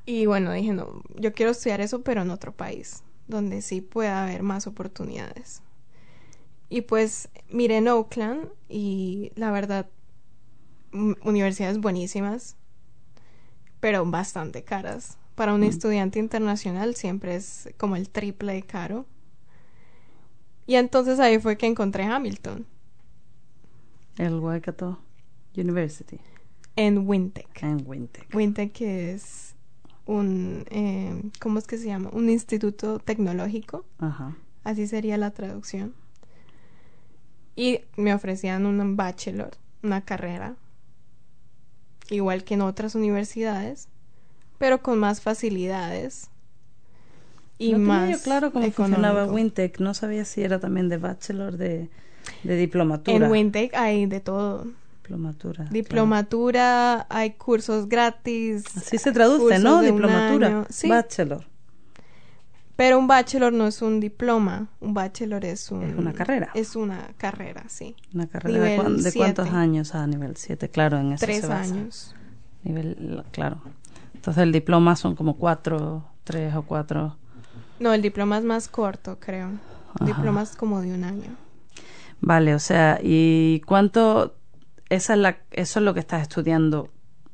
Y 0.06 0.28
bueno, 0.28 0.52
dije, 0.52 0.74
no, 0.74 1.02
yo 1.16 1.34
quiero 1.34 1.52
estudiar 1.52 1.82
eso, 1.82 2.04
pero 2.04 2.22
en 2.22 2.30
otro 2.30 2.52
país, 2.52 3.04
donde 3.28 3.62
sí 3.62 3.82
pueda 3.82 4.24
haber 4.24 4.44
más 4.44 4.68
oportunidades. 4.68 5.62
Y 6.70 6.82
pues 6.82 7.30
miré 7.50 7.78
en 7.78 7.88
Oakland 7.88 8.50
y 8.70 9.32
la 9.36 9.52
verdad, 9.52 9.88
universidades 10.92 11.80
buenísimas, 11.80 12.56
pero 13.80 14.06
bastante 14.06 14.64
caras. 14.64 15.18
Para 15.36 15.54
un 15.54 15.62
mm. 15.62 15.66
estudiante 15.66 16.20
internacional 16.20 16.96
siempre 16.96 17.36
es 17.36 17.70
como 17.78 17.96
el 17.96 18.10
triple 18.10 18.54
de 18.54 18.64
caro. 18.64 19.06
Y 20.68 20.76
entonces 20.76 21.20
ahí 21.20 21.40
fue 21.40 21.58
que 21.58 21.68
encontré 21.68 22.04
Hamilton. 22.04 22.66
El 24.18 24.40
Waikato 24.40 25.00
University. 25.56 26.20
En 26.76 27.08
Wintec. 27.08 27.64
En 27.64 27.84
Wintec. 27.86 28.34
Wintec 28.34 28.82
es 28.82 29.55
un, 30.06 30.66
eh, 30.70 31.22
¿cómo 31.40 31.60
es 31.60 31.68
que 31.68 31.78
se 31.78 31.88
llama? 31.88 32.10
Un 32.14 32.30
instituto 32.30 33.00
tecnológico. 33.00 33.86
Ajá. 34.00 34.36
Así 34.64 34.88
sería 34.88 35.18
la 35.18 35.32
traducción. 35.32 35.94
Y 37.56 37.82
me 37.96 38.14
ofrecían 38.14 38.66
un 38.66 38.98
bachelor, 38.98 39.52
una 39.82 40.02
carrera, 40.02 40.56
igual 42.10 42.44
que 42.44 42.56
en 42.56 42.62
otras 42.62 42.96
universidades, 42.96 43.88
pero 44.58 44.82
con 44.82 45.00
más 45.00 45.22
facilidades 45.22 46.30
y 47.58 47.72
no 47.72 47.80
más 47.80 48.02
tenía 48.02 48.18
yo 48.18 48.24
claro 48.24 48.52
cómo 48.52 48.70
funcionaba 48.72 49.26
Wintec. 49.26 49.80
No 49.80 49.94
sabía 49.94 50.26
si 50.26 50.44
era 50.44 50.60
también 50.60 50.90
de 50.90 50.98
bachelor, 50.98 51.58
de, 51.58 51.90
de 52.44 52.56
diplomatura. 52.58 53.26
En 53.26 53.32
Wintec 53.32 53.74
hay 53.76 54.06
de 54.06 54.20
todo. 54.20 54.68
Diplomatura. 55.06 55.66
Diplomatura, 55.70 57.06
hay 57.10 57.32
cursos 57.32 57.88
gratis. 57.88 58.66
Así 58.76 58.98
se 58.98 59.12
traduce, 59.12 59.60
¿no? 59.60 59.82
Diplomatura. 59.82 60.66
Sí. 60.70 60.90
Bachelor. 60.90 61.46
Pero 62.76 63.00
un 63.00 63.08
bachelor 63.08 63.54
no 63.54 63.68
es 63.68 63.82
un 63.82 64.02
diploma, 64.02 64.68
un 64.82 64.94
bachelor 64.94 65.46
es 65.46 65.72
un... 65.72 65.84
Es 65.84 65.96
una 65.96 66.12
carrera. 66.12 66.50
Es 66.54 66.76
una 66.76 67.08
carrera, 67.18 67.64
sí. 67.70 67.96
Una 68.14 68.28
carrera 68.28 68.60
de, 68.60 69.02
de, 69.02 69.14
cuántos 69.14 69.50
años 69.50 69.96
a 69.96 70.04
ah, 70.04 70.08
nivel 70.08 70.36
7, 70.36 70.70
claro, 70.70 70.98
en 70.98 71.14
eso 71.14 71.26
Tres 71.26 71.46
años. 71.46 72.14
Nivel, 72.64 73.24
claro. 73.32 73.62
Entonces 74.14 74.44
el 74.44 74.52
diploma 74.52 74.98
son 74.98 75.16
como 75.16 75.38
cuatro, 75.38 76.04
tres 76.26 76.54
o 76.54 76.64
cuatro 76.64 77.16
no, 77.80 77.94
el 77.94 78.02
diploma 78.02 78.38
es 78.38 78.44
más 78.44 78.68
corto, 78.68 79.18
creo. 79.20 79.52
El 80.00 80.08
diploma 80.08 80.44
es 80.44 80.56
como 80.56 80.82
de 80.82 80.94
un 80.94 81.04
año. 81.04 81.36
Vale, 82.22 82.56
o 82.56 82.60
sea, 82.60 83.00
¿y 83.02 83.62
cuánto? 83.66 84.36
Esa 84.90 85.14
es 85.14 85.20
la, 85.20 85.38
eso 85.52 85.80
es 85.80 85.86
lo 85.86 85.94
que 85.94 86.00
estás 86.00 86.22
estudiando 86.22 86.90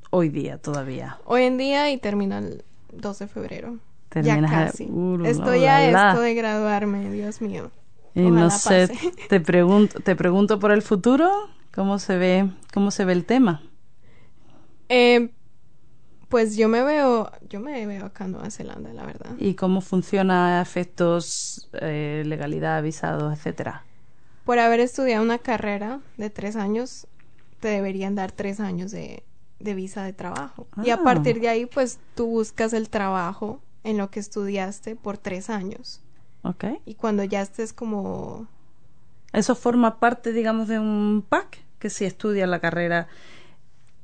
hoy 0.09 0.29
día 0.29 0.57
todavía. 0.57 1.17
Hoy 1.25 1.43
en 1.43 1.57
día 1.57 1.91
y 1.91 1.97
termina 1.97 2.39
el 2.39 2.63
2 2.93 3.19
de 3.19 3.27
febrero. 3.27 3.77
ya 4.13 4.41
casi. 4.41 4.89
Estoy 5.25 5.65
a 5.65 6.09
esto 6.09 6.21
de 6.21 6.33
graduarme, 6.33 7.09
Dios 7.11 7.41
mío. 7.41 7.71
Y 8.13 8.29
no 8.29 8.49
sé, 8.49 8.89
te 9.29 9.39
pregunto, 9.39 9.99
te 10.01 10.15
pregunto 10.15 10.59
por 10.59 10.71
el 10.71 10.81
futuro, 10.81 11.31
¿cómo 11.73 11.97
se 11.97 12.17
ve, 12.17 12.49
cómo 12.73 12.91
se 12.91 13.05
ve 13.05 13.13
el 13.13 13.25
tema? 13.25 13.61
Eh, 14.89 15.31
pues 16.27 16.57
yo 16.57 16.67
me 16.67 16.83
veo, 16.83 17.31
yo 17.49 17.59
me 17.59 17.85
veo 17.85 18.05
acá 18.05 18.25
en 18.25 18.31
Nueva 18.33 18.49
Zelanda, 18.51 18.91
la 18.93 19.05
verdad. 19.05 19.31
¿Y 19.37 19.55
cómo 19.55 19.81
funciona 19.81 20.61
efectos, 20.61 21.69
eh, 21.73 22.23
legalidad, 22.25 22.83
visados, 22.83 23.33
etcétera? 23.33 23.85
Por 24.45 24.59
haber 24.59 24.79
estudiado 24.79 25.23
una 25.23 25.37
carrera 25.37 25.99
de 26.17 26.29
tres 26.29 26.55
años, 26.55 27.07
te 27.61 27.69
deberían 27.69 28.15
dar 28.15 28.33
tres 28.33 28.59
años 28.59 28.91
de, 28.91 29.23
de 29.59 29.73
visa 29.73 30.03
de 30.03 30.11
trabajo. 30.11 30.67
Y 30.83 30.89
a 30.89 30.95
ah. 30.95 31.03
partir 31.03 31.39
de 31.39 31.47
ahí, 31.47 31.65
pues 31.65 31.99
tú 32.15 32.25
buscas 32.25 32.73
el 32.73 32.89
trabajo 32.89 33.61
en 33.85 33.97
lo 33.97 34.11
que 34.11 34.19
estudiaste 34.19 34.97
por 34.97 35.17
tres 35.17 35.49
años. 35.49 36.01
Ok. 36.41 36.65
Y 36.85 36.95
cuando 36.95 37.23
ya 37.23 37.41
estés 37.41 37.71
como... 37.71 38.47
¿Eso 39.31 39.55
forma 39.55 39.99
parte, 39.99 40.33
digamos, 40.33 40.67
de 40.67 40.79
un 40.79 41.23
pack? 41.27 41.59
Que 41.79 41.89
si 41.89 42.03
estudias 42.03 42.49
la 42.49 42.59
carrera 42.59 43.07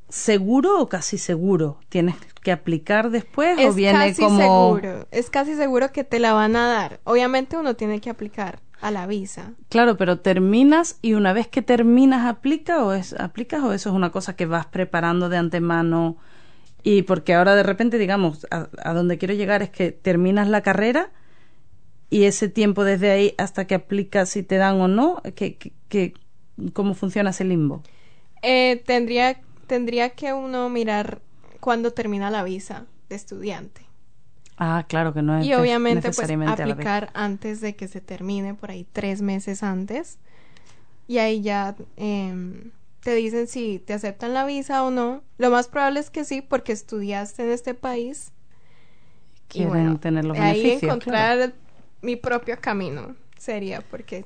seguro 0.07 0.79
o 0.79 0.87
casi 0.87 1.17
seguro? 1.17 1.79
¿Tienes 1.89 2.15
que 2.41 2.51
aplicar 2.51 3.09
después 3.09 3.57
o 3.65 3.73
viene 3.73 4.13
casi 4.13 4.21
seguro, 4.23 5.05
es 5.11 5.29
casi 5.29 5.55
seguro 5.55 5.91
que 5.91 6.05
te 6.05 6.19
la 6.19 6.31
van 6.31 6.55
a 6.55 6.67
dar. 6.67 7.01
Obviamente 7.03 7.57
uno 7.57 7.75
tiene 7.75 7.99
que 7.99 8.09
aplicar 8.09 8.61
a 8.81 8.91
la 8.91 9.07
visa. 9.07 9.53
Claro, 9.69 9.97
pero 9.97 10.19
terminas 10.19 10.97
y 11.01 11.13
una 11.13 11.33
vez 11.33 11.47
que 11.47 11.61
terminas 11.61 12.25
aplica 12.27 12.83
o 12.83 12.93
es 12.93 13.13
aplicas 13.13 13.63
o 13.63 13.73
eso 13.73 13.89
es 13.89 13.95
una 13.95 14.11
cosa 14.11 14.35
que 14.35 14.45
vas 14.45 14.65
preparando 14.65 15.29
de 15.29 15.37
antemano 15.37 16.17
y 16.83 17.01
porque 17.01 17.33
ahora 17.33 17.55
de 17.55 17.63
repente 17.63 17.97
digamos 17.97 18.45
a, 18.51 18.93
donde 18.93 19.17
quiero 19.17 19.33
llegar 19.33 19.61
es 19.61 19.69
que 19.69 19.91
terminas 19.91 20.47
la 20.47 20.61
carrera 20.61 21.11
y 22.09 22.23
ese 22.23 22.49
tiempo 22.49 22.83
desde 22.83 23.11
ahí 23.11 23.33
hasta 23.37 23.67
que 23.67 23.75
aplicas 23.75 24.29
si 24.29 24.43
te 24.43 24.57
dan 24.57 24.79
o 24.79 24.87
no, 24.87 25.21
que, 25.35 25.57
que, 25.57 26.13
¿cómo 26.73 26.93
funciona 26.93 27.31
ese 27.31 27.43
limbo? 27.43 27.83
Eh, 28.41 28.81
tendría 28.85 29.41
tendría 29.67 30.11
que 30.11 30.33
uno 30.33 30.69
mirar 30.69 31.21
cuándo 31.59 31.91
termina 31.91 32.31
la 32.31 32.43
visa. 32.43 32.85
de 33.09 33.15
estudiante. 33.15 33.86
Ah, 34.57 34.85
claro 34.87 35.13
que 35.13 35.21
no 35.21 35.37
es 35.37 35.45
Y 35.45 35.53
obviamente 35.53 36.11
pues 36.11 36.29
aplicar 36.29 37.11
antes 37.13 37.61
de 37.61 37.75
que 37.75 37.87
se 37.87 38.01
termine, 38.01 38.55
por 38.55 38.71
ahí 38.71 38.85
tres 38.91 39.21
meses 39.21 39.61
antes. 39.63 40.17
Y 41.07 41.19
ahí 41.19 41.41
ya 41.41 41.75
em, 41.95 42.71
te 43.01 43.15
dicen 43.15 43.47
si 43.47 43.79
te 43.79 43.93
aceptan 43.93 44.33
la 44.33 44.45
visa 44.45 44.83
o 44.83 44.91
no. 44.91 45.23
Lo 45.37 45.49
más 45.51 45.67
probable 45.67 45.99
es 45.99 46.09
que 46.09 46.23
sí, 46.25 46.41
porque 46.41 46.73
estudiaste 46.73 47.43
en 47.43 47.51
este 47.51 47.73
país. 47.73 48.31
Y 49.53 49.65
Quieren 49.65 49.69
bueno, 49.69 49.99
tener 49.99 50.25
los 50.25 50.37
ahí 50.37 50.71
encontrar 50.71 51.37
claro. 51.37 51.53
mi 52.01 52.15
propio 52.15 52.57
camino 52.59 53.15
sería 53.37 53.81
porque 53.81 54.25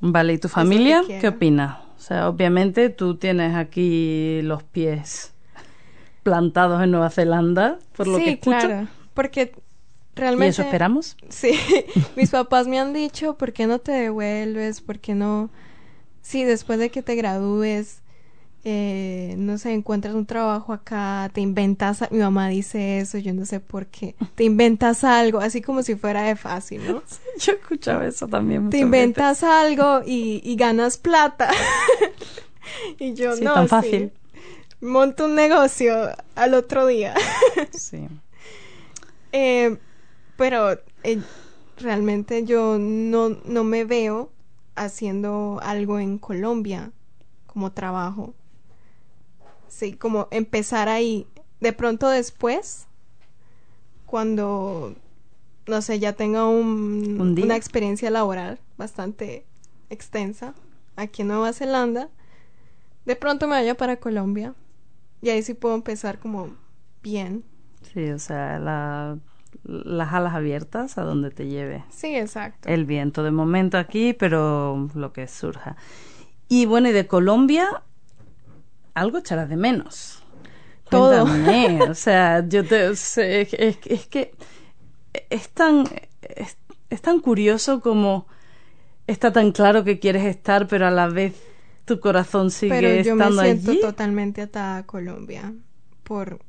Vale, 0.00 0.34
¿y 0.34 0.38
tu 0.38 0.48
familia 0.48 1.02
qué 1.06 1.28
opina? 1.28 1.80
O 1.96 2.00
sea, 2.00 2.28
obviamente 2.28 2.90
tú 2.90 3.16
tienes 3.16 3.54
aquí 3.54 4.40
los 4.42 4.62
pies 4.62 5.34
plantados 6.22 6.82
en 6.82 6.90
Nueva 6.90 7.10
Zelanda, 7.10 7.78
por 7.96 8.06
lo 8.06 8.18
sí, 8.18 8.24
que 8.24 8.30
escucho. 8.32 8.58
claro, 8.58 8.88
porque 9.14 9.54
¿Y 10.16 10.20
realmente 10.20 10.48
eso 10.48 10.62
esperamos? 10.62 11.16
Sí, 11.28 11.52
mis 12.16 12.30
papás 12.30 12.66
me 12.66 12.78
han 12.78 12.92
dicho, 12.92 13.36
¿por 13.36 13.52
qué 13.52 13.66
no 13.66 13.78
te 13.78 13.92
devuelves? 13.92 14.80
¿Por 14.80 14.98
qué 14.98 15.14
no? 15.14 15.50
Sí, 16.22 16.44
después 16.44 16.78
de 16.78 16.90
que 16.90 17.02
te 17.02 17.14
gradúes, 17.16 18.02
eh, 18.64 19.34
no 19.38 19.58
sé, 19.58 19.72
encuentras 19.72 20.14
un 20.14 20.26
trabajo 20.26 20.72
acá, 20.72 21.30
te 21.32 21.40
inventas, 21.40 22.02
a- 22.02 22.08
mi 22.10 22.18
mamá 22.18 22.48
dice 22.48 22.98
eso, 22.98 23.18
yo 23.18 23.32
no 23.34 23.46
sé 23.46 23.60
por 23.60 23.86
qué, 23.86 24.16
te 24.34 24.44
inventas 24.44 25.04
algo, 25.04 25.40
así 25.40 25.62
como 25.62 25.82
si 25.82 25.94
fuera 25.96 26.22
de 26.22 26.36
fácil, 26.36 26.82
¿no? 26.86 27.02
Yo 27.40 27.52
escuchaba 27.52 28.06
eso 28.06 28.26
también. 28.26 28.70
Te 28.70 28.78
inventas 28.78 29.42
algo 29.44 30.02
y, 30.06 30.40
y 30.44 30.56
ganas 30.56 30.96
plata. 30.98 31.50
y 32.98 33.14
yo 33.14 33.36
Sí, 33.36 33.44
no, 33.44 33.54
tan 33.54 33.64
sí. 33.64 33.68
fácil. 33.68 34.12
Monto 34.80 35.24
un 35.26 35.34
negocio 35.34 35.94
al 36.34 36.54
otro 36.54 36.86
día. 36.86 37.14
Sí. 37.72 38.08
Eh, 39.32 39.76
pero 40.36 40.72
eh, 41.04 41.18
realmente 41.78 42.44
yo 42.44 42.78
no, 42.78 43.30
no 43.30 43.64
me 43.64 43.84
veo 43.84 44.30
haciendo 44.74 45.58
algo 45.62 45.98
en 45.98 46.18
Colombia 46.18 46.92
como 47.46 47.72
trabajo. 47.72 48.34
Sí, 49.68 49.92
como 49.94 50.28
empezar 50.30 50.88
ahí. 50.88 51.26
De 51.60 51.72
pronto 51.72 52.08
después, 52.08 52.86
cuando, 54.06 54.94
no 55.66 55.82
sé, 55.82 55.98
ya 55.98 56.12
tenga 56.12 56.46
un, 56.46 57.36
una 57.42 57.56
experiencia 57.56 58.10
laboral 58.10 58.60
bastante 58.76 59.44
extensa 59.90 60.54
aquí 60.96 61.22
en 61.22 61.28
Nueva 61.28 61.52
Zelanda, 61.52 62.08
de 63.04 63.16
pronto 63.16 63.46
me 63.46 63.52
vaya 63.56 63.74
para 63.76 63.96
Colombia 63.96 64.54
y 65.22 65.30
ahí 65.30 65.42
sí 65.42 65.54
puedo 65.54 65.74
empezar 65.74 66.18
como 66.18 66.50
bien. 67.02 67.44
Sí, 67.92 68.10
o 68.10 68.18
sea, 68.18 68.58
la- 68.58 69.18
las 69.66 70.12
alas 70.12 70.34
abiertas 70.34 70.96
a 70.98 71.02
donde 71.02 71.30
te 71.30 71.46
lleve 71.46 71.84
Sí, 71.90 72.14
exacto. 72.16 72.68
el 72.68 72.84
viento. 72.84 73.22
De 73.22 73.30
momento 73.30 73.78
aquí, 73.78 74.12
pero 74.12 74.88
lo 74.94 75.12
que 75.12 75.26
surja. 75.28 75.76
Y 76.48 76.66
bueno, 76.66 76.88
y 76.88 76.92
de 76.92 77.06
Colombia, 77.06 77.82
algo 78.94 79.18
echarás 79.18 79.48
de 79.48 79.56
menos. 79.56 80.22
Todo. 80.88 81.24
Cuéntame, 81.24 81.82
o 81.90 81.94
sea, 81.94 82.46
yo 82.48 82.64
te 82.64 82.94
sé, 82.96 83.42
es, 83.42 83.54
es- 83.54 83.78
es 83.86 84.06
que 84.06 84.32
es 85.30 85.48
tan 85.50 85.84
es, 86.22 86.56
es 86.90 87.02
tan 87.02 87.20
curioso 87.20 87.80
como 87.80 88.26
está 89.06 89.32
tan 89.32 89.52
claro 89.52 89.84
que 89.84 89.98
quieres 89.98 90.24
estar, 90.24 90.66
pero 90.68 90.86
a 90.86 90.90
la 90.90 91.08
vez 91.08 91.34
tu 91.84 92.00
corazón 92.00 92.50
sigue 92.50 93.00
Pero 93.00 93.02
yo 93.02 93.16
me 93.16 93.22
estando 93.22 93.42
siento 93.42 93.70
allí. 93.72 93.80
totalmente 93.80 94.42
atada 94.42 94.78
a 94.78 94.86
Colombia 94.86 95.52
por 96.04 96.40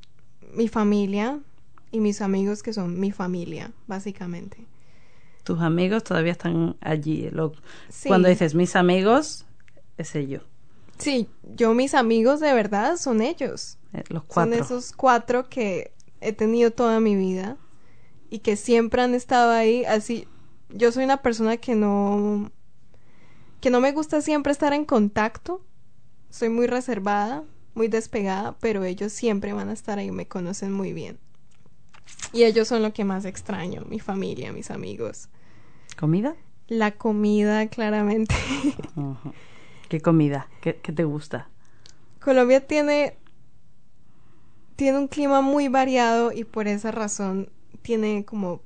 mi 0.54 0.68
familia 0.68 1.40
y 1.92 2.00
mis 2.00 2.22
amigos 2.22 2.64
que 2.64 2.74
son 2.74 3.00
mi 3.00 3.12
familia, 3.12 3.72
básicamente. 3.88 4.66
Tus 5.44 5.62
amigos 5.62 6.04
todavía 6.04 6.34
están 6.34 6.76
allí. 6.82 7.30
Lo- 7.32 7.54
Sí. 7.90 8.10
Cuando 8.10 8.28
dices 8.28 8.54
mis 8.56 8.76
amigos, 8.76 9.46
es 9.98 10.16
ello, 10.16 10.42
Sí, 10.98 11.30
yo 11.44 11.74
mis 11.76 11.94
amigos 11.94 12.40
de 12.40 12.54
verdad 12.54 12.98
son 12.98 13.22
ellos. 13.22 13.78
eh, 13.94 14.04
los 14.10 14.24
Son 14.30 14.52
esos 14.54 14.92
cuatro 14.94 15.48
que 15.48 15.92
he 16.22 16.34
tenido 16.34 16.72
toda 16.72 17.00
mi 17.00 17.16
vida 17.16 17.58
y 18.32 18.40
que 18.40 18.56
siempre 18.56 19.04
han 19.04 19.14
estado 19.14 19.52
ahí. 19.52 19.86
Así, 19.86 20.28
yo 20.70 20.92
soy 20.92 21.04
una 21.06 21.18
persona 21.22 21.58
que 21.58 21.76
no 21.76 22.52
que 23.62 23.70
no 23.70 23.80
me 23.80 23.92
gusta 23.92 24.22
siempre 24.22 24.52
estar 24.52 24.74
en 24.74 24.86
contacto. 24.86 25.62
Soy 26.30 26.50
muy 26.50 26.68
reservada, 26.68 27.44
muy 27.76 27.88
despegada, 27.88 28.58
pero 28.60 28.84
ellos 28.84 29.14
siempre 29.14 29.54
van 29.54 29.70
a 29.70 29.74
estar 29.74 30.00
ahí, 30.00 30.12
me 30.12 30.28
conocen 30.28 30.72
muy 30.74 30.94
bien. 30.94 31.20
Y 32.34 32.44
ellos 32.44 32.68
son 32.68 32.84
lo 32.84 32.94
que 32.94 33.04
más 33.04 33.26
extraño, 33.26 33.84
mi 33.90 34.00
familia, 34.00 34.52
mis 34.54 34.70
amigos. 34.72 35.30
¿Comida? 35.98 36.36
La 36.68 36.92
comida, 36.92 37.68
claramente. 37.68 38.36
¿Qué 39.90 40.02
comida? 40.02 40.48
¿Qué, 40.62 40.76
qué 40.78 40.92
te 40.92 41.04
gusta? 41.06 41.48
Colombia 42.20 42.66
tiene 42.66 43.16
tiene 44.76 44.98
un 45.00 45.08
clima 45.08 45.42
muy 45.42 45.70
variado 45.70 46.32
y 46.32 46.44
por 46.44 46.68
esa 46.68 46.92
razón 46.92 47.50
tiene 47.82 48.26
como 48.26 48.62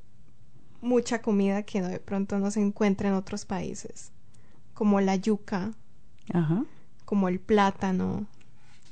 mucha 0.81 1.21
comida 1.21 1.63
que 1.63 1.81
de 1.81 1.99
pronto 1.99 2.37
no 2.39 2.51
se 2.51 2.59
encuentra 2.59 3.07
en 3.09 3.15
otros 3.15 3.45
países, 3.45 4.11
como 4.73 4.99
la 4.99 5.15
yuca, 5.15 5.71
Ajá. 6.33 6.63
como 7.05 7.29
el 7.29 7.39
plátano. 7.39 8.25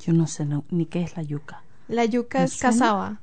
Yo 0.05 0.13
no 0.13 0.27
sé 0.27 0.45
no- 0.45 0.63
ni 0.69 0.85
qué 0.85 1.01
es 1.01 1.17
la 1.17 1.23
yuca. 1.23 1.61
La 1.87 2.05
yuca 2.05 2.39
¿Me 2.39 2.45
es 2.45 2.53
suena? 2.53 2.73
cazaba. 2.73 3.21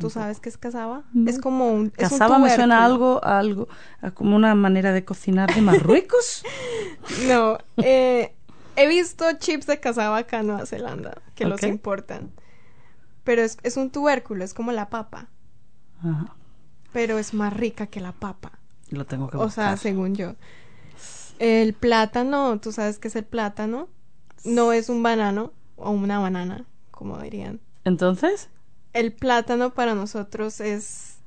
¿Tú 0.00 0.10
sabes 0.10 0.40
qué 0.40 0.48
es 0.48 0.56
cazaba? 0.56 1.04
No. 1.12 1.30
Es 1.30 1.38
como 1.38 1.70
un 1.70 1.90
Cazaba 1.90 2.38
me 2.38 2.52
suena 2.54 2.80
a 2.80 2.84
algo, 2.86 3.22
a 3.22 3.38
algo, 3.38 3.68
a 4.00 4.10
como 4.10 4.34
una 4.34 4.54
manera 4.54 4.92
de 4.92 5.04
cocinar 5.04 5.54
de 5.54 5.60
Marruecos. 5.60 6.42
No, 7.26 7.58
eh, 7.78 8.34
he 8.76 8.86
visto 8.86 9.24
chips 9.38 9.66
de 9.66 9.80
cazaba 9.80 10.18
acá 10.18 10.40
en 10.40 10.48
Nueva 10.48 10.66
Zelanda 10.66 11.16
que 11.34 11.44
los 11.46 11.62
importan. 11.62 12.30
Pero 13.24 13.42
es, 13.42 13.58
es 13.62 13.76
un 13.76 13.90
tubérculo, 13.90 14.44
es 14.44 14.54
como 14.54 14.70
la 14.72 14.90
papa, 14.90 15.28
Ajá. 16.02 16.34
pero 16.92 17.18
es 17.18 17.32
más 17.34 17.52
rica 17.52 17.86
que 17.86 18.00
la 18.00 18.12
papa. 18.12 18.58
Lo 18.90 19.06
tengo 19.06 19.28
que 19.28 19.36
O 19.36 19.50
sea, 19.50 19.76
según 19.76 20.14
yo. 20.14 20.34
El 21.38 21.72
plátano, 21.72 22.58
tú 22.60 22.72
sabes 22.72 22.98
qué 22.98 23.08
es 23.08 23.16
el 23.16 23.24
plátano. 23.24 23.88
No 24.44 24.72
es 24.72 24.88
un 24.88 25.02
banano 25.02 25.52
o 25.76 25.90
una 25.90 26.18
banana, 26.18 26.64
como 26.90 27.18
dirían. 27.18 27.60
Entonces, 27.84 28.50
El 28.92 29.12
plátano 29.12 29.72
para 29.72 29.94
nosotros 29.94 30.60
es. 30.60 31.18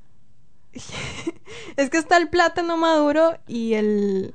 es 1.76 1.90
que 1.90 1.98
está 1.98 2.16
el 2.16 2.28
plátano 2.28 2.76
maduro 2.76 3.38
y 3.46 3.74
el. 3.74 4.34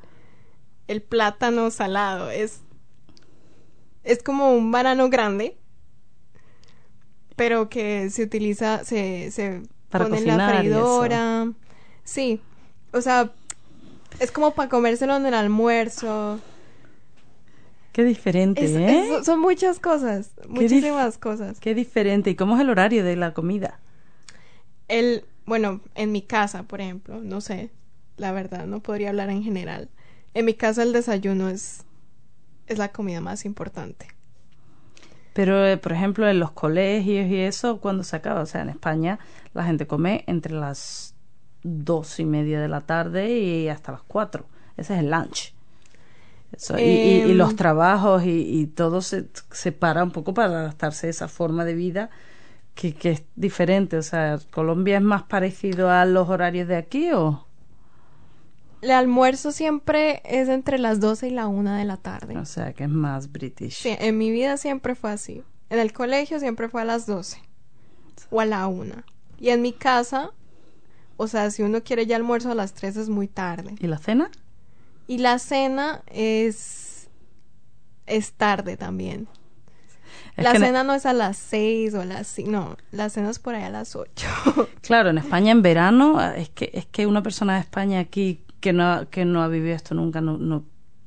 El 0.87 1.01
plátano 1.01 1.69
salado. 1.71 2.31
Es. 2.31 2.61
Es 4.03 4.23
como 4.23 4.53
un 4.53 4.71
banano 4.71 5.09
grande. 5.09 5.57
Pero 7.35 7.69
que 7.69 8.09
se 8.09 8.23
utiliza. 8.23 8.83
Se, 8.83 9.31
se 9.31 9.61
Para 9.89 10.05
pone 10.05 10.17
en 10.17 10.37
la 10.37 10.49
freidora. 10.49 11.51
Sí. 12.03 12.41
O 12.91 13.01
sea. 13.01 13.31
Es 14.19 14.31
como 14.31 14.51
para 14.51 14.69
comérselo 14.69 15.15
en 15.15 15.27
el 15.27 15.33
almuerzo. 15.33 16.39
Qué 17.91 18.03
diferente, 18.03 18.65
Es- 18.65 18.71
¿eh? 18.75 19.17
es- 19.19 19.25
son 19.25 19.39
muchas 19.39 19.79
cosas. 19.79 20.31
Muchísimas 20.47 21.17
cosas. 21.17 21.59
Qué 21.59 21.73
diferente. 21.75 22.29
¿Y 22.31 22.35
cómo 22.35 22.55
es 22.55 22.61
el 22.61 22.69
horario 22.69 23.03
de 23.03 23.15
la 23.15 23.33
comida? 23.33 23.79
El, 24.87 25.25
bueno, 25.45 25.81
en 25.95 26.11
mi 26.11 26.21
casa, 26.21 26.63
por 26.63 26.81
ejemplo, 26.81 27.21
no 27.21 27.41
sé, 27.41 27.71
la 28.17 28.31
verdad, 28.31 28.65
no 28.65 28.79
podría 28.81 29.09
hablar 29.09 29.29
en 29.29 29.43
general. 29.43 29.89
En 30.33 30.45
mi 30.45 30.53
casa 30.53 30.83
el 30.83 30.93
desayuno 30.93 31.49
es, 31.49 31.85
es 32.67 32.77
la 32.77 32.91
comida 32.91 33.21
más 33.21 33.45
importante. 33.45 34.07
Pero, 35.33 35.65
eh, 35.65 35.77
por 35.77 35.93
ejemplo, 35.93 36.27
en 36.27 36.39
los 36.39 36.51
colegios 36.51 37.29
y 37.29 37.37
eso, 37.37 37.79
¿cuándo 37.79 38.03
se 38.03 38.15
acaba? 38.15 38.41
O 38.41 38.45
sea, 38.45 38.61
en 38.61 38.69
España 38.69 39.19
la 39.53 39.63
gente 39.63 39.87
come 39.87 40.23
entre 40.27 40.53
las 40.53 41.13
dos 41.63 42.19
y 42.19 42.25
media 42.25 42.59
de 42.59 42.67
la 42.67 42.81
tarde 42.81 43.37
y 43.37 43.69
hasta 43.69 43.91
las 43.91 44.01
cuatro. 44.01 44.45
Ese 44.75 44.93
es 44.95 44.99
el 45.01 45.11
lunch. 45.11 45.53
Eso, 46.51 46.79
y, 46.79 46.81
y- 46.81 47.21
y 47.29 47.33
Em. 47.33 47.37
los 47.37 47.55
trabajos 47.55 48.23
y, 48.25 48.29
y 48.61 48.67
todo 48.67 49.01
se, 49.01 49.27
se 49.51 49.71
para 49.71 50.03
un 50.03 50.11
poco 50.11 50.33
para 50.33 50.49
adaptarse 50.61 51.07
a 51.07 51.09
esa 51.11 51.27
forma 51.27 51.63
de 51.65 51.75
vida 51.75 52.09
que, 52.75 52.93
que 52.95 53.11
es 53.11 53.23
diferente. 53.35 53.97
O 53.97 54.01
sea, 54.03 54.39
¿Colombia 54.51 54.97
es 54.97 55.03
más 55.03 55.23
parecido 55.23 55.89
a 55.91 56.05
los 56.05 56.29
horarios 56.29 56.67
de 56.67 56.77
aquí 56.77 57.11
o...? 57.13 57.45
El 58.81 58.91
almuerzo 58.91 59.51
siempre 59.51 60.21
es 60.23 60.47
entre 60.47 60.79
las 60.79 60.99
12 61.01 61.27
y 61.27 61.31
la 61.31 61.47
1 61.47 61.73
de 61.75 61.83
la 61.85 61.97
tarde. 61.97 62.37
O 62.37 62.45
sea, 62.45 62.71
que 62.73 62.85
es 62.85 62.89
más 62.89 63.31
british. 63.31 63.73
Sí, 63.81 63.95
en 63.99 64.17
mi 64.17 64.31
vida 64.31 64.55
siempre 64.57 64.95
fue 64.95 65.11
así. 65.11 65.43
En 65.69 65.79
el 65.79 65.91
colegio 65.91 66.39
siempre 66.39 66.69
fue 66.69 66.81
a 66.81 66.85
las 66.85 67.05
12 67.05 67.39
o 68.31 68.39
a 68.39 68.45
la 68.45 68.67
1. 68.67 68.95
Y 69.37 69.49
en 69.49 69.61
mi 69.61 69.73
casa, 69.73 70.31
o 71.17 71.27
sea, 71.27 71.51
si 71.51 71.61
uno 71.63 71.83
quiere 71.83 72.05
ya 72.05 72.15
almuerzo 72.15 72.51
a 72.51 72.55
las 72.55 72.73
3 72.73 72.95
es 72.97 73.09
muy 73.09 73.27
tarde. 73.27 73.75
¿Y 73.79 73.87
la 73.87 73.97
cena? 73.97 74.31
Y 75.09 75.17
la 75.17 75.39
cena 75.39 76.03
es 76.05 77.09
es 78.05 78.33
tarde 78.33 78.77
también. 78.77 79.27
la 80.37 80.53
cena 80.53 80.83
no 80.83 80.93
es 80.93 81.07
a 81.07 81.13
las 81.13 81.35
seis 81.35 81.95
o 81.95 82.01
a 82.01 82.05
las 82.05 82.37
no, 82.37 82.77
la 82.91 83.09
cena 83.09 83.31
es 83.31 83.39
por 83.39 83.55
ahí 83.55 83.63
a 83.63 83.71
las 83.71 83.95
ocho. 83.95 84.27
Claro, 84.83 85.09
en 85.09 85.17
España 85.17 85.51
en 85.51 85.63
verano 85.63 86.21
es 86.21 86.49
que 86.49 86.69
es 86.75 86.85
que 86.85 87.07
una 87.07 87.23
persona 87.23 87.55
de 87.55 87.61
España 87.61 87.99
aquí 87.99 88.43
que 88.59 88.71
no 88.71 89.09
que 89.09 89.25
no 89.25 89.41
ha 89.41 89.47
vivido 89.47 89.75
esto 89.75 89.95
nunca 89.95 90.21
no 90.21 90.37
no 90.37 90.63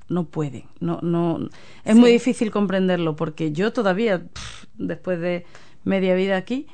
no 0.09 0.25
puede, 0.25 0.67
no 0.81 0.99
no 1.03 1.49
es 1.85 1.95
muy 1.95 2.11
difícil 2.11 2.51
comprenderlo 2.51 3.15
porque 3.15 3.53
yo 3.53 3.73
todavía 3.73 4.27
después 4.75 5.21
de 5.21 5.47
media 5.85 6.17
vida 6.17 6.37
aquí 6.37 6.67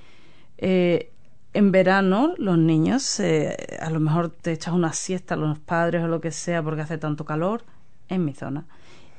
eh, 0.56 1.12
en 1.54 1.72
verano 1.72 2.34
los 2.36 2.58
niños 2.58 3.20
eh, 3.20 3.78
a 3.80 3.90
lo 3.90 4.00
mejor 4.00 4.30
te 4.30 4.52
echas 4.52 4.74
una 4.74 4.92
siesta 4.92 5.36
los 5.36 5.58
padres 5.58 6.04
o 6.04 6.08
lo 6.08 6.20
que 6.20 6.30
sea 6.30 6.62
porque 6.62 6.82
hace 6.82 6.98
tanto 6.98 7.24
calor 7.24 7.64
en 8.08 8.24
mi 8.24 8.34
zona 8.34 8.66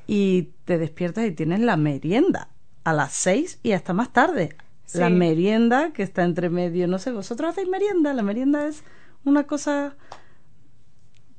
y 0.07 0.53
te 0.65 0.77
despiertas 0.77 1.25
y 1.27 1.31
tienes 1.31 1.59
la 1.59 1.77
merienda 1.77 2.49
a 2.83 2.93
las 2.93 3.13
seis 3.13 3.59
y 3.61 3.73
hasta 3.73 3.93
más 3.93 4.11
tarde. 4.11 4.55
La 4.93 5.11
merienda 5.11 5.93
que 5.93 6.01
está 6.01 6.23
entre 6.23 6.49
medio, 6.49 6.87
no 6.87 6.97
sé, 6.97 7.11
¿vosotros 7.11 7.51
hacéis 7.51 7.69
merienda? 7.69 8.11
La 8.15 8.23
merienda 8.23 8.65
es 8.65 8.83
una 9.23 9.45
cosa... 9.45 9.95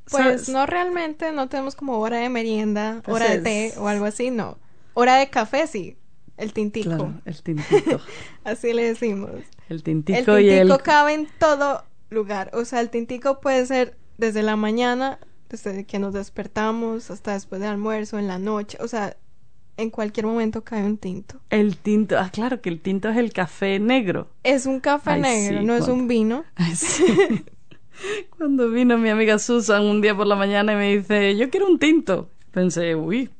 Pues 0.08 0.48
no 0.48 0.66
realmente, 0.66 1.32
no 1.32 1.48
tenemos 1.48 1.74
como 1.74 1.98
hora 1.98 2.18
de 2.18 2.28
merienda, 2.28 3.00
pues 3.04 3.16
hora 3.16 3.30
de 3.30 3.38
té 3.38 3.72
o 3.76 3.88
algo 3.88 4.04
así, 4.04 4.30
no. 4.30 4.56
Hora 4.94 5.16
de 5.16 5.30
café 5.30 5.66
sí, 5.66 5.96
el 6.36 6.52
tintico. 6.52 7.12
el 7.24 7.42
tintico. 7.42 8.00
así 8.44 8.72
le 8.72 8.84
decimos. 8.84 9.30
El 9.70 9.82
tintico, 9.82 10.36
el 10.36 10.48
tintico 10.48 10.78
cabe 10.78 11.14
en 11.14 11.28
todo 11.38 11.84
lugar, 12.10 12.50
o 12.54 12.64
sea, 12.64 12.80
el 12.80 12.90
tintico 12.90 13.40
puede 13.40 13.64
ser 13.66 13.96
desde 14.18 14.42
la 14.42 14.56
mañana, 14.56 15.18
desde 15.48 15.86
que 15.86 15.98
nos 15.98 16.12
despertamos 16.12 17.10
hasta 17.10 17.32
después 17.32 17.60
del 17.60 17.70
almuerzo, 17.70 18.18
en 18.18 18.26
la 18.26 18.38
noche, 18.38 18.76
o 18.80 18.88
sea, 18.88 19.16
en 19.76 19.90
cualquier 19.90 20.26
momento 20.26 20.62
cae 20.62 20.84
un 20.84 20.98
tinto. 20.98 21.40
El 21.50 21.76
tinto, 21.76 22.18
ah, 22.18 22.30
claro 22.32 22.60
que 22.60 22.68
el 22.68 22.80
tinto 22.80 23.08
es 23.08 23.16
el 23.16 23.32
café 23.32 23.78
negro. 23.78 24.28
Es 24.42 24.66
un 24.66 24.80
café 24.80 25.16
negro, 25.16 25.62
no 25.62 25.74
es 25.74 25.86
un 25.86 26.08
vino. 26.08 26.44
cuando 28.36 28.70
vino 28.70 28.98
mi 28.98 29.08
amiga 29.08 29.38
Susan 29.38 29.84
un 29.84 30.00
día 30.00 30.16
por 30.16 30.26
la 30.26 30.36
mañana 30.36 30.72
y 30.72 30.76
me 30.76 30.96
dice, 30.96 31.36
yo 31.36 31.48
quiero 31.48 31.66
un 31.66 31.78
tinto, 31.78 32.28
pensé, 32.50 32.94
uy, 32.94 33.30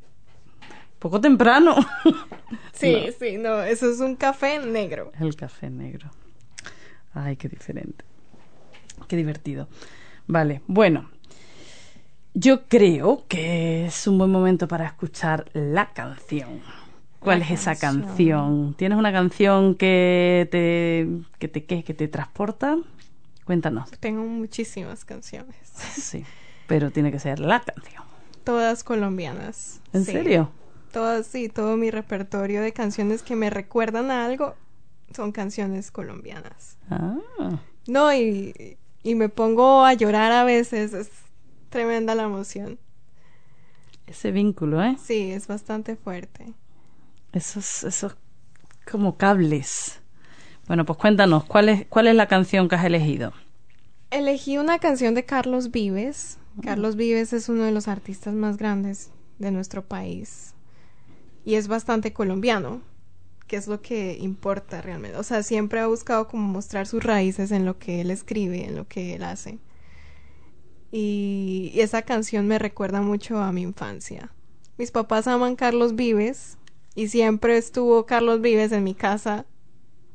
poco 0.99 1.21
temprano. 1.21 1.75
sí, 2.73 3.09
sí, 3.19 3.37
no, 3.37 3.63
eso 3.63 3.91
es 3.91 4.01
un 4.01 4.17
café 4.17 4.59
negro. 4.61 5.13
El 5.19 5.35
café 5.37 5.71
negro. 5.71 6.11
Ay, 7.15 7.37
qué 7.37 7.49
diferente. 7.49 8.05
Qué 9.09 9.17
divertido. 9.17 9.69
Vale, 10.27 10.63
bueno, 10.67 11.11
yo 12.35 12.67
creo 12.69 13.25
que 13.29 13.87
es 13.87 14.07
un 14.07 14.19
buen 14.19 14.31
momento 14.31 14.69
para 14.69 14.87
escuchar 14.87 15.51
la 15.53 15.93
canción. 15.93 16.61
¿Cuál 17.19 17.43
es 17.43 17.51
esa 17.51 17.77
canción? 17.77 18.75
¿Tienes 18.75 18.97
una 18.97 19.13
canción 19.13 19.75
que 19.75 20.49
te 20.51 21.09
que 21.39 21.49
te 21.49 21.65
que, 21.65 21.83
te 21.83 22.09
transporta? 22.09 22.79
Cuéntanos. 23.45 23.91
Tengo 24.01 24.23
muchísimas 24.23 25.05
canciones. 25.05 25.57
Sí, 25.75 26.25
pero 26.67 26.91
tiene 26.91 27.11
que 27.13 27.19
ser 27.19 27.41
la 27.41 27.61
canción. 27.61 28.05
Todas 28.45 28.85
colombianas. 28.85 29.81
¿En 29.93 30.05
serio? 30.05 30.51
Todas, 30.93 31.27
sí, 31.27 31.49
todo 31.49 31.77
mi 31.77 31.91
repertorio 31.91 32.63
de 32.63 32.73
canciones 32.73 33.23
que 33.23 33.37
me 33.37 33.51
recuerdan 33.51 34.11
a 34.11 34.25
algo 34.25 34.55
son 35.15 35.33
canciones 35.33 35.91
colombianas. 35.91 36.79
Ah. 36.91 37.17
No, 37.87 38.13
y, 38.13 38.77
y 39.03 39.15
me 39.15 39.29
pongo 39.29 39.85
a 39.85 39.95
llorar 39.95 40.33
a 40.33 40.45
veces. 40.45 40.93
Es, 40.93 41.11
tremenda 41.71 42.15
la 42.15 42.25
emoción. 42.25 42.79
Ese 44.07 44.33
vínculo, 44.33 44.83
¿eh? 44.83 44.97
Sí, 45.03 45.31
es 45.31 45.47
bastante 45.47 45.97
fuerte. 45.97 46.53
Esos, 47.33 47.85
esos 47.85 48.17
como 48.91 49.17
cables. 49.17 50.01
Bueno, 50.67 50.85
pues 50.85 50.99
cuéntanos, 50.99 51.45
¿cuál 51.45 51.69
es, 51.69 51.87
cuál 51.87 52.09
es 52.09 52.15
la 52.15 52.27
canción 52.27 52.69
que 52.69 52.75
has 52.75 52.85
elegido? 52.85 53.33
Elegí 54.11 54.59
una 54.59 54.79
canción 54.81 55.15
de 55.15 55.25
Carlos 55.25 55.71
Vives. 55.71 56.39
Carlos 56.63 56.97
Vives 56.97 57.33
es 57.33 57.49
uno 57.49 57.63
de 57.63 57.71
los 57.71 57.87
artistas 57.87 58.35
más 58.35 58.57
grandes 58.57 59.11
de 59.39 59.53
nuestro 59.53 59.85
país 59.85 60.55
y 61.45 61.55
es 61.55 61.69
bastante 61.69 62.13
colombiano, 62.13 62.81
que 63.51 63.57
es 63.57 63.67
lo 63.67 63.83
que 63.83 64.17
importa 64.21 64.81
realmente. 64.81 65.19
O 65.19 65.25
sea, 65.25 65.43
siempre 65.43 65.81
ha 65.81 65.89
buscado 65.89 66.29
como 66.29 66.47
mostrar 66.47 66.87
sus 66.87 67.03
raíces 67.03 67.51
en 67.51 67.65
lo 67.67 67.81
que 67.81 68.01
él 68.01 68.13
escribe, 68.13 68.65
en 68.65 68.77
lo 68.77 68.87
que 68.87 69.15
él 69.15 69.25
hace. 69.25 69.59
Y, 70.93 71.73
esa 71.75 72.03
canción 72.03 72.47
me 72.47 72.61
recuerda 72.61 73.03
mucho 73.03 73.39
a 73.39 73.51
mi 73.51 73.63
infancia. 73.63 74.33
Mis 74.79 74.93
papás 74.93 75.27
aman 75.27 75.57
Carlos 75.57 75.97
Vives 75.97 76.59
y 76.95 77.09
siempre 77.09 77.57
estuvo 77.57 78.07
Carlos 78.07 78.41
Vives 78.41 78.71
en 78.71 78.85
mi 78.85 78.95
casa, 78.95 79.47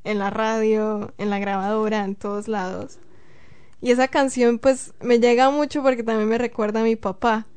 en 0.06 0.18
la 0.18 0.30
radio, 0.30 1.14
en 1.18 1.30
la 1.30 1.40
grabadora, 1.40 2.06
en 2.06 2.16
todos 2.16 2.48
lados. 2.48 3.00
Y 3.82 3.92
esa 3.92 4.08
canción 4.08 4.60
pues 4.60 4.94
me 5.02 5.20
llega 5.20 5.50
mucho 5.50 5.84
porque 5.84 6.04
también 6.04 6.30
me 6.30 6.38
recuerda 6.38 6.80
a 6.80 6.86
mi 6.86 6.96
papá, 6.96 7.48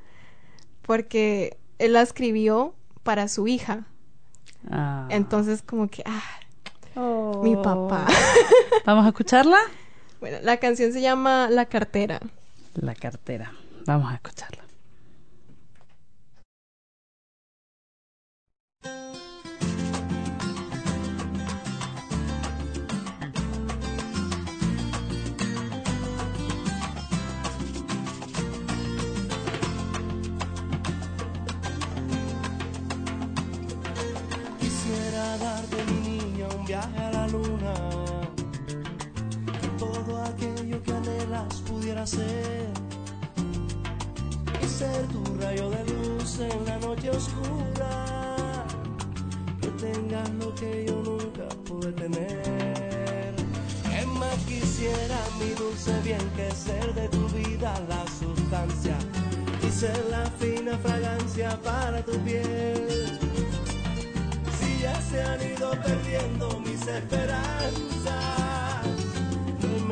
porque 0.82 1.56
él 1.78 1.92
la 1.92 2.02
escribió 2.02 2.74
para 3.04 3.28
su 3.28 3.46
hija. 3.46 3.86
Ah. 4.70 5.06
Entonces 5.10 5.62
como 5.62 5.88
que, 5.88 6.02
ah, 6.06 6.22
mi 7.42 7.56
papá. 7.56 8.06
¿Vamos 8.86 9.04
a 9.04 9.08
escucharla? 9.08 9.58
Bueno, 10.20 10.38
la 10.42 10.56
canción 10.56 10.92
se 10.92 11.00
llama 11.00 11.48
La 11.50 11.66
cartera 11.66 12.20
la 12.80 12.94
cartera. 12.94 13.52
Vamos 13.86 14.10
a 14.10 14.14
escucharla. 14.16 14.62
Ser 42.08 42.68
y 44.62 44.66
ser 44.66 45.06
tu 45.08 45.22
rayo 45.40 45.68
de 45.70 45.84
luz 45.92 46.40
en 46.40 46.64
la 46.64 46.78
noche 46.78 47.10
oscura. 47.10 48.66
Que 49.60 49.68
tengas 49.84 50.30
lo 50.40 50.54
que 50.54 50.86
yo 50.86 51.02
nunca 51.02 51.46
pude 51.66 51.92
tener. 51.92 53.34
¿Qué 53.90 54.06
más 54.06 54.38
quisiera 54.46 55.18
mi 55.38 55.50
dulce 55.62 55.92
bien 56.02 56.24
que 56.36 56.50
ser 56.50 56.94
de 56.94 57.08
tu 57.08 57.28
vida 57.28 57.72
la 57.88 58.04
sustancia 58.20 58.96
y 59.66 59.70
ser 59.70 60.02
la 60.10 60.24
fina 60.38 60.78
fragancia 60.78 61.60
para 61.62 62.02
tu 62.02 62.18
piel? 62.20 63.18
Si 64.58 64.82
ya 64.82 65.00
se 65.02 65.22
han 65.22 65.40
ido 65.42 65.70
perdiendo 65.82 66.60
mis 66.60 66.86
esperanzas 66.86 68.67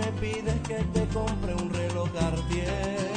me 0.07 0.13
pides 0.21 0.61
que 0.61 0.85
te 0.93 1.05
compre 1.13 1.55
un 1.55 1.73
reloj 1.73 2.09
Cartier. 2.13 3.16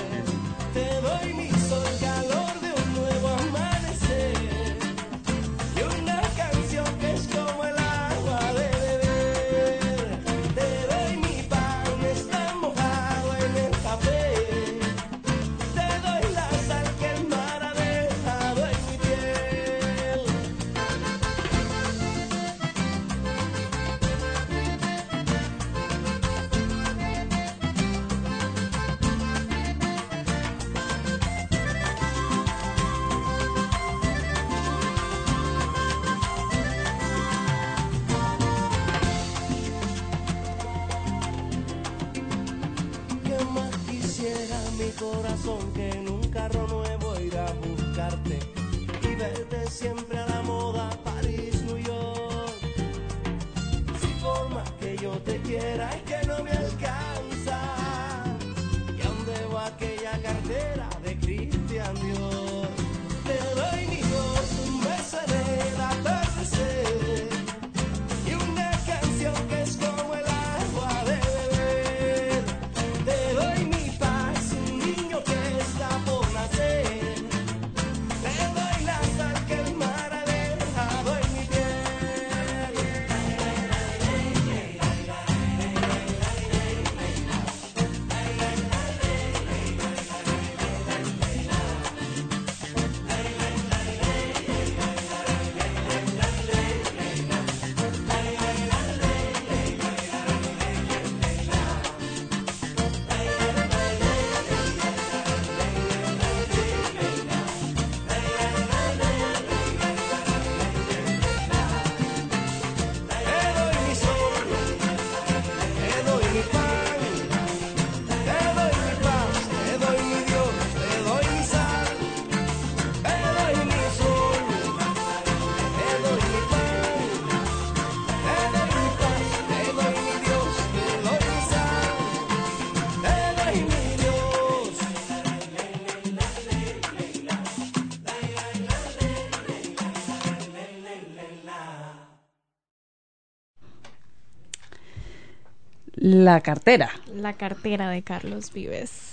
La 146.11 146.41
cartera. 146.41 146.89
La 147.13 147.33
cartera 147.33 147.91
de 147.91 148.01
Carlos 148.01 148.51
Vives. 148.51 149.11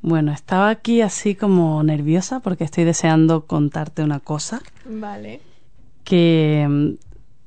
Bueno, 0.00 0.32
estaba 0.32 0.70
aquí 0.70 1.02
así 1.02 1.34
como 1.34 1.82
nerviosa 1.82 2.40
porque 2.40 2.64
estoy 2.64 2.84
deseando 2.84 3.44
contarte 3.44 4.02
una 4.02 4.20
cosa. 4.20 4.62
Vale. 4.86 5.42
Que 6.02 6.66
mm, 6.66 6.92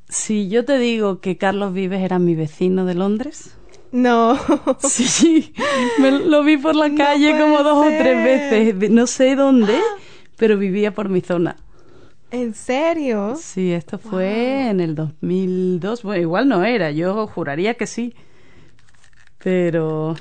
si 0.10 0.48
yo 0.48 0.64
te 0.64 0.78
digo 0.78 1.22
que 1.22 1.38
Carlos 1.38 1.74
Vives 1.74 2.02
era 2.02 2.20
mi 2.20 2.36
vecino 2.36 2.86
de 2.86 2.94
Londres. 2.94 3.56
No. 3.92 4.38
Sí, 4.80 5.56
me 6.00 6.12
lo 6.12 6.44
vi 6.44 6.58
por 6.58 6.76
la 6.76 6.90
No 6.90 6.96
calle 6.96 7.32
como 7.32 7.64
dos 7.64 7.88
o 7.88 7.90
tres 7.90 8.24
veces. 8.24 8.92
No 8.92 9.08
sé 9.08 9.36
dónde, 9.36 9.76
pero 10.38 10.60
vivía 10.60 10.94
por 10.94 11.10
mi 11.10 11.22
zona. 11.22 11.56
¿En 12.30 12.54
serio? 12.54 13.36
Sí, 13.38 13.72
esto 13.72 13.98
fue 13.98 14.70
en 14.70 14.82
el 14.82 14.94
2002. 14.94 16.04
Bueno, 16.04 16.22
igual 16.22 16.48
no 16.48 16.64
era, 16.64 16.92
yo 16.92 17.26
juraría 17.26 17.74
que 17.74 17.88
sí. 17.88 18.14
Pero, 19.44 20.16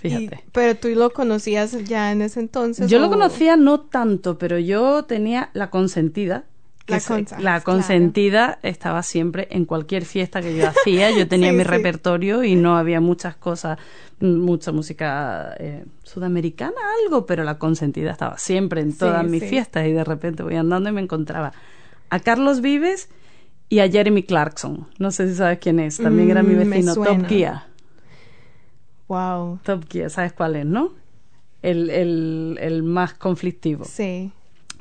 fíjate. 0.00 0.36
Y- 0.46 0.50
pero 0.52 0.76
tú 0.76 0.88
lo 0.88 1.10
conocías 1.12 1.76
ya 1.86 2.10
en 2.12 2.22
ese 2.22 2.40
entonces. 2.40 2.90
Yo 2.90 2.98
lo 2.98 3.08
conocía 3.08 3.56
no 3.56 3.80
tanto, 3.80 4.38
pero 4.38 4.58
yo 4.58 5.04
tenía 5.04 5.50
la 5.54 5.70
consentida. 5.70 6.44
La 6.88 6.98
se- 6.98 7.24
claro. 7.24 7.62
consentida 7.64 8.58
estaba 8.62 9.04
siempre 9.04 9.46
en 9.52 9.64
cualquier 9.66 10.04
fiesta 10.04 10.42
que 10.42 10.56
yo 10.56 10.66
hacía. 10.68 11.10
Yo 11.16 11.28
tenía 11.28 11.50
Sí, 11.52 11.56
mi 11.58 11.62
sí. 11.62 11.70
repertorio 11.70 12.42
y 12.42 12.56
no 12.56 12.76
había 12.76 13.00
muchas 13.00 13.36
cosas, 13.36 13.78
mm, 14.18 14.26
mucha 14.40 14.72
música 14.72 15.54
eh, 15.60 15.84
sudamericana, 16.02 16.74
algo, 17.04 17.24
pero 17.24 17.44
la 17.44 17.56
consentida 17.58 18.10
estaba 18.10 18.36
siempre 18.36 18.80
en 18.80 18.90
Sí, 18.90 18.98
todas 18.98 19.24
mis 19.24 19.44
fiestas 19.44 19.86
y 19.86 19.92
de 19.92 20.02
repente 20.02 20.42
voy 20.42 20.56
andando 20.56 20.90
y 20.90 20.92
me 20.92 21.00
encontraba 21.00 21.52
a 22.10 22.18
Carlos 22.18 22.60
Vives 22.60 23.08
y 23.68 23.78
a 23.78 23.88
Jeremy 23.88 24.24
Clarkson. 24.24 24.88
No 24.98 25.12
sé 25.12 25.28
si 25.28 25.36
sabes 25.36 25.60
quién 25.60 25.78
es. 25.78 25.96
También 25.98 26.30
era 26.30 26.42
mi 26.42 26.54
Mm, 26.56 26.58
vecino, 26.68 26.94
Top. 26.94 27.28
Gear. 27.28 27.71
Wow. 29.12 29.58
Top 29.62 29.84
Gear, 29.90 30.08
¿sabes 30.08 30.32
cuál 30.32 30.56
es, 30.56 30.64
no? 30.64 30.94
El, 31.60 31.90
el, 31.90 32.58
el 32.62 32.82
más 32.82 33.12
conflictivo. 33.12 33.84
Sí. 33.84 34.32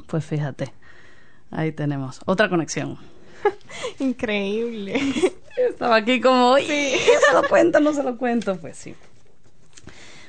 Pues 0.07 0.23
fíjate, 0.23 0.71
ahí 1.51 1.73
tenemos 1.73 2.21
otra 2.25 2.47
conexión. 2.47 2.97
Increíble. 3.99 4.97
Estaba 5.69 5.97
aquí 5.97 6.21
como, 6.21 6.53
"Uy, 6.53 6.61
¿se 6.63 7.33
lo 7.33 7.43
cuento 7.49 7.81
no 7.81 7.91
se 7.93 8.03
lo 8.03 8.17
cuento? 8.17 8.55
Pues 8.55 8.77
sí. 8.77 8.95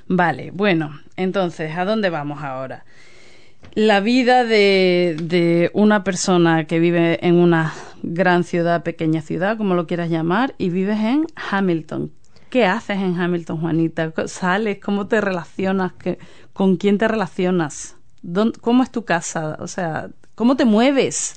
Vale, 0.09 0.51
bueno, 0.51 0.99
entonces, 1.17 1.77
¿a 1.77 1.85
dónde 1.85 2.11
vamos 2.11 2.43
ahora? 2.43 2.85
La 3.75 4.01
vida 4.01 4.43
de, 4.43 5.17
de 5.23 5.71
una 5.75 6.03
persona 6.03 6.65
que 6.67 6.81
vive 6.81 7.25
en 7.25 7.37
una 7.37 7.73
gran 8.03 8.43
ciudad, 8.43 8.83
pequeña 8.83 9.23
ciudad, 9.23 9.57
como 9.57 9.75
lo 9.75 9.87
quieras 9.87 10.11
llamar, 10.11 10.57
y 10.59 10.71
vives 10.71 10.99
en 10.99 11.25
Hamilton. 11.53 12.11
¿Qué 12.53 12.67
haces 12.67 12.99
en 12.99 13.19
Hamilton, 13.19 13.61
Juanita? 13.63 14.13
¿Sales? 14.27 14.79
¿Cómo 14.85 15.07
te 15.07 15.23
relacionas? 15.23 15.95
¿Qué- 15.95 16.19
¿Con 16.53 16.77
quién 16.77 16.99
te 16.99 17.09
relacionas? 17.09 17.97
¿Dónde- 18.21 18.59
¿Cómo 18.61 18.83
es 18.83 18.91
tu 18.91 19.07
casa? 19.07 19.57
O 19.59 19.67
sea, 19.67 20.11
¿cómo 20.35 20.55
te 20.55 20.67
mueves? 20.67 21.35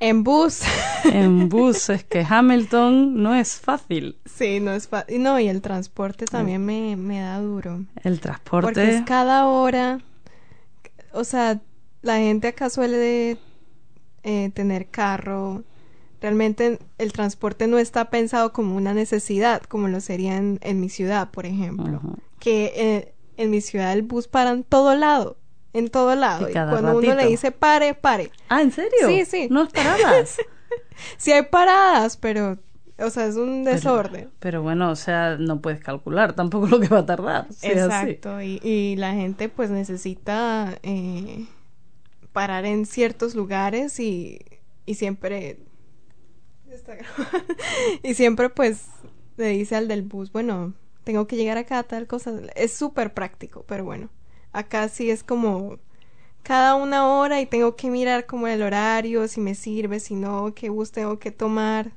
En 0.00 0.24
bus. 0.24 0.62
En 1.04 1.48
bus, 1.50 1.90
es 1.90 2.04
que 2.04 2.26
Hamilton 2.26 3.22
no 3.22 3.34
es 3.34 3.60
fácil. 3.60 4.16
sí, 4.24 4.58
no 4.58 4.72
es 4.72 4.88
fácil. 4.88 5.22
No, 5.22 5.38
y 5.38 5.48
el 5.48 5.60
transporte 5.60 6.24
también 6.24 6.64
me, 6.64 6.96
me 6.96 7.20
da 7.20 7.38
duro. 7.38 7.84
El 8.02 8.14
Porque 8.14 8.20
transporte. 8.20 8.88
es 8.96 9.02
cada 9.02 9.46
hora. 9.48 9.98
O 11.12 11.24
sea, 11.24 11.60
la 12.00 12.16
gente 12.16 12.48
acá 12.48 12.70
suele 12.70 13.36
eh, 14.22 14.50
tener 14.54 14.86
carro. 14.88 15.62
Realmente 16.22 16.78
el 16.98 17.12
transporte 17.12 17.66
no 17.66 17.78
está 17.78 18.08
pensado 18.08 18.52
como 18.52 18.76
una 18.76 18.94
necesidad, 18.94 19.60
como 19.64 19.88
lo 19.88 20.00
sería 20.00 20.36
en, 20.36 20.60
en 20.62 20.78
mi 20.78 20.88
ciudad, 20.88 21.32
por 21.32 21.46
ejemplo. 21.46 22.00
Que 22.38 22.72
eh, 22.76 23.14
en 23.36 23.50
mi 23.50 23.60
ciudad 23.60 23.92
el 23.92 24.02
bus 24.02 24.28
para 24.28 24.50
en 24.50 24.62
todo 24.62 24.94
lado. 24.94 25.36
En 25.72 25.88
todo 25.88 26.14
lado. 26.14 26.48
Y 26.48 26.52
cuando 26.52 26.96
uno 26.96 27.14
le 27.16 27.26
dice 27.26 27.50
pare, 27.50 27.94
pare. 27.94 28.30
Ah, 28.48 28.62
¿en 28.62 28.70
serio? 28.70 29.08
Sí, 29.08 29.24
sí. 29.24 29.48
No 29.50 29.64
esperabas. 29.64 30.38
Sí 31.16 31.32
hay 31.32 31.42
paradas, 31.42 32.16
pero, 32.16 32.58
o 32.98 33.10
sea, 33.10 33.26
es 33.26 33.34
un 33.34 33.64
desorden. 33.64 34.30
Pero, 34.38 34.62
bueno, 34.62 34.90
o 34.90 34.96
sea, 34.96 35.36
no 35.36 35.60
puedes 35.60 35.80
calcular 35.80 36.34
tampoco 36.34 36.68
lo 36.68 36.78
que 36.78 36.86
va 36.86 36.98
a 36.98 37.06
tardar. 37.06 37.46
si 37.50 37.66
es. 37.66 37.78
Exacto, 37.78 38.40
y, 38.40 38.60
y 38.62 38.94
la 38.96 39.12
gente 39.14 39.48
pues 39.48 39.70
necesita 39.70 40.78
eh, 40.84 41.46
parar 42.32 42.64
en 42.66 42.86
ciertos 42.86 43.34
lugares 43.34 43.98
y, 43.98 44.38
y 44.86 44.94
siempre 44.94 45.58
está 46.82 46.94
grabando. 46.96 47.54
y 48.02 48.14
siempre 48.14 48.50
pues 48.50 48.86
le 49.36 49.48
dice 49.48 49.76
al 49.76 49.88
del 49.88 50.02
bus, 50.02 50.30
bueno, 50.32 50.74
tengo 51.04 51.26
que 51.26 51.36
llegar 51.36 51.58
acá, 51.58 51.82
tal 51.82 52.06
cosa. 52.06 52.32
Es 52.54 52.72
súper 52.74 53.14
práctico, 53.14 53.64
pero 53.66 53.84
bueno, 53.84 54.10
acá 54.52 54.88
sí 54.88 55.10
es 55.10 55.24
como 55.24 55.78
cada 56.42 56.74
una 56.74 57.06
hora 57.08 57.40
y 57.40 57.46
tengo 57.46 57.76
que 57.76 57.88
mirar 57.90 58.26
como 58.26 58.46
el 58.48 58.62
horario, 58.62 59.26
si 59.28 59.40
me 59.40 59.54
sirve, 59.54 60.00
si 60.00 60.14
no, 60.14 60.52
qué 60.54 60.68
bus 60.70 60.90
tengo 60.92 61.18
que 61.18 61.30
tomar. 61.30 61.92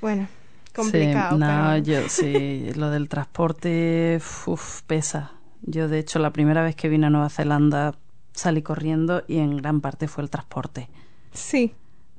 Bueno, 0.00 0.28
complicado. 0.74 1.34
Sí, 1.36 1.40
no, 1.40 1.46
pero- 1.46 1.84
yo 1.84 2.08
sí, 2.08 2.72
lo 2.74 2.90
del 2.90 3.08
transporte, 3.08 4.20
uf, 4.46 4.82
pesa. 4.82 5.32
Yo, 5.62 5.88
de 5.88 5.98
hecho, 5.98 6.18
la 6.18 6.32
primera 6.32 6.62
vez 6.62 6.76
que 6.76 6.88
vine 6.88 7.06
a 7.06 7.10
Nueva 7.10 7.30
Zelanda 7.30 7.94
salí 8.34 8.62
corriendo 8.62 9.22
y 9.28 9.38
en 9.38 9.56
gran 9.56 9.80
parte 9.80 10.08
fue 10.08 10.24
el 10.24 10.30
transporte. 10.30 10.88
Sí, 11.32 11.74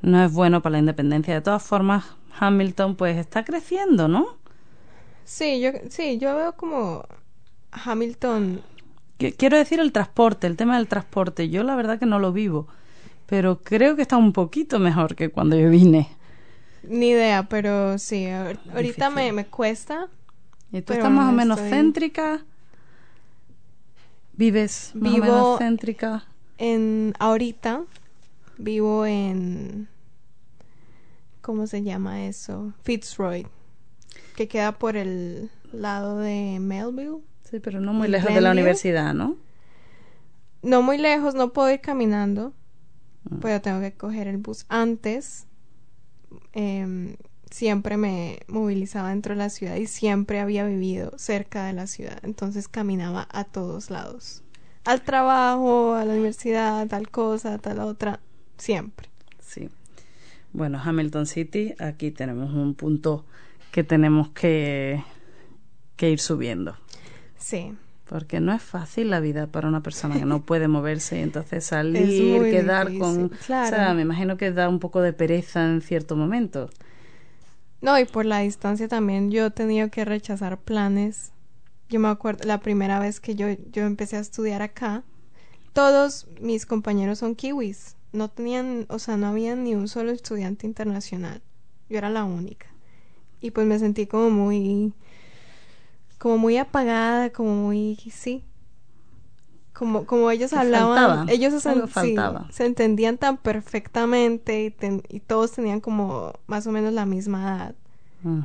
No 0.05 0.23
es 0.23 0.31
bueno 0.31 0.61
para 0.61 0.73
la 0.73 0.79
independencia. 0.79 1.33
De 1.33 1.41
todas 1.41 1.63
formas, 1.63 2.05
Hamilton 2.39 2.95
pues 2.95 3.17
está 3.17 3.43
creciendo, 3.43 4.07
¿no? 4.07 4.37
Sí, 5.23 5.59
yo, 5.59 5.71
sí, 5.89 6.17
yo 6.17 6.35
veo 6.35 6.53
como 6.53 7.03
Hamilton. 7.71 8.61
Quiero 9.37 9.57
decir 9.57 9.79
el 9.79 9.91
transporte, 9.91 10.47
el 10.47 10.57
tema 10.57 10.77
del 10.77 10.87
transporte. 10.87 11.49
Yo 11.49 11.63
la 11.63 11.75
verdad 11.75 11.99
que 11.99 12.05
no 12.05 12.19
lo 12.19 12.31
vivo, 12.33 12.67
pero 13.27 13.59
creo 13.63 13.95
que 13.95 14.01
está 14.03 14.17
un 14.17 14.33
poquito 14.33 14.79
mejor 14.79 15.15
que 15.15 15.29
cuando 15.29 15.57
yo 15.57 15.69
vine. 15.69 16.09
Ni 16.83 17.09
idea, 17.09 17.43
pero 17.49 17.97
sí, 17.97 18.25
ahor- 18.25 18.59
ahorita 18.73 19.09
me, 19.09 19.31
me 19.31 19.45
cuesta. 19.45 20.07
¿Y 20.71 20.81
tú 20.81 20.93
estás 20.93 21.11
más 21.11 21.29
o 21.29 21.31
no 21.31 21.37
menos 21.37 21.59
estoy- 21.59 21.71
céntrica? 21.71 22.45
¿Vives 24.37 24.91
más 24.95 25.13
o 25.13 25.17
menos 25.17 25.57
céntrica? 25.59 26.23
En 26.57 27.13
ahorita 27.19 27.81
vivo 28.57 29.05
en 29.05 29.87
¿cómo 31.45 31.67
se 31.67 31.83
llama 31.83 32.25
eso? 32.25 32.73
Fitzroy, 32.81 33.45
que 34.35 34.47
queda 34.47 34.71
por 34.79 34.97
el 34.97 35.51
lado 35.71 36.17
de 36.17 36.57
Melville. 36.59 37.19
Sí, 37.43 37.59
pero 37.59 37.79
no 37.79 37.93
muy 37.93 38.07
¿Y 38.07 38.11
lejos 38.11 38.33
de 38.33 38.41
la 38.41 38.51
universidad, 38.51 39.13
¿no? 39.13 39.37
No 40.63 40.81
muy 40.81 40.97
lejos, 40.97 41.35
no 41.35 41.53
puedo 41.53 41.69
ir 41.69 41.81
caminando, 41.81 42.53
Mm. 43.29 43.37
pero 43.41 43.61
tengo 43.61 43.79
que 43.79 43.93
coger 43.93 44.27
el 44.27 44.37
bus. 44.37 44.65
Antes 44.69 45.45
em, 46.53 47.15
siempre 47.51 47.95
me 47.97 48.39
movilizaba 48.47 49.09
dentro 49.09 49.33
de 49.33 49.37
la 49.37 49.49
ciudad 49.49 49.75
y 49.75 49.85
siempre 49.85 50.39
había 50.39 50.65
vivido 50.65 51.11
cerca 51.17 51.65
de 51.65 51.73
la 51.73 51.85
ciudad, 51.85 52.17
entonces 52.23 52.67
caminaba 52.67 53.27
a 53.31 53.43
todos 53.43 53.91
lados. 53.91 54.41
Al 54.83 55.01
trabajo, 55.03 55.93
a 55.93 56.05
la 56.05 56.13
universidad, 56.13 56.87
tal 56.87 57.09
cosa, 57.09 57.57
tal 57.59 57.79
otra, 57.79 58.19
siempre. 58.57 59.09
Bueno, 60.55 60.79
Hamilton 60.81 61.25
City, 61.25 61.75
aquí 61.79 62.11
tenemos 62.11 62.53
un 62.53 62.75
punto 62.75 63.25
que 63.73 63.83
tenemos 63.83 64.29
que, 64.29 65.03
que 65.97 66.09
ir 66.09 66.19
subiendo. 66.21 66.77
Sí. 67.37 67.73
Porque 68.07 68.39
no 68.39 68.53
es 68.53 68.61
fácil 68.61 69.09
la 69.09 69.19
vida 69.19 69.47
para 69.47 69.67
una 69.67 69.83
persona 69.83 70.17
que 70.17 70.23
no 70.23 70.41
puede 70.45 70.69
moverse 70.69 71.19
y 71.19 71.23
entonces 71.23 71.65
salir, 71.65 72.41
quedar 72.43 72.87
difícil, 72.87 72.99
con... 73.01 73.29
claro. 73.45 73.67
O 73.67 73.79
sea, 73.79 73.93
me 73.93 74.03
imagino 74.03 74.37
que 74.37 74.53
da 74.53 74.69
un 74.69 74.79
poco 74.79 75.01
de 75.01 75.11
pereza 75.11 75.65
en 75.65 75.81
cierto 75.81 76.15
momento. 76.15 76.69
No, 77.81 77.99
y 77.99 78.05
por 78.05 78.25
la 78.25 78.39
distancia 78.39 78.87
también 78.87 79.31
yo 79.31 79.47
he 79.47 79.51
tenido 79.51 79.89
que 79.89 80.05
rechazar 80.05 80.57
planes. 80.57 81.33
Yo 81.89 81.99
me 81.99 82.07
acuerdo 82.07 82.47
la 82.47 82.61
primera 82.61 82.99
vez 82.99 83.19
que 83.19 83.35
yo, 83.35 83.47
yo 83.73 83.83
empecé 83.83 84.15
a 84.15 84.21
estudiar 84.21 84.61
acá, 84.61 85.03
todos 85.73 86.27
mis 86.39 86.65
compañeros 86.65 87.19
son 87.19 87.35
kiwis. 87.35 87.94
No 88.15 88.29
tenían, 88.29 88.85
o 88.89 88.99
sea, 88.99 89.17
no 89.17 89.27
había 89.27 89.55
ni 89.55 89.75
un 89.75 89.87
solo 89.87 90.11
estudiante 90.11 90.67
internacional. 90.67 91.41
Yo 91.89 91.97
era 91.99 92.09
la 92.09 92.23
única. 92.25 92.67
Y 93.41 93.51
pues 93.51 93.67
me 93.67 93.79
sentí 93.79 94.07
como 94.07 94.29
muy, 94.31 94.93
como 96.17 96.37
muy 96.37 96.57
apagada, 96.57 97.31
como 97.31 97.53
muy, 97.55 97.95
sí. 98.11 98.43
Como, 99.73 100.05
como 100.05 100.31
ellos 100.31 100.55
hablaban, 100.55 100.97
faltaba, 100.99 101.31
ellos 101.33 101.53
sí, 101.91 102.15
se 102.49 102.65
entendían 102.65 103.17
tan 103.17 103.37
perfectamente 103.37 104.63
y, 104.63 104.71
ten- 104.71 105.03
y 105.09 105.19
todos 105.19 105.51
tenían 105.51 105.81
como 105.81 106.31
más 106.47 106.65
o 106.67 106.71
menos 106.71 106.93
la 106.93 107.05
misma 107.05 107.41
edad. 107.43 107.75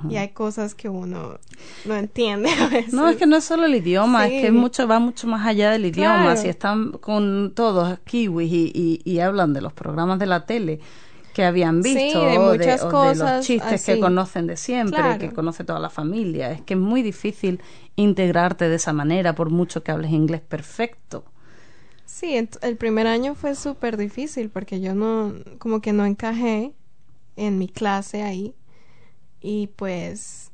Y 0.09 0.17
hay 0.17 0.29
cosas 0.31 0.75
que 0.75 0.89
uno 0.89 1.39
no 1.87 1.95
entiende 1.97 2.51
a 2.51 2.69
veces. 2.69 2.93
No, 2.93 3.09
es 3.09 3.17
que 3.17 3.27
no 3.27 3.37
es 3.37 3.45
solo 3.45 3.65
el 3.67 3.75
idioma, 3.75 4.27
es 4.29 4.43
que 4.43 4.53
mucho, 4.53 4.87
va 4.87 4.99
mucho 4.99 5.27
más 5.27 5.47
allá 5.47 5.71
del 5.71 5.87
idioma. 5.87 6.23
Claro. 6.23 6.41
Si 6.41 6.49
están 6.49 6.93
con 6.93 7.53
todos 7.55 7.99
kiwis 8.01 8.53
y, 8.53 8.73
y, 8.75 9.11
y 9.11 9.21
hablan 9.21 9.53
de 9.55 9.61
los 9.63 9.73
programas 9.73 10.19
de 10.19 10.27
la 10.27 10.45
tele, 10.45 10.81
que 11.33 11.45
habían 11.45 11.81
visto, 11.81 12.21
Sí, 12.21 12.27
de 12.27 12.39
o 12.39 12.53
de 12.53 12.79
cosas 12.91 13.37
los 13.39 13.47
chistes 13.47 13.85
que 13.87 14.01
conocen 14.01 14.47
de 14.47 14.57
siempre, 14.57 14.99
Claro. 14.99 15.19
que 15.19 15.31
conoce 15.31 15.65
toda 15.65 15.79
la 15.79 15.89
familia. 15.91 16.51
Es 16.51 16.61
que 16.63 16.75
es 16.75 16.81
muy 16.81 17.03
difícil 17.03 17.61
integrarte 17.97 18.69
de 18.69 18.75
esa 18.77 18.93
manera, 18.93 19.35
por 19.35 19.51
mucho 19.51 19.83
que 19.83 19.93
hables 19.93 20.11
inglés 20.11 20.41
perfecto. 20.41 21.25
Sí, 22.05 22.35
el 22.37 22.77
primer 22.77 23.07
año 23.07 23.35
fue 23.35 23.55
súper 23.55 23.97
difícil 23.97 24.51
porque 24.51 24.81
yo 24.81 24.95
no, 24.95 25.33
como 25.59 25.81
que 25.81 25.93
no 25.93 26.05
encajé 26.05 26.75
en 27.37 27.59
mi 27.59 27.69
clase 27.69 28.23
ahí 28.23 28.55
y 29.41 29.69
pues 29.69 30.51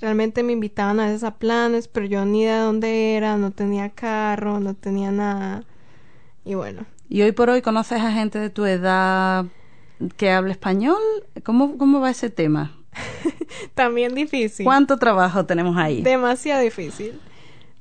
realmente 0.00 0.42
me 0.42 0.52
invitaban 0.52 1.00
a 1.00 1.06
veces 1.06 1.24
a 1.24 1.32
planes, 1.36 1.88
pero 1.88 2.06
yo 2.06 2.24
ni 2.24 2.44
de 2.44 2.56
dónde 2.56 3.14
era, 3.16 3.36
no 3.36 3.50
tenía 3.50 3.90
carro, 3.90 4.60
no 4.60 4.74
tenía 4.74 5.10
nada 5.10 5.64
y 6.44 6.54
bueno, 6.54 6.84
Y 7.08 7.22
hoy 7.22 7.32
por 7.32 7.48
hoy 7.50 7.62
conoces 7.62 8.00
a 8.02 8.10
gente 8.12 8.38
de 8.38 8.50
tu 8.50 8.64
edad 8.66 9.46
que 10.16 10.30
habla 10.30 10.52
español. 10.52 11.00
¿Cómo, 11.42 11.78
cómo 11.78 12.00
va 12.00 12.10
ese 12.10 12.28
tema? 12.28 12.76
también 13.74 14.14
difícil, 14.14 14.64
¿Cuánto 14.64 14.98
trabajo 14.98 15.46
tenemos 15.46 15.76
ahí? 15.76 16.02
demasiado 16.02 16.60
difícil. 16.62 17.20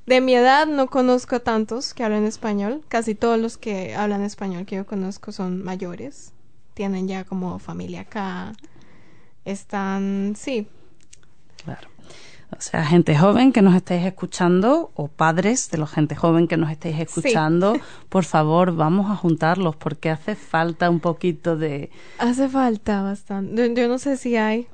De 0.05 0.19
mi 0.21 0.35
edad 0.35 0.67
no 0.67 0.87
conozco 0.87 1.37
a 1.37 1.39
tantos 1.39 1.93
que 1.93 2.03
hablan 2.03 2.25
español, 2.25 2.81
casi 2.89 3.15
todos 3.15 3.39
los 3.39 3.57
que 3.57 3.95
hablan 3.95 4.21
español 4.21 4.65
que 4.65 4.75
yo 4.75 4.85
conozco 4.85 5.31
son 5.31 5.63
mayores, 5.63 6.33
tienen 6.73 7.07
ya 7.07 7.23
como 7.23 7.57
familia 7.59 8.01
acá, 8.01 8.53
están, 9.45 10.33
sí, 10.35 10.67
Claro. 11.63 11.87
O 12.51 12.61
sea, 12.61 12.85
gente 12.85 13.17
joven 13.17 13.51
que 13.51 13.63
nos 13.63 13.75
estáis 13.75 14.05
escuchando 14.05 14.91
o 14.93 15.07
padres 15.07 15.71
de 15.71 15.79
la 15.79 15.87
gente 15.87 16.15
joven 16.15 16.47
que 16.47 16.55
nos 16.55 16.69
estáis 16.69 16.99
escuchando, 16.99 17.79
por 18.09 18.25
favor, 18.25 18.75
vamos 18.75 19.09
a 19.09 19.15
juntarlos 19.15 19.75
porque 19.75 20.11
hace 20.11 20.35
falta 20.35 20.89
un 20.89 20.99
poquito 20.99 21.57
de... 21.57 21.89
Hace 22.19 22.47
falta 22.49 23.01
bastante. 23.01 23.55
Yo, 23.55 23.73
yo 23.73 23.87
no 23.87 23.97
sé 23.97 24.17
si 24.17 24.35
hay. 24.37 24.67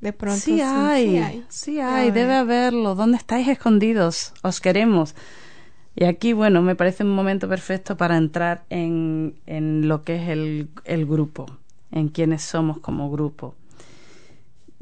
De 0.00 0.12
pronto 0.12 0.40
sí, 0.40 0.60
hay, 0.62 1.10
sí 1.10 1.18
hay. 1.18 1.44
sí 1.48 1.74
Debe 1.76 1.86
hay, 1.86 2.10
debe 2.10 2.34
haberlo. 2.34 2.94
¿Dónde 2.94 3.18
estáis 3.18 3.46
escondidos? 3.46 4.32
Os 4.42 4.60
queremos. 4.60 5.14
Y 5.94 6.04
aquí, 6.04 6.32
bueno, 6.32 6.62
me 6.62 6.74
parece 6.74 7.04
un 7.04 7.14
momento 7.14 7.46
perfecto 7.48 7.96
para 7.96 8.16
entrar 8.16 8.64
en, 8.70 9.34
en 9.46 9.86
lo 9.86 10.02
que 10.02 10.16
es 10.16 10.28
el, 10.30 10.70
el 10.84 11.04
grupo, 11.04 11.46
en 11.90 12.08
quiénes 12.08 12.42
somos 12.42 12.78
como 12.78 13.10
grupo. 13.10 13.54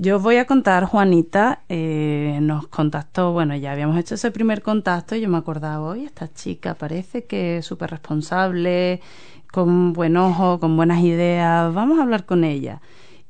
Yo 0.03 0.19
voy 0.19 0.37
a 0.37 0.47
contar, 0.47 0.87
Juanita 0.87 1.61
eh, 1.69 2.39
nos 2.41 2.69
contactó, 2.69 3.35
bueno, 3.35 3.55
ya 3.55 3.73
habíamos 3.73 3.99
hecho 3.99 4.15
ese 4.15 4.31
primer 4.31 4.63
contacto 4.63 5.15
y 5.15 5.21
yo 5.21 5.29
me 5.29 5.37
acordaba, 5.37 5.79
oye, 5.83 6.07
esta 6.07 6.33
chica 6.33 6.73
parece 6.73 7.25
que 7.25 7.59
es 7.59 7.67
súper 7.67 7.91
responsable, 7.91 9.03
con 9.53 9.93
buen 9.93 10.17
ojo, 10.17 10.59
con 10.59 10.75
buenas 10.75 11.03
ideas, 11.03 11.75
vamos 11.75 11.99
a 11.99 12.05
hablar 12.05 12.25
con 12.25 12.45
ella. 12.45 12.81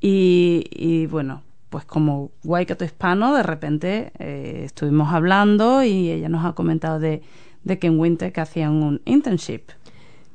Y, 0.00 0.66
y 0.70 1.06
bueno, 1.06 1.42
pues 1.70 1.84
como 1.86 2.30
Waikato 2.44 2.84
hispano, 2.84 3.34
de 3.34 3.42
repente 3.42 4.12
eh, 4.20 4.62
estuvimos 4.64 5.12
hablando 5.12 5.82
y 5.82 6.08
ella 6.08 6.28
nos 6.28 6.44
ha 6.44 6.52
comentado 6.52 7.00
de, 7.00 7.22
de 7.64 7.80
que 7.80 7.88
en 7.88 7.98
Wintec 7.98 8.38
hacían 8.38 8.80
un 8.80 9.02
internship. 9.06 9.72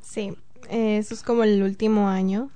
Sí, 0.02 0.34
eso 0.70 1.14
es 1.14 1.24
como 1.24 1.46
el 1.46 1.64
último 1.64 2.10
año 2.10 2.50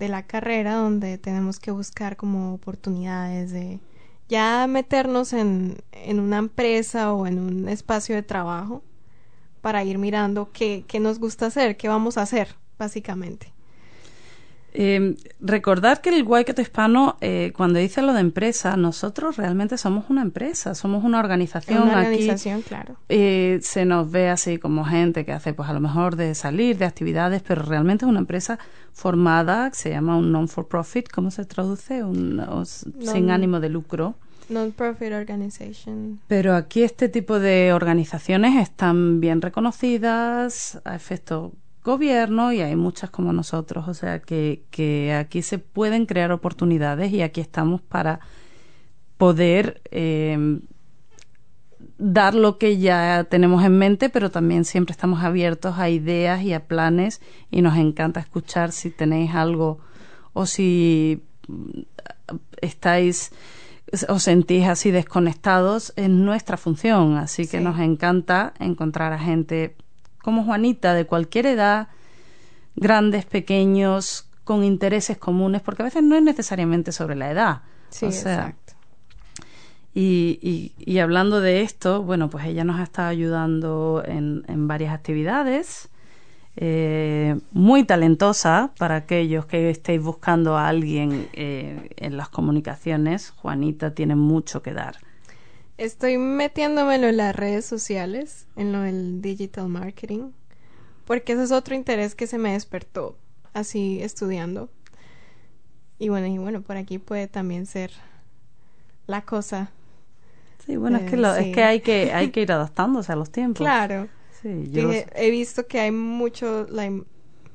de 0.00 0.08
la 0.08 0.24
carrera 0.24 0.74
donde 0.74 1.18
tenemos 1.18 1.60
que 1.60 1.70
buscar 1.70 2.16
como 2.16 2.54
oportunidades 2.54 3.52
de 3.52 3.80
ya 4.28 4.66
meternos 4.66 5.32
en, 5.34 5.76
en 5.92 6.20
una 6.20 6.38
empresa 6.38 7.12
o 7.12 7.26
en 7.26 7.38
un 7.38 7.68
espacio 7.68 8.14
de 8.14 8.22
trabajo 8.22 8.82
para 9.60 9.84
ir 9.84 9.98
mirando 9.98 10.50
qué, 10.52 10.84
qué 10.88 11.00
nos 11.00 11.18
gusta 11.18 11.46
hacer, 11.46 11.76
qué 11.76 11.88
vamos 11.88 12.16
a 12.16 12.22
hacer, 12.22 12.56
básicamente. 12.78 13.52
Eh, 14.72 15.16
recordar 15.40 16.00
que 16.00 16.10
el 16.10 16.22
Waikato 16.22 16.62
hispano, 16.62 17.16
eh, 17.20 17.52
cuando 17.56 17.78
dice 17.78 18.02
lo 18.02 18.12
de 18.12 18.20
empresa, 18.20 18.76
nosotros 18.76 19.36
realmente 19.36 19.76
somos 19.76 20.08
una 20.10 20.22
empresa, 20.22 20.74
somos 20.74 21.02
una 21.04 21.18
organización. 21.18 21.82
Una 21.82 22.00
Aquí, 22.00 22.08
organización, 22.14 22.62
claro. 22.62 22.96
eh, 23.08 23.58
se 23.62 23.84
nos 23.84 24.10
ve 24.10 24.28
así 24.28 24.58
como 24.58 24.84
gente 24.84 25.24
que 25.24 25.32
hace, 25.32 25.54
pues 25.54 25.68
a 25.68 25.72
lo 25.72 25.80
mejor 25.80 26.16
de 26.16 26.34
salir, 26.34 26.78
de 26.78 26.84
actividades, 26.84 27.42
pero 27.42 27.62
realmente 27.62 28.04
es 28.04 28.08
una 28.08 28.20
empresa 28.20 28.58
formada, 28.92 29.70
que 29.70 29.76
se 29.76 29.90
llama 29.90 30.16
un 30.16 30.30
non-for-profit, 30.32 31.08
¿cómo 31.08 31.30
se 31.30 31.44
traduce? 31.44 32.04
Un, 32.04 32.40
sin 32.64 33.30
ánimo 33.30 33.60
de 33.60 33.68
lucro. 33.68 34.14
Non-profit 34.48 35.12
organization. 35.12 36.20
Pero 36.26 36.54
aquí 36.54 36.82
este 36.82 37.08
tipo 37.08 37.38
de 37.38 37.72
organizaciones 37.72 38.60
están 38.60 39.20
bien 39.20 39.40
reconocidas 39.40 40.80
a 40.84 40.96
efecto 40.96 41.52
gobierno 41.82 42.52
y 42.52 42.60
hay 42.60 42.76
muchas 42.76 43.10
como 43.10 43.32
nosotros, 43.32 43.88
o 43.88 43.94
sea 43.94 44.20
que, 44.20 44.62
que 44.70 45.14
aquí 45.14 45.42
se 45.42 45.58
pueden 45.58 46.06
crear 46.06 46.30
oportunidades 46.32 47.12
y 47.12 47.22
aquí 47.22 47.40
estamos 47.40 47.80
para 47.80 48.20
poder 49.16 49.80
eh, 49.90 50.58
dar 51.98 52.34
lo 52.34 52.58
que 52.58 52.78
ya 52.78 53.24
tenemos 53.28 53.64
en 53.64 53.76
mente, 53.78 54.08
pero 54.08 54.30
también 54.30 54.64
siempre 54.64 54.92
estamos 54.92 55.22
abiertos 55.22 55.78
a 55.78 55.88
ideas 55.90 56.42
y 56.42 56.52
a 56.52 56.66
planes 56.66 57.20
y 57.50 57.62
nos 57.62 57.76
encanta 57.76 58.20
escuchar 58.20 58.72
si 58.72 58.90
tenéis 58.90 59.34
algo 59.34 59.78
o 60.32 60.46
si 60.46 61.22
mm, 61.48 61.80
estáis 62.60 63.32
os 64.08 64.22
sentís 64.22 64.66
así 64.68 64.92
desconectados 64.92 65.92
es 65.96 66.08
nuestra 66.08 66.56
función, 66.56 67.16
así 67.16 67.48
que 67.48 67.58
Sí. 67.58 67.64
nos 67.64 67.80
encanta 67.80 68.54
encontrar 68.60 69.12
a 69.12 69.18
gente 69.18 69.74
como 70.22 70.44
Juanita 70.44 70.94
de 70.94 71.06
cualquier 71.06 71.46
edad, 71.46 71.88
grandes, 72.76 73.24
pequeños, 73.26 74.28
con 74.44 74.64
intereses 74.64 75.18
comunes, 75.18 75.62
porque 75.62 75.82
a 75.82 75.86
veces 75.86 76.02
no 76.02 76.16
es 76.16 76.22
necesariamente 76.22 76.92
sobre 76.92 77.16
la 77.16 77.30
edad. 77.30 77.62
Sí, 77.90 78.06
o 78.06 78.12
sea, 78.12 78.50
exacto. 78.50 78.74
y, 79.94 80.38
y, 80.42 80.74
y 80.78 80.98
hablando 81.00 81.40
de 81.40 81.62
esto, 81.62 82.02
bueno, 82.02 82.30
pues 82.30 82.46
ella 82.46 82.64
nos 82.64 82.78
ha 82.80 82.84
estado 82.84 83.08
ayudando 83.08 84.02
en, 84.06 84.44
en 84.48 84.68
varias 84.68 84.94
actividades. 84.94 85.88
eh, 86.56 87.38
muy 87.52 87.84
talentosa 87.84 88.72
para 88.78 88.96
aquellos 88.96 89.46
que 89.46 89.70
estéis 89.70 90.02
buscando 90.02 90.56
a 90.56 90.68
alguien 90.68 91.28
eh, 91.32 91.90
en 91.96 92.16
las 92.16 92.28
comunicaciones. 92.28 93.30
Juanita 93.30 93.94
tiene 93.94 94.16
mucho 94.16 94.62
que 94.62 94.72
dar. 94.72 94.96
Estoy 95.80 96.18
metiéndomelo 96.18 97.06
en 97.08 97.16
las 97.16 97.34
redes 97.34 97.64
sociales, 97.64 98.46
en 98.54 98.70
lo 98.70 98.80
del 98.82 99.22
digital 99.22 99.66
marketing, 99.68 100.30
porque 101.06 101.32
ese 101.32 101.44
es 101.44 101.52
otro 101.52 101.74
interés 101.74 102.14
que 102.14 102.26
se 102.26 102.36
me 102.36 102.52
despertó 102.52 103.16
así 103.54 104.02
estudiando. 104.02 104.68
Y 105.98 106.10
bueno, 106.10 106.26
y 106.26 106.36
bueno, 106.36 106.60
por 106.60 106.76
aquí 106.76 106.98
puede 106.98 107.28
también 107.28 107.64
ser 107.64 107.92
la 109.06 109.22
cosa. 109.22 109.70
Sí, 110.66 110.76
bueno, 110.76 110.98
es 110.98 111.08
que, 111.08 111.16
Eh, 111.16 111.20
lo- 111.20 111.34
sí. 111.34 111.44
es 111.44 111.54
que 111.54 111.62
hay 111.64 111.80
que 111.80 112.12
hay 112.12 112.30
que 112.30 112.42
ir 112.42 112.52
adaptándose 112.52 113.12
a 113.12 113.16
los 113.16 113.30
tiempos. 113.30 113.56
Claro. 113.64 114.06
Sí, 114.42 114.70
yo 114.72 114.88
Dije, 114.90 115.06
he 115.14 115.30
visto 115.30 115.66
que 115.66 115.80
hay 115.80 115.92
mucho, 115.92 116.66
like, 116.68 117.04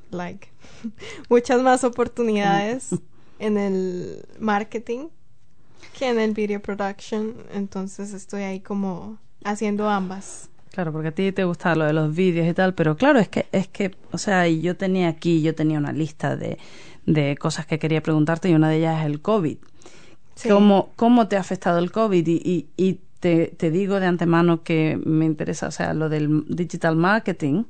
like 0.09 0.47
muchas 1.29 1.61
más 1.61 1.83
oportunidades 1.83 2.89
en 3.37 3.57
el 3.59 4.25
marketing 4.39 5.09
que 5.97 6.09
en 6.09 6.19
el 6.19 6.33
video 6.33 6.61
production, 6.61 7.35
entonces 7.53 8.13
estoy 8.13 8.43
ahí 8.43 8.59
como 8.59 9.17
haciendo 9.43 9.89
ambas. 9.89 10.49
Claro, 10.71 10.91
porque 10.91 11.07
a 11.07 11.11
ti 11.11 11.31
te 11.31 11.45
gusta 11.45 11.73
lo 11.75 11.85
de 11.85 11.93
los 11.93 12.13
vídeos 12.13 12.47
y 12.47 12.53
tal, 12.53 12.73
pero 12.73 12.97
claro, 12.97 13.19
es 13.19 13.29
que, 13.29 13.45
es 13.53 13.67
que, 13.67 13.95
o 14.11 14.17
sea, 14.17 14.47
y 14.47 14.61
yo 14.61 14.75
tenía 14.75 15.07
aquí, 15.07 15.41
yo 15.41 15.55
tenía 15.55 15.77
una 15.77 15.93
lista 15.93 16.35
de, 16.35 16.57
de 17.05 17.37
cosas 17.37 17.65
que 17.65 17.79
quería 17.79 18.03
preguntarte 18.03 18.49
y 18.49 18.55
una 18.55 18.69
de 18.69 18.77
ellas 18.77 18.99
es 18.99 19.05
el 19.05 19.21
COVID. 19.21 19.57
Sí. 20.35 20.49
¿Cómo, 20.49 20.91
¿Cómo 20.97 21.29
te 21.29 21.37
ha 21.37 21.39
afectado 21.39 21.79
el 21.79 21.91
COVID? 21.91 22.27
Y, 22.27 22.41
y, 22.43 22.67
y 22.75 22.99
te, 23.21 23.47
te 23.47 23.71
digo 23.71 24.01
de 24.01 24.07
antemano 24.07 24.63
que 24.63 24.99
me 25.05 25.23
interesa, 25.25 25.67
o 25.67 25.71
sea, 25.71 25.93
lo 25.93 26.09
del 26.09 26.43
digital 26.49 26.97
marketing 26.97 27.63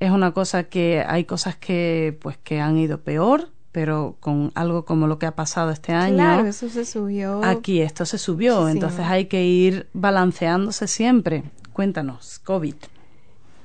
es 0.00 0.10
una 0.10 0.32
cosa 0.32 0.64
que 0.64 1.02
hay 1.06 1.24
cosas 1.24 1.56
que, 1.56 2.18
pues, 2.20 2.36
que 2.36 2.60
han 2.60 2.76
ido 2.76 3.00
peor, 3.00 3.48
pero 3.74 4.16
con 4.20 4.52
algo 4.54 4.84
como 4.84 5.08
lo 5.08 5.18
que 5.18 5.26
ha 5.26 5.34
pasado 5.34 5.72
este 5.72 5.92
año. 5.92 6.14
Claro, 6.14 6.46
eso 6.46 6.68
se 6.68 6.84
subió. 6.84 7.42
Aquí 7.42 7.80
esto 7.80 8.06
se 8.06 8.18
subió, 8.18 8.60
Muchísimo. 8.60 8.70
entonces 8.70 9.00
hay 9.00 9.24
que 9.24 9.44
ir 9.44 9.88
balanceándose 9.92 10.86
siempre. 10.86 11.42
Cuéntanos, 11.72 12.38
COVID. 12.38 12.76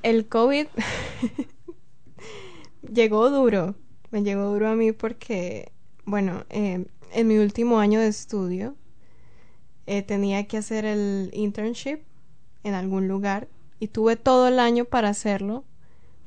El 0.02 0.26
COVID 0.26 0.66
llegó 2.92 3.30
duro, 3.30 3.76
me 4.10 4.24
llegó 4.24 4.46
duro 4.46 4.70
a 4.70 4.74
mí 4.74 4.90
porque, 4.90 5.70
bueno, 6.06 6.44
eh, 6.50 6.86
en 7.12 7.28
mi 7.28 7.38
último 7.38 7.78
año 7.78 8.00
de 8.00 8.08
estudio 8.08 8.74
eh, 9.86 10.02
tenía 10.02 10.48
que 10.48 10.56
hacer 10.56 10.86
el 10.86 11.30
internship 11.34 12.00
en 12.64 12.74
algún 12.74 13.06
lugar 13.06 13.46
y 13.78 13.86
tuve 13.86 14.16
todo 14.16 14.48
el 14.48 14.58
año 14.58 14.86
para 14.86 15.08
hacerlo, 15.08 15.62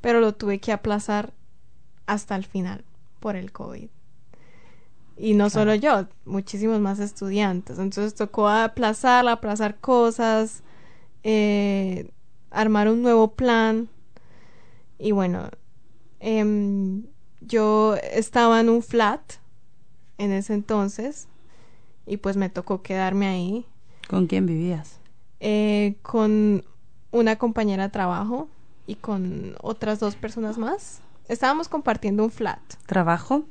pero 0.00 0.20
lo 0.20 0.34
tuve 0.34 0.58
que 0.58 0.72
aplazar 0.72 1.34
hasta 2.06 2.34
el 2.34 2.46
final 2.46 2.82
por 3.24 3.36
el 3.36 3.52
COVID. 3.52 3.88
Y 5.16 5.32
no 5.32 5.48
solo 5.48 5.74
yo, 5.74 6.08
muchísimos 6.26 6.78
más 6.78 6.98
estudiantes. 6.98 7.78
Entonces 7.78 8.14
tocó 8.14 8.50
aplazar, 8.50 9.26
aplazar 9.26 9.80
cosas, 9.80 10.62
eh, 11.22 12.10
armar 12.50 12.90
un 12.90 13.00
nuevo 13.00 13.32
plan. 13.32 13.88
Y 14.98 15.12
bueno, 15.12 15.48
em, 16.20 17.06
yo 17.40 17.96
estaba 18.12 18.60
en 18.60 18.68
un 18.68 18.82
flat 18.82 19.22
en 20.18 20.30
ese 20.30 20.52
entonces 20.52 21.26
y 22.04 22.18
pues 22.18 22.36
me 22.36 22.50
tocó 22.50 22.82
quedarme 22.82 23.26
ahí. 23.26 23.66
¿Con 24.06 24.26
quién 24.26 24.44
vivías? 24.44 25.00
Eh, 25.40 25.96
con 26.02 26.62
una 27.10 27.36
compañera 27.36 27.84
de 27.84 27.88
trabajo 27.88 28.48
y 28.86 28.96
con 28.96 29.56
otras 29.62 29.98
dos 29.98 30.14
personas 30.14 30.58
más. 30.58 31.00
Estábamos 31.28 31.68
compartiendo 31.68 32.24
un 32.24 32.30
flat. 32.30 32.60
¿Trabajo? 32.86 33.44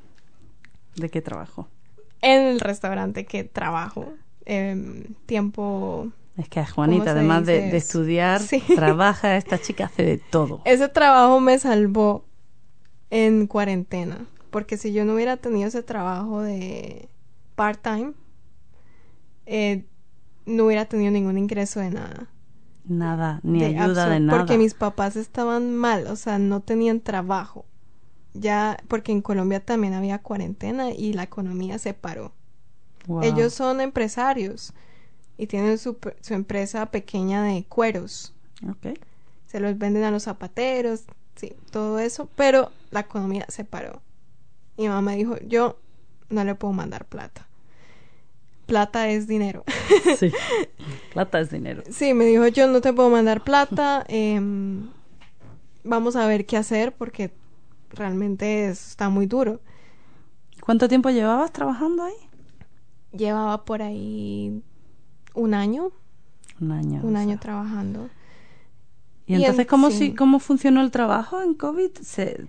¿De 0.96 1.10
qué 1.10 1.22
trabajo? 1.22 1.68
En 2.22 2.42
el 2.42 2.60
restaurante 2.60 3.26
que 3.26 3.44
trabajo. 3.44 4.14
Em, 4.46 5.06
tiempo... 5.26 6.12
Es 6.38 6.50
que 6.50 6.60
a 6.60 6.66
Juanita, 6.66 7.12
además 7.12 7.46
de, 7.46 7.76
estudiar, 7.76 8.42
trabaja, 8.76 9.38
esta 9.38 9.60
chica 9.60 9.86
hace 9.86 10.04
de 10.04 10.18
todo. 10.18 10.62
Ese 10.66 10.90
trabajo 10.90 11.40
me 11.40 11.60
salvó 11.60 12.26
en 13.12 13.46
cuarentena, 13.46 14.26
porque 14.50 14.78
si 14.78 14.94
yo 14.94 15.06
no 15.06 15.14
hubiera 15.14 15.38
tenido 15.38 15.68
ese 15.68 15.84
trabajo 15.84 16.42
de 16.42 17.08
part-time, 17.56 18.14
eh, 19.46 19.86
no 20.48 20.66
hubiera 20.66 20.86
tenido 20.86 21.12
ningún 21.12 21.38
ingreso 21.38 21.80
de 21.80 21.92
nada. 21.92 22.28
Nada, 22.86 23.40
ni 23.44 23.64
ayuda 23.64 24.10
de 24.10 24.20
nada. 24.20 24.38
Porque 24.38 24.58
mis 24.58 24.74
papás 24.74 25.16
estaban 25.16 25.76
mal, 25.76 26.08
o 26.08 26.16
sea, 26.16 26.38
no 26.40 26.60
tenían 26.60 27.00
trabajo. 27.00 27.66
Ya, 28.34 28.78
porque 28.88 29.12
en 29.12 29.22
Colombia 29.22 29.64
también 29.64 29.94
había 29.94 30.20
cuarentena 30.20 30.92
y 30.92 31.14
la 31.14 31.24
economía 31.24 31.78
se 31.78 31.94
paró. 31.94 32.34
Ellos 33.22 33.54
son 33.54 33.82
empresarios 33.82 34.74
y 35.38 35.48
tienen 35.48 35.78
su, 35.78 35.98
su, 36.22 36.34
empresa 36.34 36.86
pequeña 36.88 37.44
de 37.44 37.66
cueros. 37.66 38.34
Okay. 38.78 38.96
Se 39.46 39.60
los 39.60 39.78
venden 39.78 40.04
a 40.04 40.12
los 40.12 40.24
zapateros, 40.24 41.04
sí, 41.36 41.54
todo 41.70 42.00
eso, 42.00 42.30
pero 42.36 42.72
la 42.92 43.02
economía 43.02 43.46
se 43.50 43.66
paró. 43.66 44.02
Mi 44.78 44.88
mamá 44.88 45.12
dijo, 45.12 45.38
yo 45.46 45.80
no 46.30 46.44
le 46.44 46.56
puedo 46.56 46.74
mandar 46.74 47.06
plata 47.06 47.48
plata 48.66 49.10
es 49.10 49.28
dinero. 49.28 49.64
sí, 50.18 50.32
plata 51.14 51.40
es 51.40 51.52
dinero. 51.52 51.84
Sí, 51.90 52.14
me 52.14 52.26
dijo, 52.26 52.48
yo 52.48 52.68
no 52.68 52.82
te 52.82 52.94
puedo 52.94 53.10
mandar 53.10 53.44
plata, 53.44 54.04
em, 54.08 54.90
vamos 55.84 56.16
a 56.16 56.26
ver 56.28 56.46
qué 56.46 56.58
hacer 56.58 56.94
porque 56.94 57.32
realmente 57.90 58.68
está 58.68 59.10
muy 59.10 59.26
duro. 59.26 59.62
¿Cuánto 60.62 60.88
tiempo 60.88 61.10
llevabas 61.10 61.52
trabajando 61.52 62.04
ahí? 62.04 62.14
Llevaba 63.12 63.66
por 63.66 63.82
ahí 63.82 64.64
un 65.34 65.54
año. 65.54 65.92
Un 66.60 66.72
año. 66.72 67.02
Un 67.04 67.18
año 67.18 67.40
trabajando. 67.40 68.10
¿Y, 69.26 69.36
entonces 69.36 69.68
¿cómo, 69.68 69.92
si, 69.92 70.14
cómo 70.14 70.40
funcionó 70.40 70.82
el 70.82 70.92
trabajo 70.92 71.42
en 71.42 71.54
COVID? 71.54 71.92
Se... 72.02 72.46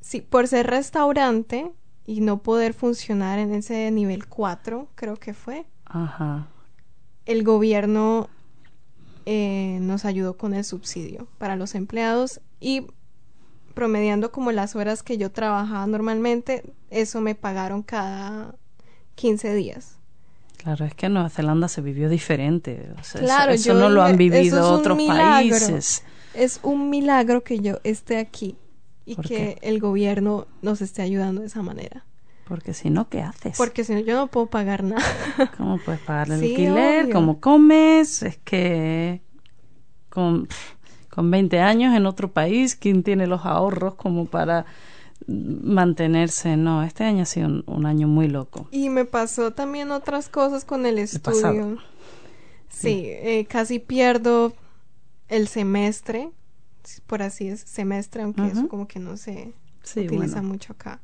Sí, 0.00 0.20
por 0.20 0.48
ser 0.48 0.66
restaurante, 0.66 1.72
y 2.08 2.22
no 2.22 2.38
poder 2.38 2.72
funcionar 2.72 3.38
en 3.38 3.52
ese 3.52 3.90
nivel 3.90 4.28
4, 4.28 4.88
creo 4.94 5.16
que 5.16 5.34
fue. 5.34 5.66
Ajá. 5.84 6.48
El 7.26 7.44
gobierno 7.44 8.30
eh, 9.26 9.76
nos 9.82 10.06
ayudó 10.06 10.38
con 10.38 10.54
el 10.54 10.64
subsidio 10.64 11.28
para 11.36 11.54
los 11.54 11.74
empleados 11.74 12.40
y 12.60 12.86
promediando 13.74 14.32
como 14.32 14.52
las 14.52 14.74
horas 14.74 15.02
que 15.02 15.18
yo 15.18 15.30
trabajaba 15.30 15.86
normalmente, 15.86 16.72
eso 16.88 17.20
me 17.20 17.34
pagaron 17.34 17.82
cada 17.82 18.54
15 19.16 19.54
días. 19.54 19.98
Claro, 20.56 20.86
es 20.86 20.94
que 20.94 21.06
en 21.06 21.12
Nueva 21.12 21.28
Zelanda 21.28 21.68
se 21.68 21.82
vivió 21.82 22.08
diferente. 22.08 22.90
claro, 23.18 23.52
eso, 23.52 23.74
no 23.74 23.90
lo 23.90 24.02
han 24.02 24.16
vivido 24.16 24.72
otros 24.72 24.98
países. 25.06 26.04
Es 26.32 26.58
un 26.62 26.88
milagro 26.88 27.44
que 27.44 27.60
yo 27.60 27.80
esté 27.84 28.16
aquí 28.16 28.56
y 29.08 29.16
que 29.16 29.58
el 29.62 29.80
gobierno 29.80 30.46
nos 30.60 30.82
esté 30.82 31.00
ayudando 31.00 31.40
de 31.40 31.46
esa 31.46 31.62
manera. 31.62 32.04
Porque 32.46 32.74
si 32.74 32.90
no, 32.90 33.08
¿qué 33.08 33.22
haces? 33.22 33.56
Porque 33.56 33.84
si 33.84 33.94
no, 33.94 34.00
yo 34.00 34.14
no 34.14 34.26
puedo 34.26 34.46
pagar 34.46 34.84
nada. 34.84 35.02
¿Cómo 35.56 35.78
puedes 35.78 36.00
pagar 36.00 36.28
el 36.28 36.34
alquiler? 36.34 37.10
¿Cómo 37.10 37.40
comes? 37.40 38.22
Es 38.22 38.36
que 38.38 39.22
con, 40.10 40.46
con 41.08 41.30
20 41.30 41.58
años 41.60 41.96
en 41.96 42.04
otro 42.04 42.30
país, 42.32 42.76
¿quién 42.76 43.02
tiene 43.02 43.26
los 43.26 43.46
ahorros 43.46 43.94
como 43.94 44.26
para 44.26 44.66
mantenerse? 45.26 46.56
No, 46.58 46.82
este 46.82 47.04
año 47.04 47.22
ha 47.22 47.26
sido 47.26 47.62
un, 47.66 47.86
año 47.86 48.08
muy 48.08 48.28
loco. 48.28 48.68
Y 48.70 48.90
me 48.90 49.06
pasó 49.06 49.52
también 49.52 49.90
otras 49.90 50.28
cosas 50.28 50.66
con 50.66 50.84
el 50.84 50.98
estudio. 50.98 51.78
Sí, 52.68 53.04
eh, 53.06 53.46
casi 53.48 53.78
pierdo 53.78 54.52
el 55.28 55.48
semestre 55.48 56.30
por 57.06 57.22
así 57.22 57.48
es, 57.48 57.60
semestre, 57.60 58.22
aunque 58.22 58.46
eso 58.46 58.68
como 58.68 58.88
que 58.88 58.98
no 58.98 59.16
se 59.16 59.52
utiliza 59.96 60.42
mucho 60.42 60.72
acá. 60.72 61.00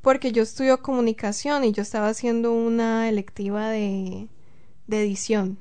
Porque 0.00 0.32
yo 0.32 0.42
estudio 0.42 0.80
comunicación 0.80 1.64
y 1.64 1.72
yo 1.72 1.82
estaba 1.82 2.08
haciendo 2.08 2.52
una 2.52 3.08
electiva 3.08 3.68
de, 3.68 4.28
de 4.86 5.02
edición 5.02 5.58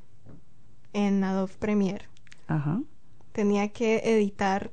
en 0.93 1.23
Adobe 1.23 1.53
Premiere. 1.59 2.05
Ajá. 2.47 2.81
Tenía 3.31 3.69
que 3.69 4.01
editar 4.05 4.71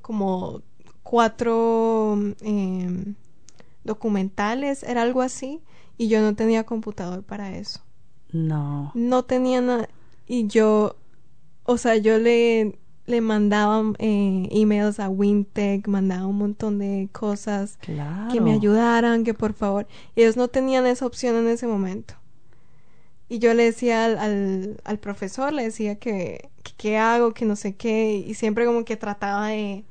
como 0.00 0.62
cuatro 1.02 2.18
em, 2.40 3.14
documentales, 3.84 4.82
era 4.82 5.02
algo 5.02 5.22
así, 5.22 5.60
y 5.96 6.08
yo 6.08 6.20
no 6.20 6.34
tenía 6.34 6.64
computador 6.64 7.22
para 7.22 7.56
eso. 7.56 7.80
No. 8.32 8.92
No 8.94 9.24
tenía 9.24 9.60
nada. 9.60 9.88
Y 10.26 10.46
yo, 10.46 10.96
o 11.64 11.76
sea, 11.76 11.96
yo 11.96 12.18
le 12.18 12.78
le 13.12 13.20
mandaban 13.20 13.94
eh, 13.98 14.48
emails 14.50 14.98
a 14.98 15.08
Wintech, 15.08 15.86
mandaba 15.86 16.26
un 16.26 16.38
montón 16.38 16.78
de 16.78 17.08
cosas 17.12 17.78
que 18.32 18.40
me 18.40 18.52
ayudaran, 18.52 19.22
que 19.22 19.34
por 19.34 19.52
favor. 19.52 19.86
ellos 20.16 20.36
no 20.36 20.48
tenían 20.48 20.86
esa 20.86 21.04
opción 21.06 21.36
en 21.36 21.48
ese 21.48 21.66
momento. 21.66 22.14
Y 23.28 23.38
yo 23.38 23.54
le 23.54 23.64
decía 23.64 24.06
al, 24.06 24.80
al, 24.82 24.98
profesor, 24.98 25.52
le 25.52 25.64
decía 25.64 25.98
que, 25.98 26.50
qué 26.78 26.98
hago, 26.98 27.34
que 27.34 27.44
no 27.44 27.54
sé 27.54 27.76
qué, 27.76 28.14
y 28.26 28.34
siempre 28.34 28.64
como 28.66 28.84
que 28.84 28.96
trataba 28.96 29.48
de, 29.48 29.84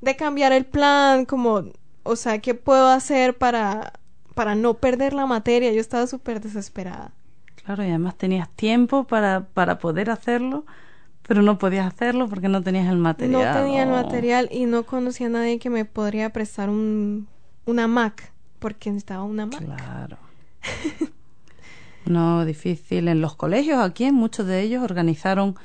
de 0.00 0.16
cambiar 0.16 0.52
el 0.52 0.64
plan, 0.64 1.26
como, 1.26 1.64
o 2.04 2.16
sea, 2.16 2.38
¿qué 2.38 2.54
puedo 2.54 2.88
hacer 2.88 3.36
para, 3.36 3.92
para 4.34 4.54
no 4.54 4.74
perder 4.74 5.14
la 5.14 5.26
materia? 5.26 5.72
Yo 5.72 5.80
estaba 5.80 6.06
súper 6.06 6.40
desesperada. 6.40 7.12
Claro, 7.56 7.82
y 7.82 7.88
además 7.88 8.16
tenías 8.16 8.48
tiempo 8.50 9.04
para, 9.04 9.48
para 9.52 9.78
poder 9.78 10.10
hacerlo 10.10 10.64
pero 11.26 11.42
no 11.42 11.58
podías 11.58 11.86
hacerlo 11.86 12.28
porque 12.28 12.48
no 12.48 12.62
tenías 12.62 12.88
el 12.88 12.98
material. 12.98 13.54
No 13.54 13.60
tenía 13.62 13.82
el 13.82 13.90
material 13.90 14.48
y 14.52 14.66
no 14.66 14.84
conocía 14.84 15.26
a 15.26 15.30
nadie 15.30 15.58
que 15.58 15.70
me 15.70 15.84
podría 15.84 16.30
prestar 16.30 16.70
un, 16.70 17.26
una 17.64 17.88
Mac, 17.88 18.32
porque 18.58 18.90
necesitaba 18.90 19.24
una 19.24 19.46
Mac. 19.46 19.64
Claro. 19.64 20.18
no, 22.06 22.44
difícil. 22.44 23.08
En 23.08 23.20
los 23.20 23.34
colegios 23.34 23.80
aquí, 23.80 24.10
muchos 24.12 24.46
de 24.46 24.62
ellos 24.62 24.84
organizaron 24.84 25.56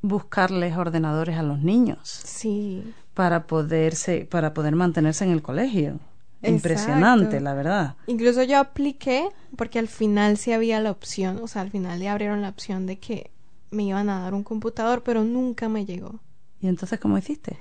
buscarles 0.00 0.76
ordenadores 0.76 1.36
a 1.36 1.42
los 1.42 1.60
niños. 1.60 2.00
Sí. 2.02 2.82
Para 3.14 3.46
poderse, 3.46 4.26
para 4.30 4.54
poder 4.54 4.74
mantenerse 4.74 5.24
en 5.24 5.30
el 5.32 5.42
colegio. 5.42 6.00
Impresionante, 6.42 7.40
la 7.40 7.54
verdad. 7.54 7.96
Incluso 8.06 8.42
yo 8.42 8.58
apliqué 8.58 9.28
porque 9.56 9.78
al 9.78 9.88
final 9.88 10.38
sí 10.38 10.52
había 10.52 10.80
la 10.80 10.90
opción, 10.90 11.38
o 11.40 11.46
sea, 11.46 11.62
al 11.62 11.70
final 11.70 12.00
le 12.00 12.08
abrieron 12.08 12.42
la 12.42 12.48
opción 12.48 12.86
de 12.86 12.98
que 12.98 13.30
me 13.72 13.84
iban 13.84 14.08
a 14.08 14.20
dar 14.20 14.34
un 14.34 14.44
computador, 14.44 15.02
pero 15.02 15.24
nunca 15.24 15.68
me 15.68 15.84
llegó. 15.84 16.20
¿Y 16.60 16.68
entonces 16.68 17.00
cómo 17.00 17.18
hiciste? 17.18 17.58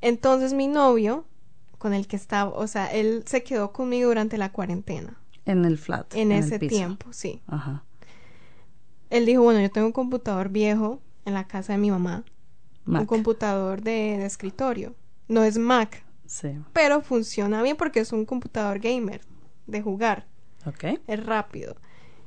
Entonces 0.00 0.54
mi 0.54 0.66
novio, 0.68 1.26
con 1.76 1.92
el 1.92 2.06
que 2.06 2.16
estaba, 2.16 2.50
o 2.50 2.66
sea, 2.66 2.86
él 2.86 3.24
se 3.26 3.42
quedó 3.42 3.72
conmigo 3.72 4.08
durante 4.08 4.38
la 4.38 4.50
cuarentena. 4.50 5.18
En 5.44 5.64
el 5.64 5.78
flat. 5.78 6.14
En, 6.14 6.32
ese 6.32 6.58
tiempo, 6.58 7.12
sí. 7.12 7.42
Ajá. 7.46 7.84
Él 9.10 9.26
dijo, 9.26 9.42
bueno, 9.42 9.60
yo 9.60 9.70
tengo 9.70 9.86
un 9.86 9.92
computador 9.92 10.50
viejo 10.50 11.00
en 11.24 11.34
la 11.34 11.46
casa 11.46 11.72
de 11.72 11.78
mi 11.78 11.90
mamá. 11.90 12.24
Un 12.86 13.04
computador 13.04 13.82
de, 13.82 14.16
de 14.18 14.24
escritorio. 14.24 14.94
No 15.26 15.44
es 15.44 15.58
Mac. 15.58 16.04
Sí. 16.24 16.58
Pero 16.72 17.02
funciona 17.02 17.62
bien 17.62 17.76
porque 17.76 18.00
es 18.00 18.12
un 18.12 18.24
computador 18.24 18.78
gamer, 18.78 19.20
de 19.66 19.82
jugar. 19.82 20.26
Ok. 20.64 20.84
Es 21.06 21.24
rápido. 21.24 21.76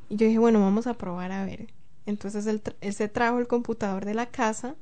Y 0.09 0.17
yo 0.17 0.27
dije, 0.27 0.39
bueno, 0.39 0.59
vamos 0.59 0.87
a 0.87 0.93
probar 0.95 1.31
a 1.31 1.45
ver. 1.45 1.67
Entonces 2.05 2.47
él, 2.47 2.61
se 2.93 3.07
trajo 3.07 3.39
el 3.39 3.47
computador 3.47 4.05
de 4.05 4.13
la 4.13 4.27
casa 4.27 4.75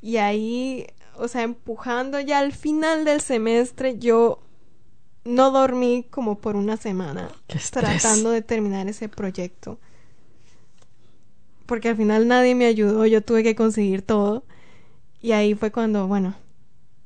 y 0.00 0.16
ahí, 0.16 0.86
o 1.16 1.28
sea, 1.28 1.42
empujando 1.42 2.20
ya 2.20 2.38
al 2.38 2.52
final 2.52 3.04
del 3.04 3.20
semestre, 3.20 3.98
yo 3.98 4.40
no 5.24 5.50
dormí 5.50 6.06
como 6.10 6.38
por 6.38 6.56
una 6.56 6.76
semana 6.76 7.30
tratando 7.70 8.30
de 8.30 8.42
terminar 8.42 8.88
ese 8.88 9.08
proyecto. 9.08 9.78
Porque 11.66 11.90
al 11.90 11.96
final 11.96 12.26
nadie 12.26 12.54
me 12.54 12.66
ayudó, 12.66 13.06
yo 13.06 13.22
tuve 13.22 13.42
que 13.42 13.54
conseguir 13.54 14.02
todo. 14.02 14.44
Y 15.20 15.32
ahí 15.32 15.54
fue 15.54 15.70
cuando, 15.70 16.08
bueno, 16.08 16.34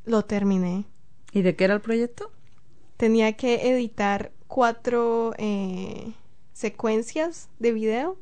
lo 0.05 0.25
terminé. 0.25 0.85
¿Y 1.33 1.43
de 1.43 1.57
qué 1.57 1.65
era 1.65 1.75
el 1.75 1.81
proyecto? 1.81 2.31
Tenía 2.97 3.33
que 3.33 3.69
editar 3.71 4.31
cuatro 4.47 5.35
eh, 5.37 6.13
secuencias 6.53 7.49
de 7.59 7.73
video 7.73 8.17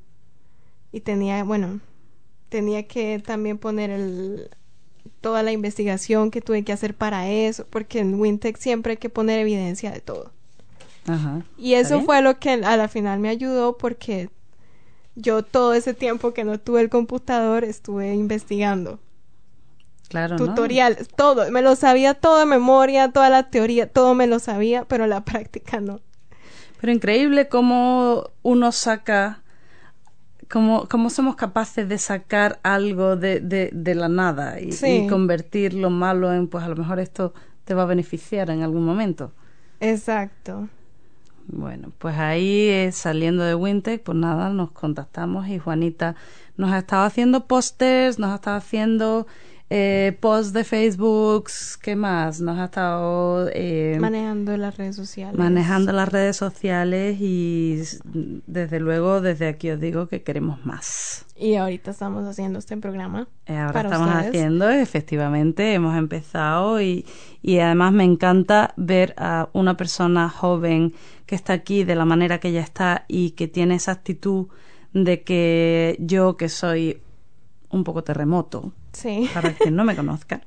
y 0.93 1.01
tenía, 1.01 1.45
bueno, 1.45 1.81
tenía 2.51 2.87
que 2.89 3.21
también 3.25 3.59
poner 3.59 3.91
el 3.91 4.51
toda 5.21 5.43
la 5.43 5.53
investigación 5.53 6.31
que 6.31 6.43
tuve 6.43 6.65
que 6.65 6.73
hacer 6.73 6.95
para 6.97 7.29
eso, 7.31 7.67
porque 7.71 8.01
en 8.01 8.21
Wintec 8.21 8.57
siempre 8.59 8.93
hay 8.93 8.97
que 8.99 9.11
poner 9.11 9.41
evidencia 9.41 9.91
de 9.93 10.01
todo. 10.01 10.33
Ajá. 11.07 11.45
Y 11.57 11.75
¿Está 11.75 11.89
eso 11.89 11.91
bien? 11.91 12.03
fue 12.03 12.21
lo 12.23 12.39
que 12.39 12.51
a 12.51 12.77
la 12.77 12.89
final 12.89 13.19
me 13.21 13.29
ayudó 13.29 13.79
porque 13.79 14.31
yo 15.17 15.45
todo 15.45 15.75
ese 15.75 15.95
tiempo 15.95 16.35
que 16.35 16.45
no 16.45 16.61
tuve 16.61 16.83
el 16.83 16.91
computador 16.91 17.65
estuve 17.65 18.15
investigando 18.15 19.01
Claro, 20.09 20.39
¿no? 20.39 20.69
tutoriales, 20.69 21.09
todo, 21.09 21.51
me 21.51 21.63
lo 21.63 21.75
sabía 21.77 22.15
todo 22.15 22.39
de 22.39 22.47
memoria, 22.47 23.11
toda 23.13 23.31
la 23.31 23.49
teoría, 23.51 23.91
todo 23.91 24.15
me 24.15 24.27
lo 24.27 24.39
sabía, 24.41 24.85
pero 24.85 25.07
la 25.07 25.25
práctica 25.25 25.81
no. 25.81 26.01
Pero 26.81 26.93
increíble 26.93 27.49
cómo 27.49 28.31
uno 28.43 28.73
saca, 28.73 29.42
cómo, 30.53 30.87
cómo 30.89 31.09
somos 31.09 31.35
capaces 31.37 31.89
de 31.89 31.97
sacar 31.97 32.61
algo 32.63 33.17
de, 33.17 33.41
de, 33.41 33.71
de 33.73 33.95
la 33.95 34.09
nada 34.09 34.61
y, 34.61 34.73
Sí. 34.73 35.05
y 35.05 35.07
convertir 35.09 35.73
lo 35.73 35.89
malo 35.89 36.33
en, 36.33 36.47
pues 36.47 36.63
a 36.65 36.69
lo 36.69 36.77
mejor 36.77 37.01
esto 37.01 37.33
te 37.65 37.73
va 37.75 37.83
a 37.85 37.87
beneficiar 37.87 38.51
en 38.51 38.63
algún 38.63 38.85
momento. 38.85 39.33
Exacto. 39.81 40.69
Bueno, 41.49 41.91
pues 41.99 42.17
ahí 42.19 42.69
eh, 42.69 42.91
saliendo 42.93 43.43
de 43.43 43.55
Wintec, 43.55 44.03
pues 44.03 44.17
nada, 44.17 44.51
nos 44.51 44.71
contactamos 44.71 45.49
y 45.49 45.59
Juanita 45.59 46.15
nos 46.57 46.71
ha 46.71 46.79
estado 46.79 47.05
haciendo 47.05 47.47
pósters, 47.47 48.19
nos 48.19 48.31
ha 48.31 48.37
estado 48.37 48.57
haciendo 48.59 49.27
eh, 49.75 50.19
posts 50.21 50.53
de 50.53 50.65
Facebook, 50.65 51.49
¿qué 51.81 51.97
más? 51.97 52.43
Nos 52.43 52.59
ha 52.59 52.67
estado 52.67 53.49
eh, 53.55 53.97
Manejando 53.99 54.55
las 54.59 54.77
redes 54.77 54.97
sociales. 54.97 55.39
manejando 55.39 55.93
las 55.93 56.11
redes 56.11 56.37
sociales 56.37 57.17
y 57.19 57.81
desde 58.47 58.81
luego 58.81 59.23
desde 59.23 59.49
aquí 59.49 59.71
os 59.71 59.81
digo 59.81 60.09
que 60.09 60.23
queremos 60.23 60.63
más. 60.67 61.25
Y 61.37 61.55
ahorita 61.55 61.93
estamos 61.93 62.27
haciendo 62.27 62.59
este 62.59 62.77
programa. 62.77 63.29
Eh, 63.47 63.57
Ahora 63.57 63.73
para 63.73 63.89
estamos 63.89 64.09
ustedes. 64.09 64.29
haciendo, 64.29 64.69
efectivamente, 64.69 65.73
hemos 65.73 65.97
empezado 65.97 66.83
y, 66.83 67.07
y 67.41 67.59
además 67.61 67.93
me 67.95 68.05
encanta 68.05 68.75
ver 68.77 69.15
a 69.17 69.49
una 69.55 69.79
persona 69.79 70.29
joven 70.29 70.93
que 71.25 71.35
está 71.35 71.55
aquí 71.55 71.85
de 71.85 71.95
la 71.95 72.05
manera 72.05 72.41
que 72.41 72.49
ella 72.49 72.61
está 72.61 73.07
y 73.09 73.31
que 73.31 73.49
tiene 73.49 73.77
esa 73.77 73.93
actitud 73.93 74.49
de 74.93 75.23
que 75.23 75.97
yo, 75.99 76.37
que 76.37 76.51
soy 76.51 77.01
un 77.73 77.83
poco 77.85 78.05
terremoto, 78.05 78.73
Sí. 78.93 79.29
para 79.35 79.53
quien 79.55 79.75
no 79.75 79.85
me 79.85 79.97
conozca. 79.97 80.41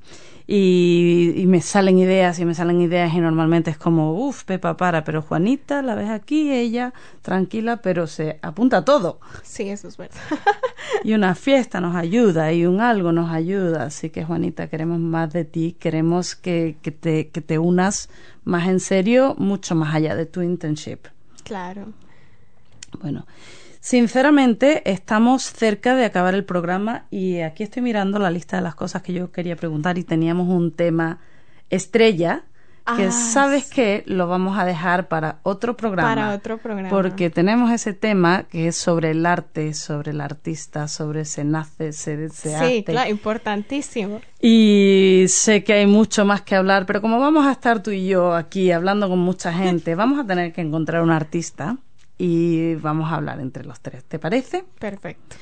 Y, 0.48 1.34
y 1.38 1.48
me 1.48 1.60
salen 1.60 1.98
ideas 1.98 2.38
y 2.40 2.46
me 2.46 2.54
salen 2.54 2.80
ideas 2.80 3.12
y 3.16 3.20
normalmente 3.20 3.72
es 3.72 3.78
como, 3.78 4.14
uff, 4.14 4.44
Pepa, 4.44 4.78
para, 4.78 5.04
pero 5.04 5.24
Juanita, 5.24 5.82
la 5.82 5.96
ves 5.96 6.10
aquí, 6.12 6.52
ella, 6.52 6.94
tranquila, 7.24 7.78
pero 7.78 8.06
se 8.06 8.38
apunta 8.44 8.78
a 8.78 8.86
todo. 8.86 9.20
Sí, 9.42 9.70
eso 9.70 9.88
es 9.88 9.98
verdad. 9.98 10.16
Y 11.04 11.14
una 11.16 11.34
fiesta 11.34 11.82
nos 11.82 11.96
ayuda 11.96 12.54
y 12.54 12.68
un 12.68 12.80
algo 12.80 13.12
nos 13.12 13.32
ayuda. 13.32 13.86
Así 13.86 14.12
que, 14.12 14.24
Juanita, 14.24 14.68
queremos 14.70 15.00
más 15.00 15.34
de 15.34 15.46
ti, 15.46 15.76
queremos 15.80 16.36
que, 16.36 16.78
que, 16.84 16.92
te, 16.92 17.30
que 17.30 17.42
te 17.42 17.58
unas 17.58 18.08
más 18.44 18.68
en 18.68 18.80
serio, 18.80 19.34
mucho 19.40 19.74
más 19.74 19.96
allá 19.96 20.16
de 20.16 20.28
tu 20.28 20.42
internship. 20.44 21.00
claro. 21.44 21.88
Bueno, 23.02 23.26
sinceramente 23.86 24.82
estamos 24.90 25.44
cerca 25.44 25.94
de 25.94 26.06
acabar 26.06 26.34
el 26.34 26.44
programa 26.44 27.06
y 27.12 27.42
aquí 27.42 27.62
estoy 27.62 27.84
mirando 27.84 28.18
la 28.18 28.32
lista 28.32 28.58
de 28.58 28.64
las 28.64 28.74
cosas 28.74 29.04
que 29.04 29.14
yo 29.14 29.32
quería 29.32 29.56
preguntar 29.56 30.00
y 30.00 30.04
teníamos 30.04 30.48
un 30.48 30.72
tema 30.72 31.20
estrella 31.70 32.46
que 32.98 33.06
Ah, 33.06 33.12
sabes 33.12 33.70
que 33.70 34.04
lo 34.08 34.28
vamos 34.28 34.58
a 34.58 34.66
dejar 34.66 35.08
para 35.08 35.40
otro 35.44 35.78
programa. 35.78 36.16
Para 36.16 36.34
otro 36.34 36.58
programa. 36.58 36.90
Porque 36.90 37.30
tenemos 37.30 37.72
ese 37.72 37.94
tema 37.94 38.44
que 38.50 38.68
es 38.68 38.76
sobre 38.76 39.12
el 39.12 39.24
arte, 39.26 39.76
sobre 39.76 40.12
el 40.12 40.22
artista, 40.22 40.88
sobre 40.88 41.26
se 41.26 41.44
nace, 41.44 41.94
se, 41.94 42.30
se 42.30 42.58
sí, 42.58 42.84
claro, 42.84 43.10
importantísimo. 43.10 44.20
Y 44.42 45.26
sé 45.28 45.64
que 45.64 45.74
hay 45.74 45.86
mucho 45.86 46.26
más 46.26 46.42
que 46.42 46.56
hablar, 46.56 46.88
pero 46.88 47.02
como 47.02 47.20
vamos 47.20 47.46
a 47.46 47.52
estar 47.52 47.84
tú 47.84 47.92
y 47.92 48.08
yo 48.08 48.34
aquí 48.34 48.72
hablando 48.72 49.10
con 49.10 49.20
mucha 49.20 49.54
gente, 49.54 49.94
vamos 49.94 50.20
a 50.20 50.26
tener 50.26 50.54
que 50.54 50.62
encontrar 50.62 51.04
un 51.04 51.12
artista 51.12 51.78
y 52.18 52.76
vamos 52.76 53.12
a 53.12 53.16
hablar 53.16 53.40
entre 53.40 53.66
los 53.66 53.80
tres. 53.80 54.04
¿Te 54.04 54.20
parece? 54.20 54.64
Perfecto. 54.80 55.36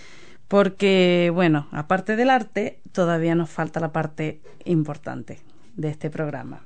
Porque, 0.48 1.32
bueno, 1.34 1.68
aparte 1.72 2.16
del 2.16 2.30
arte, 2.30 2.80
todavía 2.92 3.36
nos 3.36 3.50
falta 3.50 3.80
la 3.80 3.92
parte 3.92 4.42
importante 4.66 5.42
de 5.76 5.90
este 5.90 6.10
programa. 6.10 6.62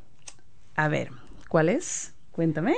A 0.76 0.88
ver, 0.88 1.12
¿cuál 1.48 1.70
es? 1.70 2.14
Cuéntame. 2.32 2.76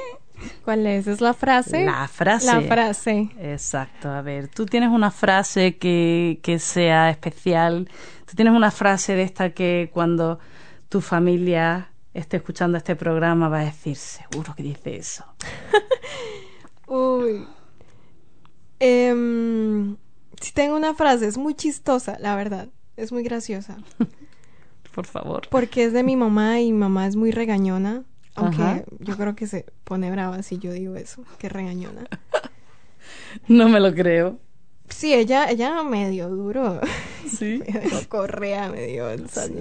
¿Cuál 0.64 0.88
es? 0.88 1.08
¿Es 1.08 1.20
la 1.20 1.34
frase? 1.34 1.84
La 1.84 2.08
frase. 2.08 2.46
La 2.46 2.62
frase. 2.62 3.30
Exacto, 3.40 4.10
a 4.10 4.22
ver, 4.22 4.48
tú 4.48 4.66
tienes 4.66 4.90
una 4.90 5.12
frase 5.12 5.78
que, 5.78 6.40
que 6.42 6.60
sea 6.60 7.10
especial, 7.10 7.90
tú 8.26 8.36
tienes 8.36 8.54
una 8.54 8.72
frase 8.72 9.16
de 9.16 9.24
esta 9.24 9.50
que 9.50 9.90
cuando 9.92 10.40
tu 10.88 11.02
familia 11.02 11.90
esté 12.14 12.38
escuchando 12.38 12.78
este 12.78 12.96
programa 12.96 13.50
va 13.50 13.60
a 13.60 13.66
decir, 13.66 13.96
seguro 13.96 14.54
que 14.56 14.64
dice 14.64 14.96
eso. 14.96 15.26
Uy. 16.90 17.48
Em, 18.80 19.96
sí 20.42 20.52
tengo 20.54 20.76
una 20.76 20.94
frase, 20.94 21.28
es 21.28 21.38
muy 21.38 21.54
chistosa, 21.54 22.18
la 22.20 22.36
verdad. 22.36 22.70
Es 22.98 23.12
muy 23.12 23.24
graciosa. 23.24 23.78
Por 24.96 25.06
favor. 25.06 25.48
Porque 25.50 25.86
es 25.86 25.94
de 25.94 26.04
mi 26.04 26.16
mamá 26.16 26.60
y 26.60 26.74
mi 26.74 26.80
mamá 26.80 27.08
es 27.08 27.16
muy 27.16 27.32
regañona. 27.32 28.04
Aunque 28.36 28.62
Ajá. 28.62 28.84
yo 29.00 29.18
creo 29.18 29.36
que 29.36 29.48
se 29.48 29.66
pone 29.84 30.12
brava 30.12 30.44
si 30.44 30.60
yo 30.60 30.72
digo 30.72 30.96
eso, 30.96 31.24
que 31.38 31.50
regañona. 31.50 32.06
No 33.48 33.70
me 33.70 33.80
lo 33.80 33.94
creo. 33.94 34.40
Sí, 34.90 35.14
ella, 35.14 35.50
ella 35.50 35.84
me 35.84 36.10
dio 36.10 36.30
duro. 36.30 36.80
Sí. 37.30 37.62
Me 37.74 37.82
dio 37.82 38.10
correa, 38.10 38.70
me 38.70 38.88
dio 38.88 39.08
el 39.10 39.30
Sí, 39.30 39.54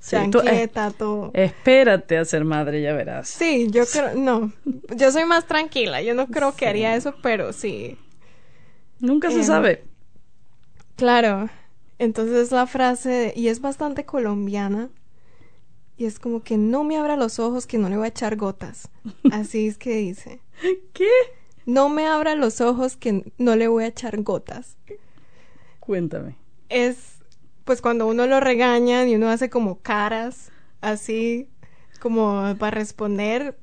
chanqueta, 0.00 0.92
todo. 0.92 1.32
Espérate 1.34 2.16
a 2.16 2.24
ser 2.24 2.44
madre, 2.44 2.80
ya 2.80 2.92
verás. 2.92 3.28
Sí, 3.28 3.66
yo 3.70 3.84
creo, 3.86 4.14
no. 4.14 4.52
Yo 4.96 5.10
soy 5.10 5.24
más 5.24 5.44
tranquila. 5.46 6.00
Yo 6.00 6.14
no 6.14 6.28
creo 6.28 6.54
que 6.54 6.68
haría 6.68 6.94
eso, 6.94 7.14
pero 7.20 7.52
sí. 7.52 7.98
Nunca 9.00 9.30
se 9.30 9.38
Em, 9.38 9.44
sabe. 9.44 9.84
Claro. 10.96 11.50
Entonces 11.98 12.52
la 12.52 12.66
frase, 12.68 13.32
y 13.34 13.48
es 13.48 13.60
bastante 13.60 14.04
colombiana, 14.04 14.90
y 15.96 16.04
es 16.04 16.20
como 16.20 16.42
que 16.44 16.56
no 16.56 16.84
me 16.84 16.96
abra 16.96 17.16
los 17.16 17.40
ojos 17.40 17.66
que 17.66 17.78
no 17.78 17.88
le 17.88 17.96
voy 17.96 18.04
a 18.06 18.08
echar 18.10 18.36
gotas. 18.36 18.88
Así 19.32 19.66
es 19.66 19.76
que 19.76 19.96
dice. 19.96 20.40
¿Qué? 20.92 21.08
No 21.68 21.90
me 21.90 22.06
abra 22.06 22.34
los 22.34 22.62
ojos 22.62 22.96
que 22.96 23.30
no 23.36 23.54
le 23.54 23.68
voy 23.68 23.84
a 23.84 23.88
echar 23.88 24.22
gotas. 24.22 24.78
Cuéntame. 25.80 26.34
Es, 26.70 27.18
pues 27.66 27.82
cuando 27.82 28.06
uno 28.06 28.26
lo 28.26 28.40
regaña 28.40 29.06
y 29.06 29.14
uno 29.14 29.28
hace 29.28 29.50
como 29.50 29.78
caras, 29.80 30.50
así, 30.80 31.50
como 32.00 32.56
para 32.58 32.70
responder, 32.70 33.58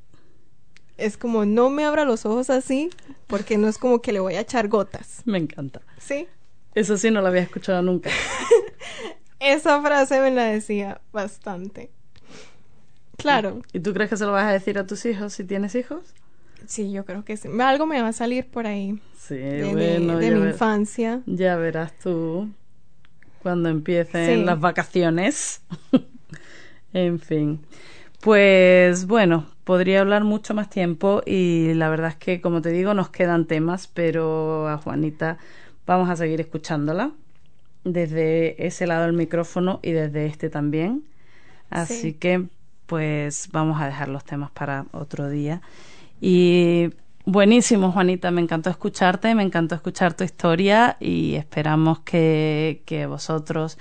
es 0.97 1.17
como 1.17 1.45
no 1.45 1.71
me 1.71 1.83
abra 1.83 2.05
los 2.05 2.27
ojos 2.27 2.51
así, 2.51 2.91
porque 3.25 3.57
no 3.57 3.67
es 3.67 3.79
como 3.79 4.03
que 4.03 4.13
le 4.13 4.19
voy 4.19 4.35
a 4.35 4.41
echar 4.41 4.67
gotas. 4.67 5.23
Me 5.25 5.39
encanta. 5.39 5.81
¿Sí? 5.97 6.27
Eso 6.75 6.97
sí, 6.97 7.09
no 7.09 7.21
lo 7.21 7.27
había 7.29 7.41
escuchado 7.41 7.81
nunca. 7.81 8.11
Esa 9.39 9.81
frase 9.81 10.21
me 10.21 10.29
la 10.29 10.43
decía 10.43 11.01
bastante. 11.11 11.89
Claro. 13.17 13.63
¿Y 13.73 13.79
tú 13.79 13.95
crees 13.95 14.11
que 14.11 14.17
se 14.17 14.25
lo 14.25 14.31
vas 14.31 14.45
a 14.45 14.51
decir 14.51 14.77
a 14.77 14.85
tus 14.85 15.07
hijos 15.07 15.33
si 15.33 15.43
tienes 15.43 15.73
hijos? 15.73 16.13
Sí, 16.67 16.91
yo 16.91 17.05
creo 17.05 17.23
que 17.25 17.37
sí. 17.37 17.49
Algo 17.59 17.85
me 17.85 18.01
va 18.01 18.09
a 18.09 18.13
salir 18.13 18.47
por 18.49 18.67
ahí 18.67 18.99
Sí, 19.17 19.35
de, 19.35 19.63
mi- 19.65 19.71
bueno, 19.73 20.17
de 20.19 20.29
ya, 20.29 20.35
mi 20.35 20.39
ver- 20.41 20.51
infancia. 20.51 21.21
ya 21.25 21.55
verás 21.55 21.97
tú 21.99 22.49
cuando 23.41 23.69
empiecen 23.69 24.39
Sí. 24.39 24.45
las 24.45 24.59
vacaciones. 24.59 25.61
en 26.93 27.19
fin. 27.19 27.61
Pues 28.21 29.05
bueno, 29.05 29.45
podría 29.63 30.01
hablar 30.01 30.23
mucho 30.23 30.53
más 30.53 30.69
tiempo 30.69 31.21
y 31.25 31.73
la 31.75 31.89
verdad 31.89 32.09
es 32.09 32.15
que, 32.15 32.41
como 32.41 32.61
te 32.61 32.69
digo, 32.69 32.93
nos 32.93 33.09
quedan 33.09 33.45
temas, 33.45 33.87
pero 33.87 34.67
a 34.67 34.77
Juanita 34.77 35.37
vamos 35.85 36.09
a 36.09 36.15
seguir 36.15 36.41
escuchándola 36.41 37.11
desde 37.83 38.65
ese 38.65 38.87
lado 38.87 39.03
del 39.05 39.13
micrófono 39.13 39.79
y 39.83 39.91
desde 39.91 40.25
este 40.25 40.49
también. 40.49 41.03
Así 41.69 42.01
Sí. 42.01 42.13
que, 42.13 42.47
pues 42.87 43.49
vamos 43.51 43.79
a 43.81 43.85
dejar 43.85 44.07
los 44.09 44.23
temas 44.23 44.49
para 44.51 44.85
otro 44.91 45.29
día. 45.29 45.61
Y 46.21 46.89
buenísimo, 47.25 47.91
Juanita, 47.91 48.31
me 48.31 48.41
encantó 48.41 48.69
escucharte, 48.69 49.35
me 49.35 49.43
encantó 49.43 49.75
escuchar 49.75 50.13
tu 50.13 50.23
historia 50.23 50.97
y 50.99 51.35
esperamos 51.35 51.99
que, 51.99 52.83
que 52.85 53.05
vosotros, 53.05 53.77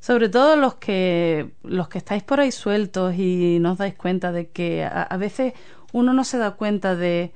sobre 0.00 0.28
todo 0.28 0.56
los 0.56 0.74
que, 0.74 1.52
los 1.62 1.88
que 1.88 1.98
estáis 1.98 2.22
por 2.22 2.40
ahí 2.40 2.52
sueltos 2.52 3.14
y 3.16 3.58
no 3.60 3.72
os 3.72 3.78
dais 3.78 3.94
cuenta 3.94 4.32
de 4.32 4.48
que 4.48 4.84
a, 4.84 5.02
a 5.02 5.16
veces 5.16 5.54
uno 5.92 6.12
no 6.12 6.24
se 6.24 6.38
da 6.38 6.52
cuenta 6.52 6.94
de, 6.94 7.32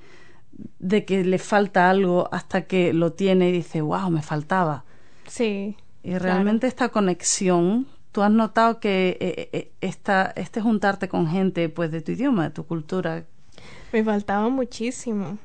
de 0.79 1.05
que 1.05 1.25
le 1.25 1.39
falta 1.39 1.91
algo 1.91 2.29
hasta 2.33 2.63
que 2.63 2.93
lo 2.93 3.13
tiene 3.13 3.49
y 3.49 3.53
dice, 3.53 3.81
wow, 3.81 4.11
me 4.11 4.23
faltaba. 4.23 4.85
Sí. 5.27 5.77
Y 6.03 6.11
claro. 6.11 6.25
realmente 6.25 6.67
esta 6.67 6.91
conexión, 6.91 7.87
tú 8.11 8.23
has 8.23 8.31
notado 8.31 8.81
que 8.81 9.17
eh, 9.21 9.49
eh, 9.53 9.73
esta, 9.81 10.33
este 10.37 10.61
juntarte 10.61 11.09
con 11.09 11.29
gente 11.29 11.69
pues 11.69 11.91
de 11.91 12.03
tu 12.03 12.13
idioma, 12.13 12.45
de 12.45 12.51
tu 12.51 12.67
cultura, 12.67 13.25
Me 13.93 14.03
faltaba 14.05 14.49
muchísimo. 14.49 15.39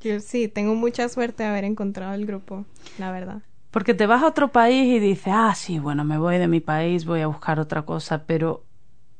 Yo 0.00 0.20
sí, 0.20 0.48
tengo 0.48 0.74
mucha 0.74 1.08
suerte 1.08 1.42
de 1.42 1.48
haber 1.48 1.64
encontrado 1.64 2.14
el 2.14 2.26
grupo, 2.26 2.66
la 2.98 3.10
verdad. 3.10 3.40
Porque 3.70 3.94
te 3.94 4.06
vas 4.06 4.22
a 4.22 4.28
otro 4.28 4.48
país 4.48 4.86
y 4.86 4.98
dices, 4.98 5.32
ah, 5.34 5.54
sí, 5.56 5.78
bueno, 5.78 6.04
me 6.04 6.18
voy 6.18 6.38
de 6.38 6.46
mi 6.46 6.60
país, 6.60 7.06
voy 7.06 7.22
a 7.22 7.26
buscar 7.26 7.58
otra 7.58 7.82
cosa, 7.82 8.24
pero 8.26 8.64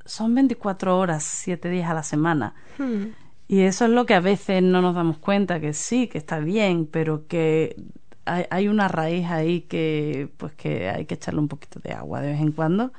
son 0.04 0.34
24 0.34 0.98
horas, 0.98 1.24
7 1.24 1.70
días 1.70 1.90
a 1.90 1.94
la 1.94 2.02
semana. 2.02 2.54
Hmm. 2.78 3.06
Y 3.48 3.62
eso 3.62 3.86
es 3.86 3.90
lo 3.90 4.06
que 4.06 4.14
a 4.14 4.20
veces 4.20 4.62
no 4.62 4.82
nos 4.82 4.94
damos 4.94 5.18
cuenta, 5.18 5.58
que 5.58 5.72
sí, 5.72 6.06
que 6.06 6.18
está 6.18 6.38
bien, 6.38 6.86
pero 6.86 7.26
que 7.26 7.76
hay, 8.26 8.44
hay 8.50 8.68
una 8.68 8.88
raíz 8.88 9.26
ahí 9.30 9.62
que 9.62 10.30
pues 10.36 10.52
que 10.54 10.88
hay 10.88 11.06
que 11.06 11.14
echarle 11.14 11.40
un 11.40 11.48
poquito 11.48 11.80
de 11.80 11.92
agua 11.92 12.20
de 12.20 12.32
vez 12.32 12.40
en 12.40 12.52
cuando. 12.52 12.92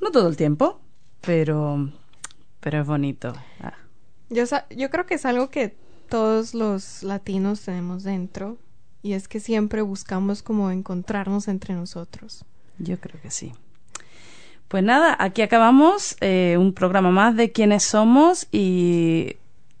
No 0.00 0.10
todo 0.10 0.28
el 0.28 0.36
tiempo, 0.36 0.80
pero 1.20 1.90
pero 2.60 2.80
es 2.80 2.86
bonito. 2.86 3.32
Ah. 3.60 3.74
Yo, 4.32 4.44
yo 4.70 4.90
creo 4.90 5.06
que 5.06 5.14
es 5.14 5.26
algo 5.26 5.50
que 5.50 5.76
todos 6.08 6.54
los 6.54 7.02
latinos 7.02 7.60
tenemos 7.60 8.02
dentro 8.02 8.58
y 9.02 9.12
es 9.12 9.28
que 9.28 9.40
siempre 9.40 9.82
buscamos 9.82 10.42
como 10.42 10.70
encontrarnos 10.70 11.48
entre 11.48 11.74
nosotros. 11.74 12.44
Yo 12.78 12.98
creo 12.98 13.20
que 13.20 13.30
sí. 13.30 13.52
Pues 14.68 14.82
nada, 14.82 15.14
aquí 15.18 15.42
acabamos 15.42 16.16
eh, 16.20 16.56
un 16.58 16.72
programa 16.72 17.10
más 17.10 17.36
de 17.36 17.52
quiénes 17.52 17.84
somos 17.84 18.48
y 18.50 19.36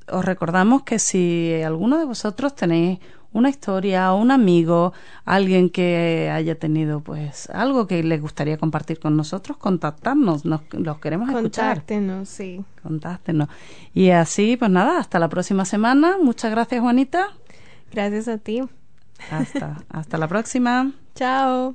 os 0.06 0.24
recordamos 0.24 0.82
que 0.82 0.98
si 0.98 1.62
alguno 1.64 1.98
de 1.98 2.04
vosotros 2.04 2.54
tenéis 2.54 2.98
una 3.32 3.48
historia, 3.48 4.12
un 4.12 4.30
amigo, 4.30 4.92
alguien 5.24 5.70
que 5.70 6.30
haya 6.32 6.58
tenido 6.58 7.00
pues 7.00 7.48
algo 7.50 7.86
que 7.86 8.02
les 8.02 8.20
gustaría 8.20 8.58
compartir 8.58 8.98
con 9.00 9.16
nosotros, 9.16 9.56
contactarnos, 9.56 10.44
nos, 10.44 10.62
los 10.72 10.98
queremos 10.98 11.28
escuchar. 11.28 11.74
Contáctenos, 11.76 12.28
sí. 12.28 12.64
Contáctenos. 12.82 13.48
Y 13.94 14.10
así, 14.10 14.56
pues 14.56 14.70
nada, 14.70 14.98
hasta 14.98 15.18
la 15.18 15.28
próxima 15.28 15.64
semana. 15.64 16.16
Muchas 16.22 16.50
gracias, 16.50 16.80
Juanita. 16.80 17.28
Gracias 17.90 18.28
a 18.28 18.38
ti. 18.38 18.62
Hasta, 19.30 19.84
hasta 19.88 20.18
la 20.18 20.28
próxima. 20.28 20.92
Chao. 21.14 21.74